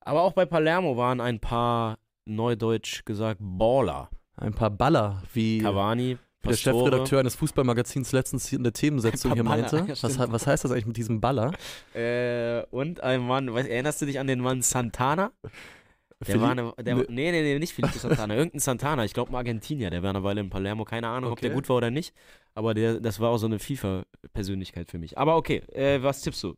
Aber 0.00 0.22
auch 0.22 0.32
bei 0.32 0.44
Palermo 0.44 0.96
waren 0.96 1.20
ein 1.20 1.40
paar, 1.40 1.98
neudeutsch 2.26 3.04
gesagt, 3.04 3.38
Baller. 3.40 4.08
Ein 4.36 4.54
paar 4.54 4.70
Baller, 4.70 5.22
wie, 5.34 5.58
Cavani, 5.58 6.16
der. 6.48 6.56
Chefredakteur 6.56 7.20
eines 7.20 7.34
Fußballmagazins 7.36 8.12
letztens 8.12 8.52
in 8.52 8.62
der 8.62 8.72
Themensetzung 8.72 9.34
hier 9.34 9.44
Baller, 9.44 9.62
meinte. 9.62 9.76
ja, 9.92 9.94
was, 10.02 10.18
was 10.18 10.46
heißt 10.46 10.64
das 10.64 10.72
eigentlich 10.72 10.86
mit 10.86 10.96
diesem 10.96 11.20
Baller? 11.20 11.52
Äh, 11.94 12.62
und 12.70 13.00
ein 13.02 13.20
Mann, 13.26 13.52
weißt, 13.52 13.68
erinnerst 13.68 14.00
du 14.02 14.06
dich 14.06 14.18
an 14.18 14.26
den 14.26 14.40
Mann 14.40 14.62
Santana? 14.62 15.32
Der 16.26 16.38
war 16.40 16.50
eine, 16.50 16.72
der, 16.82 16.96
ne- 16.96 17.06
nee, 17.08 17.30
nee, 17.32 17.42
nee, 17.42 17.58
nicht 17.58 17.72
Felipe 17.72 17.98
Santana, 17.98 18.34
irgendein 18.36 18.60
Santana, 18.60 19.04
ich 19.06 19.14
glaube 19.14 19.30
ein 19.32 19.36
Argentinier, 19.36 19.88
der 19.88 20.02
war 20.02 20.10
eine 20.10 20.22
Weile 20.22 20.42
in 20.42 20.50
Palermo, 20.50 20.84
keine 20.84 21.08
Ahnung, 21.08 21.30
ob 21.32 21.38
Okay. 21.38 21.46
der 21.46 21.54
gut 21.54 21.68
war 21.70 21.76
oder 21.76 21.90
nicht, 21.90 22.14
aber 22.54 22.74
der, 22.74 23.00
das 23.00 23.20
war 23.20 23.30
auch 23.30 23.38
so 23.38 23.46
eine 23.46 23.58
FIFA-Persönlichkeit 23.58 24.90
für 24.90 24.98
mich. 24.98 25.16
Aber 25.18 25.36
okay, 25.36 25.62
äh, 25.72 26.02
was 26.02 26.20
tippst 26.22 26.42
du? 26.42 26.56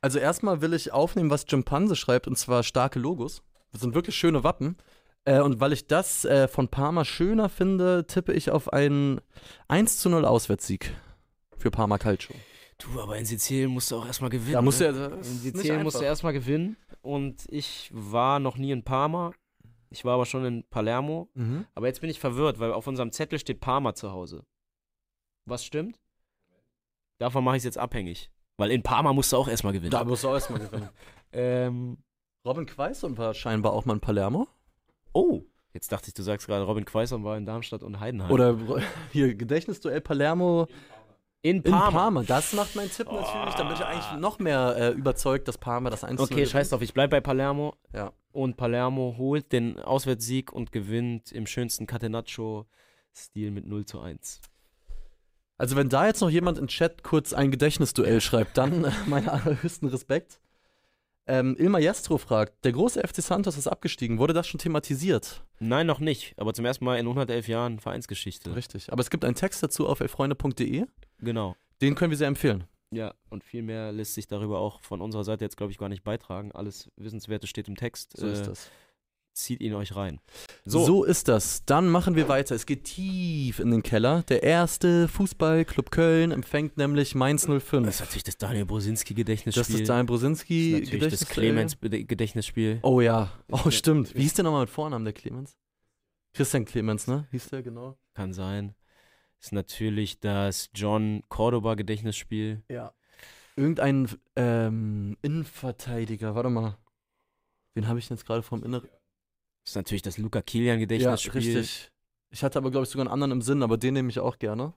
Also 0.00 0.18
erstmal 0.18 0.60
will 0.62 0.74
ich 0.74 0.92
aufnehmen, 0.92 1.30
was 1.30 1.44
Jim 1.48 1.64
Panse 1.64 1.94
schreibt, 1.96 2.26
und 2.26 2.36
zwar 2.36 2.62
starke 2.62 2.98
Logos. 2.98 3.42
Das 3.72 3.82
sind 3.82 3.94
wirklich 3.94 4.16
schöne 4.16 4.42
Wappen. 4.44 4.76
Äh, 5.24 5.40
und 5.40 5.60
weil 5.60 5.72
ich 5.72 5.86
das 5.86 6.24
äh, 6.24 6.48
von 6.48 6.68
Parma 6.68 7.04
schöner 7.04 7.48
finde, 7.48 8.06
tippe 8.06 8.32
ich 8.32 8.50
auf 8.50 8.72
einen 8.72 9.20
1 9.68 9.98
zu 9.98 10.08
0 10.08 10.24
Auswärtssieg 10.24 10.94
für 11.56 11.70
Parma 11.70 11.98
Calcio. 11.98 12.34
Du, 12.78 13.00
aber 13.00 13.18
in 13.18 13.24
Sizilien 13.26 13.70
musst 13.70 13.90
du 13.90 13.96
auch 13.96 14.06
erstmal 14.06 14.30
gewinnen. 14.30 14.52
Da 14.52 14.62
musst 14.62 14.80
du 14.80 14.92
ne? 14.92 14.98
ja, 15.10 15.16
In 15.16 15.22
Sizilien 15.24 15.82
musst 15.82 16.00
du 16.00 16.04
erstmal 16.04 16.32
gewinnen 16.32 16.76
und 17.02 17.44
ich 17.48 17.90
war 17.92 18.38
noch 18.38 18.56
nie 18.56 18.70
in 18.70 18.84
Parma, 18.84 19.32
ich 19.90 20.04
war 20.04 20.14
aber 20.14 20.26
schon 20.26 20.44
in 20.44 20.64
Palermo, 20.70 21.28
Mhm. 21.34 21.66
aber 21.74 21.86
jetzt 21.88 22.00
bin 22.00 22.08
ich 22.10 22.20
verwirrt, 22.20 22.60
weil 22.60 22.72
auf 22.72 22.86
unserem 22.86 23.10
Zettel 23.10 23.38
steht 23.40 23.60
Parma 23.60 23.94
zu 23.94 24.12
Hause. 24.12 24.44
Was 25.44 25.64
stimmt? 25.64 25.98
Davon 27.18 27.42
mache 27.42 27.56
ich 27.56 27.60
es 27.60 27.64
jetzt 27.64 27.78
abhängig. 27.78 28.30
Weil 28.58 28.70
in 28.70 28.82
Parma 28.82 29.12
musst 29.12 29.32
du 29.32 29.36
auch 29.36 29.48
erstmal 29.48 29.72
gewinnen. 29.72 29.90
Da 29.90 30.04
musst 30.04 30.22
du 30.24 30.28
auch 30.28 30.34
erstmal 30.34 30.60
gewinnen. 30.60 30.88
Ähm, 31.30 31.98
Robin 32.46 32.64
Quaison 32.64 33.18
war 33.18 33.34
scheinbar 33.34 33.74
auch 33.74 33.84
mal 33.84 33.92
in 33.92 34.00
Palermo. 34.00 34.48
Oh, 35.12 35.42
jetzt 35.72 35.92
dachte 35.92 36.08
ich, 36.08 36.14
du 36.14 36.22
sagst 36.22 36.46
gerade, 36.46 36.64
Robin 36.64 36.84
Quaison 36.84 37.24
war 37.24 37.36
in 37.36 37.46
Darmstadt 37.46 37.82
und 37.82 38.00
Heidenheim. 38.00 38.30
Oder 38.30 38.56
hier 39.12 39.34
Gedächtnisduell 39.34 40.00
Palermo 40.00 40.66
in 41.42 41.62
in 41.62 41.62
Parma. 41.62 41.90
Parma. 41.90 42.22
Das 42.24 42.52
macht 42.52 42.74
mein 42.74 42.90
Tipp 42.90 43.06
natürlich. 43.10 43.54
Dann 43.54 43.68
bin 43.68 43.76
ich 43.76 43.84
eigentlich 43.84 44.20
noch 44.20 44.38
mehr 44.38 44.74
äh, 44.76 44.90
überzeugt, 44.90 45.46
dass 45.48 45.58
Parma 45.58 45.90
das 45.90 46.04
1 46.04 46.16
zu 46.16 46.24
0 46.24 46.32
Okay, 46.32 46.46
scheiß 46.46 46.70
drauf, 46.70 46.82
ich 46.82 46.94
bleib 46.94 47.10
bei 47.10 47.20
Palermo. 47.20 47.74
Ja. 47.92 48.12
Und 48.32 48.56
Palermo 48.56 49.14
holt 49.18 49.52
den 49.52 49.78
Auswärtssieg 49.78 50.52
und 50.52 50.72
gewinnt 50.72 51.32
im 51.32 51.46
schönsten 51.46 51.86
Catenaccio-Stil 51.86 53.50
mit 53.50 53.66
0 53.66 53.86
zu 53.86 54.00
1. 54.00 54.40
Also 55.56 55.74
wenn 55.74 55.88
da 55.88 56.06
jetzt 56.06 56.20
noch 56.20 56.30
jemand 56.30 56.58
im 56.58 56.68
Chat 56.68 57.02
kurz 57.02 57.32
ein 57.32 57.50
Gedächtnisduell 57.50 58.20
schreibt, 58.20 58.56
dann 58.58 58.84
äh, 58.84 58.92
meinen 59.06 59.28
allerhöchsten 59.28 59.88
Respekt. 59.88 60.40
Ähm, 61.28 61.56
Ilmar 61.58 61.80
Jestro 61.80 62.16
fragt, 62.18 62.64
der 62.64 62.72
große 62.72 63.00
FC 63.06 63.16
Santos 63.22 63.56
ist 63.58 63.66
abgestiegen. 63.68 64.18
Wurde 64.18 64.32
das 64.32 64.46
schon 64.48 64.58
thematisiert? 64.58 65.44
Nein, 65.60 65.86
noch 65.86 66.00
nicht, 66.00 66.34
aber 66.38 66.54
zum 66.54 66.64
ersten 66.64 66.84
Mal 66.86 66.96
in 66.98 67.06
111 67.06 67.48
Jahren 67.48 67.78
Vereinsgeschichte. 67.80 68.56
Richtig. 68.56 68.90
Aber 68.92 69.00
es 69.02 69.10
gibt 69.10 69.24
einen 69.24 69.34
Text 69.34 69.62
dazu 69.62 69.86
auf 69.86 70.00
elfreunde.de. 70.00 70.86
Genau. 71.20 71.54
Den 71.82 71.94
können 71.94 72.10
wir 72.10 72.16
sehr 72.16 72.28
empfehlen. 72.28 72.64
Ja, 72.90 73.12
und 73.28 73.44
viel 73.44 73.62
mehr 73.62 73.92
lässt 73.92 74.14
sich 74.14 74.26
darüber 74.26 74.58
auch 74.60 74.80
von 74.80 75.02
unserer 75.02 75.22
Seite 75.24 75.44
jetzt, 75.44 75.58
glaube 75.58 75.70
ich, 75.70 75.78
gar 75.78 75.90
nicht 75.90 76.02
beitragen. 76.02 76.50
Alles 76.52 76.90
Wissenswerte 76.96 77.46
steht 77.46 77.68
im 77.68 77.76
Text. 77.76 78.16
So 78.16 78.26
ist 78.26 78.40
Äh, 78.40 78.44
das. 78.46 78.70
Zieht 79.38 79.60
ihn 79.60 79.72
euch 79.74 79.94
rein. 79.94 80.18
So. 80.64 81.04
ist 81.04 81.28
das. 81.28 81.64
Dann 81.64 81.88
machen 81.88 82.16
wir 82.16 82.28
weiter. 82.28 82.56
Es 82.56 82.66
geht 82.66 82.82
tief 82.82 83.60
in 83.60 83.70
den 83.70 83.84
Keller. 83.84 84.24
Der 84.24 84.42
erste 84.42 85.06
Fußballclub 85.06 85.92
Köln 85.92 86.32
empfängt 86.32 86.76
nämlich 86.76 87.14
Mainz 87.14 87.46
Das 87.46 87.62
05. 87.62 87.88
ist 87.88 88.00
natürlich 88.00 88.24
das 88.24 88.36
Daniel 88.36 88.66
Brosinski-Gedächtnisspiel. 88.66 89.62
Das 89.62 89.70
ist 89.70 89.88
Daniel 89.88 90.06
Brosinski. 90.06 90.72
Das 90.72 90.80
ist 90.80 90.86
das 90.86 90.90
Gedächtnisduell. 90.90 91.52
Clemens-Gedächtnisspiel. 91.52 92.80
Oh 92.82 93.00
ja. 93.00 93.30
Oh, 93.52 93.70
stimmt. 93.70 94.12
Wie 94.16 94.22
hieß 94.22 94.34
der 94.34 94.42
nochmal 94.42 94.62
mit 94.62 94.70
Vornamen, 94.70 95.04
der 95.04 95.14
Clemens? 95.14 95.56
Christian 96.34 96.64
Clemens, 96.64 97.06
ne? 97.06 97.28
Hieß 97.30 97.50
der, 97.50 97.62
genau. 97.62 97.96
Kann 98.14 98.32
sein. 98.32 98.74
Ist 99.40 99.52
natürlich 99.52 100.18
das 100.18 100.70
John 100.74 101.22
Cordoba-Gedächtnisspiel. 101.28 102.64
Ja. 102.68 102.92
Irgendein 103.54 104.08
ähm, 104.34 105.16
Innenverteidiger, 105.22 106.34
warte 106.34 106.50
mal. 106.50 106.76
Wen 107.74 107.86
habe 107.86 108.00
ich 108.00 108.08
denn 108.08 108.16
jetzt 108.16 108.26
gerade 108.26 108.42
vom 108.42 108.64
Inneren? 108.64 108.88
Ist 109.68 109.76
natürlich 109.76 110.00
das 110.00 110.16
Luca 110.16 110.38
Ja, 110.38 110.42
Kilian-Gedächtnisspiel. 110.42 111.32
richtig. 111.42 111.90
Ich 112.30 112.42
hatte 112.42 112.58
aber, 112.58 112.70
glaube 112.70 112.84
ich, 112.84 112.90
sogar 112.90 113.04
einen 113.06 113.12
anderen 113.12 113.32
im 113.32 113.42
Sinn, 113.42 113.62
aber 113.62 113.76
den 113.76 113.92
nehme 113.92 114.08
ich 114.08 114.18
auch 114.18 114.38
gerne. 114.38 114.72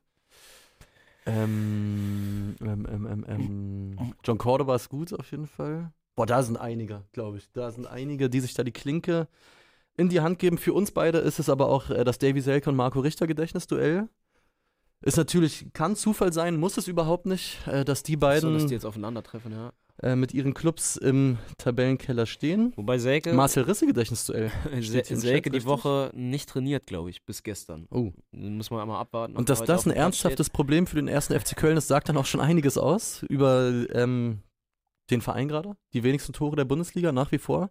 Ähm, 1.25 2.57
ähm, 2.59 2.85
ähm, 2.91 3.07
ähm, 3.07 3.25
ähm, 3.29 4.13
John 4.21 4.37
Cordoba 4.37 4.75
ist 4.75 4.89
gut 4.89 5.13
auf 5.13 5.31
jeden 5.31 5.47
Fall. 5.47 5.93
Boah, 6.15 6.25
da 6.25 6.43
sind 6.43 6.57
einige, 6.57 7.05
glaube 7.13 7.37
ich. 7.37 7.49
Da 7.53 7.71
sind 7.71 7.87
einige, 7.87 8.29
die 8.29 8.41
sich 8.41 8.53
da 8.53 8.65
die 8.65 8.73
Klinke 8.73 9.29
in 9.95 10.09
die 10.09 10.19
Hand 10.19 10.39
geben. 10.39 10.57
Für 10.57 10.73
uns 10.73 10.91
beide 10.91 11.19
ist 11.19 11.39
es 11.39 11.47
aber 11.47 11.67
auch 11.69 11.89
äh, 11.89 12.03
das 12.03 12.17
Davy 12.17 12.41
Selke 12.41 12.69
und 12.69 12.75
Marco 12.75 12.99
Richter 12.99 13.27
Gedächtnisduell. 13.27 14.09
Ist 15.03 15.15
natürlich, 15.15 15.67
kann 15.71 15.95
Zufall 15.95 16.33
sein, 16.33 16.57
muss 16.57 16.75
es 16.75 16.89
überhaupt 16.89 17.25
nicht, 17.27 17.65
äh, 17.65 17.85
dass 17.85 18.03
die 18.03 18.13
So, 18.15 18.19
beiden 18.19 18.53
dass 18.55 18.65
die 18.65 18.73
jetzt 18.73 18.85
aufeinandertreffen, 18.85 19.53
ja. 19.53 19.71
Äh, 20.01 20.15
mit 20.15 20.33
ihren 20.33 20.53
Clubs 20.53 20.97
im 20.97 21.37
Tabellenkeller 21.57 22.25
stehen. 22.25 22.73
Wobei 22.75 22.97
Selke, 22.97 23.33
Marcel 23.33 23.63
Risse 23.63 23.85
Gedächtnisduell. 23.85 24.51
Steht 24.81 25.05
Selke 25.05 25.51
die? 25.51 25.63
Woche 25.65 26.11
nicht 26.15 26.49
trainiert, 26.49 26.87
glaube 26.87 27.11
ich, 27.11 27.23
bis 27.23 27.43
gestern. 27.43 27.87
Oh. 27.91 28.11
Muss 28.31 28.71
man 28.71 28.81
einmal 28.81 28.99
abwarten. 28.99 29.35
Und 29.35 29.49
dass 29.49 29.63
das 29.63 29.85
ein 29.85 29.91
ernsthaftes 29.91 30.49
Problem 30.49 30.87
für 30.87 30.95
den 30.95 31.07
ersten 31.07 31.39
FC 31.39 31.55
Köln 31.55 31.77
ist, 31.77 31.87
sagt 31.87 32.09
dann 32.09 32.17
auch 32.17 32.25
schon 32.25 32.41
einiges 32.41 32.77
aus 32.77 33.23
über 33.29 33.71
ähm, 33.93 34.41
den 35.11 35.21
Verein 35.21 35.47
gerade. 35.47 35.75
Die 35.93 36.03
wenigsten 36.03 36.33
Tore 36.33 36.55
der 36.55 36.65
Bundesliga 36.65 37.11
nach 37.11 37.31
wie 37.31 37.37
vor. 37.37 37.69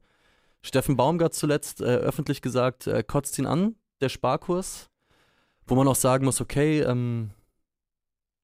Steffen 0.63 0.97
Baumgart 0.97 1.35
zuletzt 1.35 1.81
äh, 1.81 1.85
öffentlich 1.85 2.43
gesagt, 2.43 2.87
äh, 2.87 3.03
kotzt 3.03 3.39
ihn 3.39 3.47
an, 3.47 3.75
der 4.01 4.09
Sparkurs. 4.09 4.89
Wo 5.67 5.75
man 5.75 5.89
auch 5.89 5.97
sagen 5.97 6.25
muss, 6.25 6.41
okay, 6.41 6.81
ähm, 6.81 7.31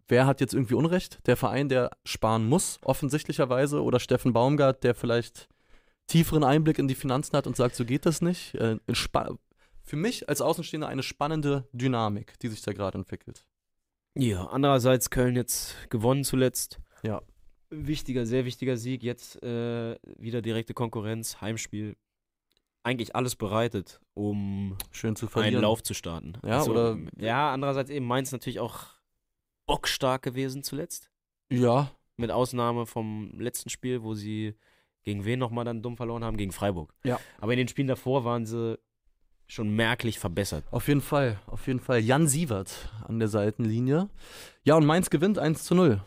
wer 0.09 0.27
hat 0.27 0.41
jetzt 0.41 0.55
irgendwie 0.55 0.75
Unrecht? 0.75 1.19
Der 1.27 1.37
Verein, 1.37 1.69
der 1.69 1.91
sparen 2.05 2.47
muss, 2.49 2.79
offensichtlicherweise, 2.83 3.83
oder 3.83 4.01
Steffen 4.01 4.33
Baumgart, 4.33 4.85
der 4.85 4.95
vielleicht 4.95 5.49
tieferen 6.07 6.45
Einblick 6.45 6.79
in 6.79 6.89
die 6.89 6.95
Finanzen 6.95 7.37
hat 7.37 7.47
und 7.47 7.57
sagt, 7.57 7.75
so 7.75 7.85
geht 7.85 8.07
das 8.07 8.21
nicht. 8.23 8.55
Äh, 8.55 8.79
für 9.83 9.97
mich 9.97 10.29
als 10.29 10.41
Außenstehender 10.41 10.89
eine 10.89 11.03
spannende 11.03 11.69
Dynamik, 11.73 12.39
die 12.41 12.49
sich 12.49 12.63
da 12.63 12.73
gerade 12.73 12.99
entwickelt. 12.99 13.45
Ja, 14.15 14.47
andererseits 14.47 15.11
Köln 15.11 15.37
jetzt 15.37 15.77
gewonnen 15.91 16.25
zuletzt. 16.25 16.81
Ja. 17.03 17.23
Wichtiger, 17.71 18.25
sehr 18.27 18.45
wichtiger 18.45 18.77
Sieg. 18.77 19.03
Jetzt 19.03 19.43
äh, 19.43 19.97
wieder 20.17 20.41
direkte 20.43 20.75
Konkurrenz, 20.75 21.41
Heimspiel. 21.41 21.97
eigentlich 22.83 23.17
alles 23.17 23.35
bereitet, 23.35 24.01
um 24.15 24.77
Schön 24.93 25.17
zu 25.17 25.27
einen. 25.27 25.61
Lauf 25.61 25.83
zu 25.83 25.93
starten. 25.93 26.35
Ja, 26.45 26.63
oder- 26.65 26.97
Ja, 27.19 27.53
andererseits 27.53 27.91
eben 27.91 28.07
Mainz 28.07 28.31
natürlich 28.31 28.61
auch 28.61 28.87
bockstark 29.67 30.23
gewesen 30.23 30.63
zuletzt. 30.63 31.11
Ja, 31.51 31.91
Mit 32.17 32.31
Ausnahme 32.31 32.87
vom 32.87 33.39
letzten 33.39 33.69
Spiel, 33.71 34.03
wo 34.03 34.15
sie 34.15 34.55
gegen 35.03 35.25
wen 35.25 35.39
nochmal 35.39 35.65
dann 35.65 35.83
dumm 35.83 35.97
verloren 35.97 36.25
haben? 36.25 36.37
Gegen 36.37 36.51
Freiburg. 36.53 36.93
Ja. 37.05 37.21
Aber 37.39 37.53
in 37.53 37.59
den 37.59 37.69
Spielen 37.69 37.89
davor 37.89 38.25
waren 38.25 38.47
sie 38.47 38.79
schon 39.47 39.71
merklich 39.77 40.19
verbessert. 40.19 40.65
auf 40.73 40.89
jeden 40.89 41.01
Fall. 41.01 41.39
Auf 41.47 41.67
jeden 41.69 41.79
Fall. 41.79 42.01
Jan 42.01 42.27
Sievert 42.27 42.91
an 43.07 43.21
der 43.21 43.29
Seitenlinie. 43.29 44.09
Ja, 44.65 44.75
und 44.75 44.85
Mainz 44.87 45.11
gewinnt 45.11 45.39
1 45.39 45.63
zu 45.65 45.75
0. 45.77 46.03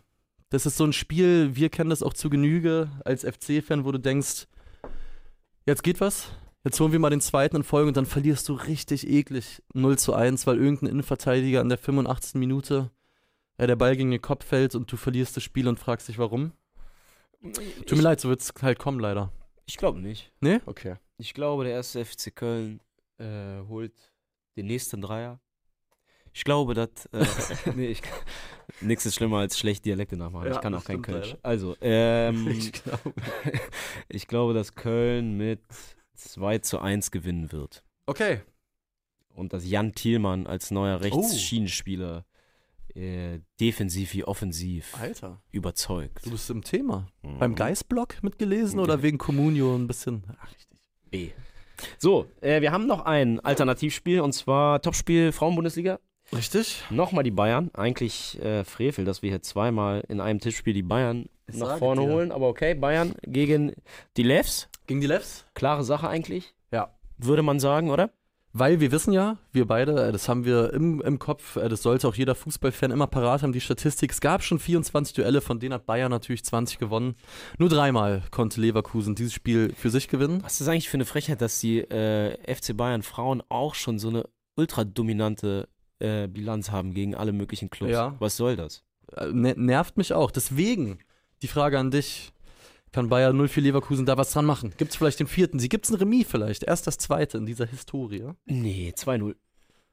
Das 0.49 0.66
ist 0.66 0.76
so 0.78 0.84
ein 0.84 0.93
Spiel, 0.93 1.55
wir 1.55 1.70
kennen 1.70 1.89
das 1.89 2.03
auch 2.03 2.14
zu 2.14 2.30
Genüge 2.30 2.89
als 3.05 3.24
FC-Fan, 3.24 3.86
wo 3.86 3.91
du 3.91 3.99
denkst, 3.99 4.47
jetzt 5.66 5.84
geht 5.84 6.01
was. 6.01 6.32
Jetzt 6.66 6.80
holen 6.82 6.91
wir 6.91 6.99
mal 6.99 7.12
den 7.12 7.22
zweiten 7.22 7.55
in 7.55 7.64
Folge 7.64 7.88
und 7.88 7.95
dann 7.97 8.05
verlierst 8.05 8.49
du 8.49 8.53
richtig 8.53 9.07
eklig 9.07 9.64
0 9.74 9.97
zu 9.97 10.14
1, 10.14 10.45
weil 10.45 10.57
irgendein 10.57 10.89
Innenverteidiger 10.89 11.62
an 11.62 11.70
der 11.70 11.78
85. 11.78 12.36
Minute 12.36 12.91
äh, 13.60 13.68
der 13.68 13.76
Ball 13.76 13.95
gegen 13.95 14.10
den 14.12 14.22
Kopf 14.22 14.45
fällt 14.45 14.74
und 14.76 14.91
du 14.91 14.97
verlierst 14.97 15.36
das 15.38 15.43
Spiel 15.43 15.68
und 15.68 15.80
fragst 15.80 16.07
dich 16.07 16.18
warum. 16.18 16.53
Tut 17.86 17.91
mir 17.97 18.01
leid, 18.01 18.20
so 18.20 18.30
wird 18.30 18.41
es 18.41 18.53
halt 18.62 18.80
kommen 18.80 18.99
leider. 18.99 19.32
Ich 19.66 19.78
glaube 19.78 19.99
nicht. 19.99 20.32
Nee? 20.41 20.60
Okay. 20.66 20.95
Ich 21.18 21.34
glaube, 21.34 21.64
der 21.64 21.74
erste 21.74 22.03
FC 22.03 22.36
Köln 22.36 22.82
äh, 23.18 23.60
holt 23.68 23.93
den 24.57 24.66
nächsten 24.66 25.01
Dreier. 25.01 25.39
Ich 26.34 26.43
glaube, 26.43 26.74
dass. 26.74 26.89
Äh, 27.12 27.26
nee, 27.76 27.88
ich, 27.88 28.01
nichts 28.82 29.05
ist 29.05 29.16
schlimmer 29.16 29.38
als 29.39 29.57
schlecht 29.57 29.86
Dialekte 29.86 30.18
nachmachen. 30.18 30.47
Ja, 30.47 30.53
ich 30.55 30.62
kann 30.62 30.74
auch 30.76 30.84
kein 30.84 31.01
Kölsch. 31.01 31.30
leider. 31.30 31.39
Also, 31.45 31.76
ähm, 31.82 32.47
Ich 32.57 32.72
glaube. 32.72 33.14
ich 34.10 34.28
glaube, 34.28 34.53
dass 34.53 34.76
Köln 34.76 35.38
mit 35.38 35.62
2 36.16 36.60
zu 36.60 36.80
1 36.80 37.12
gewinnen 37.12 37.51
wird. 37.51 37.84
Okay. 38.05 38.41
Und 39.34 39.53
dass 39.53 39.66
Jan 39.68 39.93
Thielmann 39.93 40.47
als 40.47 40.72
neuer 40.72 40.97
Oh. 40.97 41.01
Rechtsschienenspieler 41.03 42.26
äh, 43.00 43.39
defensiv 43.60 44.14
wie 44.14 44.24
offensiv 44.24 44.95
Alter, 45.00 45.41
überzeugt. 45.52 46.26
du 46.26 46.32
bist 46.32 46.50
im 46.50 46.64
Thema. 46.64 47.08
Mhm. 47.24 47.38
Beim 47.39 47.56
Geistblock 47.56 48.22
mitgelesen 48.24 48.80
oder 48.80 49.02
wegen 49.02 49.18
Communio 49.18 49.76
ein 49.76 49.88
bisschen? 49.88 50.24
Ach, 50.41 50.47
richtig. 50.52 50.78
B. 51.10 51.30
So, 51.97 52.26
äh, 52.41 52.62
wir 52.62 52.72
haben 52.72 52.88
noch 52.88 53.06
ein 53.06 53.39
Alternativspiel 53.39 54.20
und 54.22 54.34
zwar 54.34 54.82
Topspiel 54.82 55.32
Frauenbundesliga. 55.32 56.00
Richtig? 56.36 56.84
Nochmal 56.91 57.24
die 57.24 57.32
Bayern. 57.32 57.72
Eigentlich 57.74 58.39
äh, 58.41 58.64
Frevel, 58.64 59.06
dass 59.06 59.22
wir 59.24 59.30
hier 59.32 59.41
zweimal 59.41 60.04
in 60.10 60.22
einem 60.22 60.39
Tippspiel 60.39 60.74
die 60.74 60.84
Bayern 60.84 61.26
Ich 61.47 61.56
nach 61.56 61.80
vorne 61.80 62.02
dir. 62.02 62.08
holen. 62.14 62.32
Aber 62.32 62.47
okay, 62.50 62.76
Bayern 62.76 63.16
gegen 63.24 63.74
die 64.18 64.24
Levs. 64.24 64.70
Gegen 64.86 65.02
die 65.02 65.08
Levs? 65.08 65.45
Klare 65.56 65.84
Sache 65.84 66.08
eigentlich. 66.08 66.54
Ja. 66.72 66.93
Würde 67.18 67.41
man 67.41 67.60
sagen, 67.60 67.89
oder? 67.89 68.12
Weil 68.52 68.80
wir 68.80 68.91
wissen 68.91 69.14
ja, 69.14 69.38
wir 69.52 69.68
beide, 69.68 70.08
äh, 70.08 70.12
das 70.12 70.28
haben 70.28 70.43
wir 70.43 70.74
im, 70.74 71.02
im 71.02 71.20
Kopf, 71.20 71.56
äh, 71.56 71.70
das 71.70 71.84
sollte 71.84 72.08
auch 72.08 72.16
jeder 72.16 72.34
Fußballfan 72.34 72.89
immer 72.91 73.06
parat 73.08 73.43
haben, 73.43 73.54
die 73.54 73.62
Statistik. 73.62 74.12
Es 74.12 74.22
gab 74.22 74.43
schon 74.43 74.58
24 74.60 75.14
Duelle, 75.14 75.41
von 75.41 75.60
denen 75.60 75.74
hat 75.74 75.86
Bayern 75.86 76.10
natürlich 76.10 76.43
20 76.43 76.80
gewonnen. 76.80 77.16
Nur 77.60 77.70
dreimal 77.70 78.24
konnte 78.32 78.60
Leverkusen 78.60 79.14
dieses 79.14 79.34
Spiel 79.34 79.74
für 79.76 79.91
sich 79.91 80.08
gewinnen. 80.08 80.41
Was 80.43 80.54
ist 80.54 80.62
das 80.62 80.68
eigentlich 80.70 80.89
für 80.89 80.97
eine 80.97 81.06
Frechheit, 81.06 81.41
dass 81.41 81.60
die 81.60 81.80
äh, 81.80 82.38
FC 82.54 82.76
Bayern 82.76 83.04
Frauen 83.04 83.43
auch 83.50 83.76
schon 83.76 84.00
so 84.00 84.10
eine 84.10 84.26
ultradominante 84.56 85.68
äh, 86.00 86.28
Bilanz 86.28 86.72
haben 86.72 86.93
gegen 86.93 87.14
alle 87.16 87.34
möglichen 87.34 87.70
Clubs? 87.70 87.91
Ja. 87.93 88.16
Was 88.20 88.36
soll 88.36 88.56
das? 88.56 88.84
Äh, 89.16 89.28
ne- 89.32 89.56
nervt 89.58 89.97
mich 89.97 90.14
auch. 90.14 90.32
Deswegen 90.32 91.00
die 91.43 91.47
Frage 91.47 91.78
an 91.78 91.91
dich. 91.91 92.32
Kann 92.92 93.10
Bayern 93.10 93.48
04 93.48 93.64
Leverkusen 93.64 94.06
da 94.06 94.18
was 94.18 94.32
dran 94.32 94.46
machen? 94.46 94.74
Gibt 94.78 94.92
es 94.92 94.98
vielleicht 94.98 95.20
den 95.20 95.28
vierten? 95.28 95.60
Sie 95.60 95.70
gibt 95.70 95.86
es 95.86 95.92
ein 95.92 95.98
Remis 95.98 96.28
vielleicht. 96.28 96.64
Erst 96.64 96.88
das 96.88 96.98
zweite 96.98 97.38
in 97.38 97.46
dieser 97.46 97.66
Historie. 97.66 98.30
Nee, 98.46 98.94
2-0. 98.96 99.36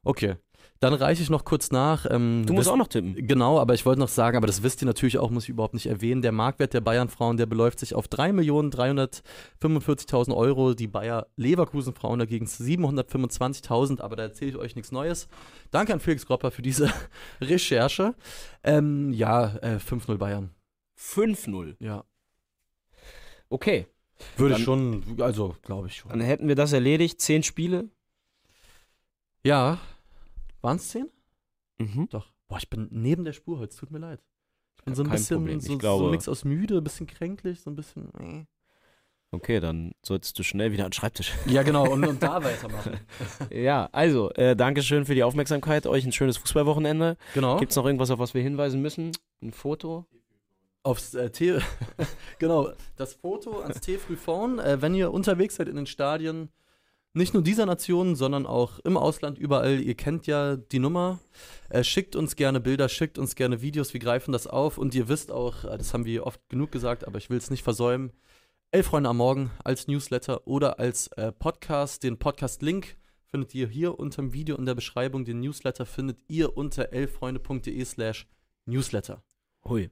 Okay. 0.02 0.36
Dann 0.80 0.94
reiche 0.94 1.22
ich 1.22 1.30
noch 1.30 1.44
kurz 1.44 1.70
nach. 1.70 2.06
Ähm, 2.10 2.44
Du 2.46 2.52
musst 2.52 2.68
auch 2.68 2.76
noch 2.76 2.88
tippen. 2.88 3.14
Genau, 3.26 3.58
aber 3.58 3.74
ich 3.74 3.86
wollte 3.86 4.00
noch 4.00 4.08
sagen, 4.08 4.36
aber 4.36 4.46
das 4.46 4.62
wisst 4.62 4.82
ihr 4.82 4.86
natürlich 4.86 5.18
auch, 5.18 5.30
muss 5.30 5.44
ich 5.44 5.48
überhaupt 5.50 5.74
nicht 5.74 5.86
erwähnen. 5.86 6.22
Der 6.22 6.32
Marktwert 6.32 6.74
der 6.74 6.80
Bayern-Frauen, 6.80 7.36
der 7.38 7.46
beläuft 7.46 7.80
sich 7.80 7.94
auf 7.94 8.06
3.345.000 8.06 10.36
Euro. 10.36 10.74
Die 10.74 10.86
Bayer-Leverkusen-Frauen 10.86 12.18
dagegen 12.18 12.46
725.000, 12.46 14.00
aber 14.00 14.16
da 14.16 14.24
erzähle 14.24 14.50
ich 14.50 14.56
euch 14.56 14.76
nichts 14.76 14.92
Neues. 14.92 15.28
Danke 15.70 15.92
an 15.92 16.00
Felix 16.00 16.26
Gropper 16.26 16.50
für 16.50 16.62
diese 16.62 16.90
Recherche. 17.40 18.14
Ähm, 18.62 19.12
ja, 19.12 19.56
äh, 19.56 19.76
5-0 19.76 20.16
Bayern. 20.18 20.50
5-0. 20.98 21.76
Ja. 21.78 22.04
Okay. 23.48 23.86
Würde 24.36 24.54
Dann- 24.54 24.62
schon, 24.62 25.16
also 25.20 25.54
glaube 25.62 25.88
ich 25.88 25.96
schon. 25.96 26.10
Dann 26.10 26.20
hätten 26.20 26.48
wir 26.48 26.54
das 26.54 26.72
erledigt. 26.72 27.20
Zehn 27.20 27.42
Spiele. 27.42 27.88
Ja. 29.44 29.78
Waren 30.62 30.76
es 30.76 30.88
10? 30.88 31.08
Mhm. 31.78 32.08
Doch. 32.10 32.32
Boah, 32.48 32.58
ich 32.58 32.70
bin 32.70 32.88
neben 32.90 33.24
der 33.24 33.32
Spur 33.32 33.58
heute, 33.58 33.76
tut 33.76 33.90
mir 33.90 33.98
leid. 33.98 34.20
Ich 34.78 34.84
bin 34.84 34.94
so 34.94 35.02
ein 35.02 35.10
bisschen, 35.10 35.38
Problem. 35.38 35.60
So, 35.60 35.78
so 35.80 36.04
ein 36.06 36.10
Mix 36.12 36.28
aus 36.28 36.44
müde, 36.44 36.78
ein 36.78 36.84
bisschen 36.84 37.06
kränklich, 37.06 37.60
so 37.60 37.70
ein 37.70 37.76
bisschen. 37.76 38.12
äh. 38.14 38.44
Okay, 39.32 39.58
dann 39.60 39.92
solltest 40.04 40.38
du 40.38 40.44
schnell 40.44 40.70
wieder 40.72 40.84
an 40.84 40.90
den 40.90 40.94
Schreibtisch. 40.94 41.32
Ja, 41.46 41.62
genau, 41.62 41.90
und, 41.90 42.04
und 42.06 42.22
da 42.22 42.42
weitermachen. 42.42 43.00
ja, 43.50 43.88
also, 43.92 44.30
äh, 44.32 44.54
Dankeschön 44.56 45.04
für 45.04 45.14
die 45.14 45.24
Aufmerksamkeit. 45.24 45.86
Euch 45.86 46.04
ein 46.06 46.12
schönes 46.12 46.36
Fußballwochenende. 46.38 47.16
Genau. 47.34 47.58
Gibt 47.58 47.70
es 47.72 47.76
noch 47.76 47.84
irgendwas, 47.84 48.10
auf 48.10 48.18
was 48.20 48.34
wir 48.34 48.42
hinweisen 48.42 48.80
müssen? 48.80 49.10
Ein 49.42 49.52
Foto? 49.52 50.06
Aufs 50.86 51.14
äh, 51.14 51.30
T 51.30 51.58
genau, 52.38 52.70
das 52.94 53.14
Foto 53.14 53.60
ans 53.60 53.80
T-Frühphone. 53.80 54.60
Äh, 54.60 54.80
wenn 54.80 54.94
ihr 54.94 55.12
unterwegs 55.12 55.56
seid 55.56 55.66
in 55.66 55.74
den 55.74 55.86
Stadien, 55.86 56.48
nicht 57.12 57.34
nur 57.34 57.42
dieser 57.42 57.66
Nationen, 57.66 58.14
sondern 58.14 58.46
auch 58.46 58.78
im 58.80 58.96
Ausland 58.96 59.36
überall, 59.36 59.80
ihr 59.80 59.96
kennt 59.96 60.28
ja 60.28 60.54
die 60.54 60.78
Nummer. 60.78 61.18
Äh, 61.70 61.82
schickt 61.82 62.14
uns 62.14 62.36
gerne 62.36 62.60
Bilder, 62.60 62.88
schickt 62.88 63.18
uns 63.18 63.34
gerne 63.34 63.62
Videos, 63.62 63.94
wir 63.94 64.00
greifen 64.00 64.30
das 64.30 64.46
auf 64.46 64.78
und 64.78 64.94
ihr 64.94 65.08
wisst 65.08 65.32
auch, 65.32 65.64
äh, 65.64 65.76
das 65.76 65.92
haben 65.92 66.04
wir 66.04 66.24
oft 66.24 66.40
genug 66.48 66.70
gesagt, 66.70 67.04
aber 67.04 67.18
ich 67.18 67.30
will 67.30 67.38
es 67.38 67.50
nicht 67.50 67.64
versäumen. 67.64 68.12
Elf 68.70 68.86
Freunde 68.86 69.10
am 69.10 69.16
Morgen 69.16 69.50
als 69.64 69.88
Newsletter 69.88 70.46
oder 70.46 70.78
als 70.78 71.08
äh, 71.16 71.32
Podcast. 71.32 72.04
Den 72.04 72.16
Podcast-Link 72.16 72.96
findet 73.24 73.56
ihr 73.56 73.66
hier 73.66 73.98
unter 73.98 74.22
dem 74.22 74.32
Video 74.32 74.56
in 74.56 74.66
der 74.66 74.76
Beschreibung. 74.76 75.24
Den 75.24 75.40
Newsletter 75.40 75.84
findet 75.84 76.18
ihr 76.28 76.56
unter 76.56 76.92
elffreunde.de 76.92 77.84
slash 77.84 78.28
Newsletter. 78.66 79.24
Hui. 79.64 79.90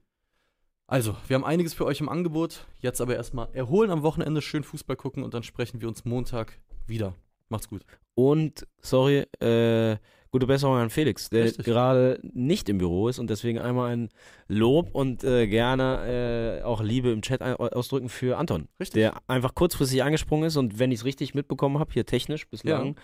Also, 0.86 1.16
wir 1.28 1.34
haben 1.34 1.44
einiges 1.44 1.72
für 1.74 1.86
euch 1.86 2.00
im 2.00 2.08
Angebot. 2.08 2.66
Jetzt 2.80 3.00
aber 3.00 3.16
erstmal 3.16 3.48
erholen 3.52 3.90
am 3.90 4.02
Wochenende, 4.02 4.42
schön 4.42 4.64
Fußball 4.64 4.96
gucken 4.96 5.22
und 5.22 5.32
dann 5.34 5.42
sprechen 5.42 5.80
wir 5.80 5.88
uns 5.88 6.04
Montag 6.04 6.58
wieder. 6.86 7.14
Macht's 7.48 7.68
gut. 7.68 7.84
Und, 8.14 8.66
sorry, 8.80 9.24
äh, 9.40 9.96
gute 10.34 10.46
Besserung 10.46 10.76
an 10.76 10.90
Felix, 10.90 11.30
der 11.30 11.44
Richtig. 11.44 11.64
gerade 11.64 12.18
nicht 12.22 12.68
im 12.68 12.78
Büro 12.78 13.08
ist 13.08 13.20
und 13.20 13.30
deswegen 13.30 13.60
einmal 13.60 13.92
ein 13.92 14.08
Lob 14.48 14.90
und 14.92 15.22
äh, 15.22 15.46
gerne 15.46 16.60
äh, 16.60 16.64
auch 16.64 16.82
Liebe 16.82 17.10
im 17.12 17.22
Chat 17.22 17.40
ausdrücken 17.40 18.08
für 18.08 18.36
Anton, 18.36 18.68
Richtig. 18.80 18.94
der 18.94 19.14
einfach 19.28 19.54
kurzfristig 19.54 20.02
angesprungen 20.02 20.46
ist 20.46 20.56
und 20.56 20.78
wenn 20.80 20.90
ich 20.90 20.98
es 21.00 21.04
richtig 21.04 21.34
mitbekommen 21.34 21.78
habe, 21.78 21.92
hier 21.92 22.04
technisch 22.04 22.48
bislang, 22.48 22.96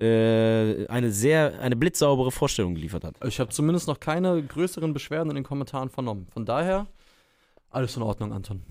äh, 0.00 0.86
eine 0.86 1.10
sehr, 1.10 1.60
eine 1.60 1.74
blitzsaubere 1.74 2.30
Vorstellung 2.30 2.76
geliefert 2.76 3.04
hat. 3.04 3.16
Ich 3.26 3.40
habe 3.40 3.50
zumindest 3.50 3.88
noch 3.88 3.98
keine 3.98 4.40
größeren 4.40 4.94
Beschwerden 4.94 5.30
in 5.30 5.34
den 5.34 5.44
Kommentaren 5.44 5.90
vernommen. 5.90 6.28
Von 6.32 6.46
daher, 6.46 6.86
alles 7.70 7.96
in 7.96 8.02
Ordnung, 8.02 8.32
Anton. 8.32 8.62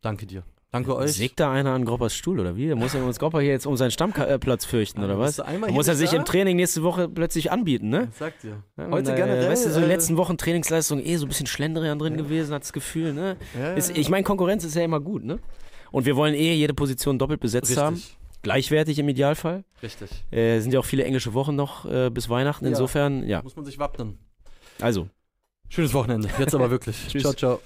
Danke 0.00 0.26
dir. 0.26 0.44
Danke 0.72 0.94
euch. 0.94 1.14
Sägt 1.14 1.40
da 1.40 1.50
einer 1.50 1.72
an 1.72 1.84
Groppers 1.84 2.14
Stuhl 2.14 2.38
oder 2.38 2.56
wie? 2.56 2.72
Muss 2.76 2.94
er 2.94 3.04
uns 3.04 3.18
Gropper 3.18 3.40
hier 3.40 3.50
jetzt 3.50 3.66
um 3.66 3.76
seinen 3.76 3.90
Stammplatz 3.90 4.64
fürchten 4.64 5.02
oder 5.02 5.18
was? 5.18 5.42
Muss 5.70 5.88
er 5.88 5.96
sich 5.96 6.10
da? 6.10 6.16
im 6.16 6.24
Training 6.24 6.56
nächste 6.56 6.84
Woche 6.84 7.08
plötzlich 7.08 7.50
anbieten, 7.50 7.88
ne? 7.88 8.08
Ich 8.12 8.16
sag 8.18 8.38
dir. 8.40 8.62
Ja, 8.76 8.88
Heute 8.88 9.10
und, 9.10 9.16
generell, 9.16 9.48
Weißt 9.48 9.66
du, 9.66 9.70
so 9.70 9.76
in 9.76 9.82
den 9.82 9.90
äh, 9.90 9.94
letzten 9.94 10.16
Wochen 10.16 10.38
Trainingsleistung 10.38 11.00
eh 11.00 11.16
so 11.16 11.26
ein 11.26 11.28
bisschen 11.28 11.48
Schlendrian 11.48 11.98
drin 11.98 12.16
gewesen, 12.16 12.54
hat 12.54 12.62
das 12.62 12.72
Gefühl, 12.72 13.12
ne? 13.12 13.36
Ja, 13.58 13.72
Ist, 13.72 13.90
ja, 13.90 13.96
ich 13.96 14.08
meine, 14.10 14.22
Konkurrenz 14.22 14.62
ist 14.62 14.76
ja 14.76 14.82
immer 14.82 15.00
gut, 15.00 15.24
ne? 15.24 15.40
Und 15.90 16.06
wir 16.06 16.14
wollen 16.14 16.34
eh 16.34 16.54
jede 16.54 16.72
Position 16.72 17.18
doppelt 17.18 17.40
besetzt 17.40 17.76
haben. 17.76 17.96
Richtig. 17.96 18.16
Gleichwertig 18.42 18.98
im 19.00 19.08
Idealfall. 19.08 19.64
Richtig. 19.82 20.08
Äh, 20.30 20.60
sind 20.60 20.72
ja 20.72 20.78
auch 20.78 20.84
viele 20.84 21.04
englische 21.04 21.34
Wochen 21.34 21.56
noch 21.56 21.84
äh, 21.84 22.10
bis 22.10 22.28
Weihnachten. 22.28 22.64
Ja. 22.64 22.70
Insofern, 22.70 23.26
ja. 23.26 23.42
Muss 23.42 23.56
man 23.56 23.64
sich 23.64 23.78
wappnen. 23.80 24.18
Also, 24.80 25.08
Schönes 25.68 25.94
Wochenende. 25.94 26.28
Jetzt 26.38 26.54
aber 26.54 26.70
wirklich. 26.70 26.96
Ciao, 27.20 27.32
ciao. 27.32 27.60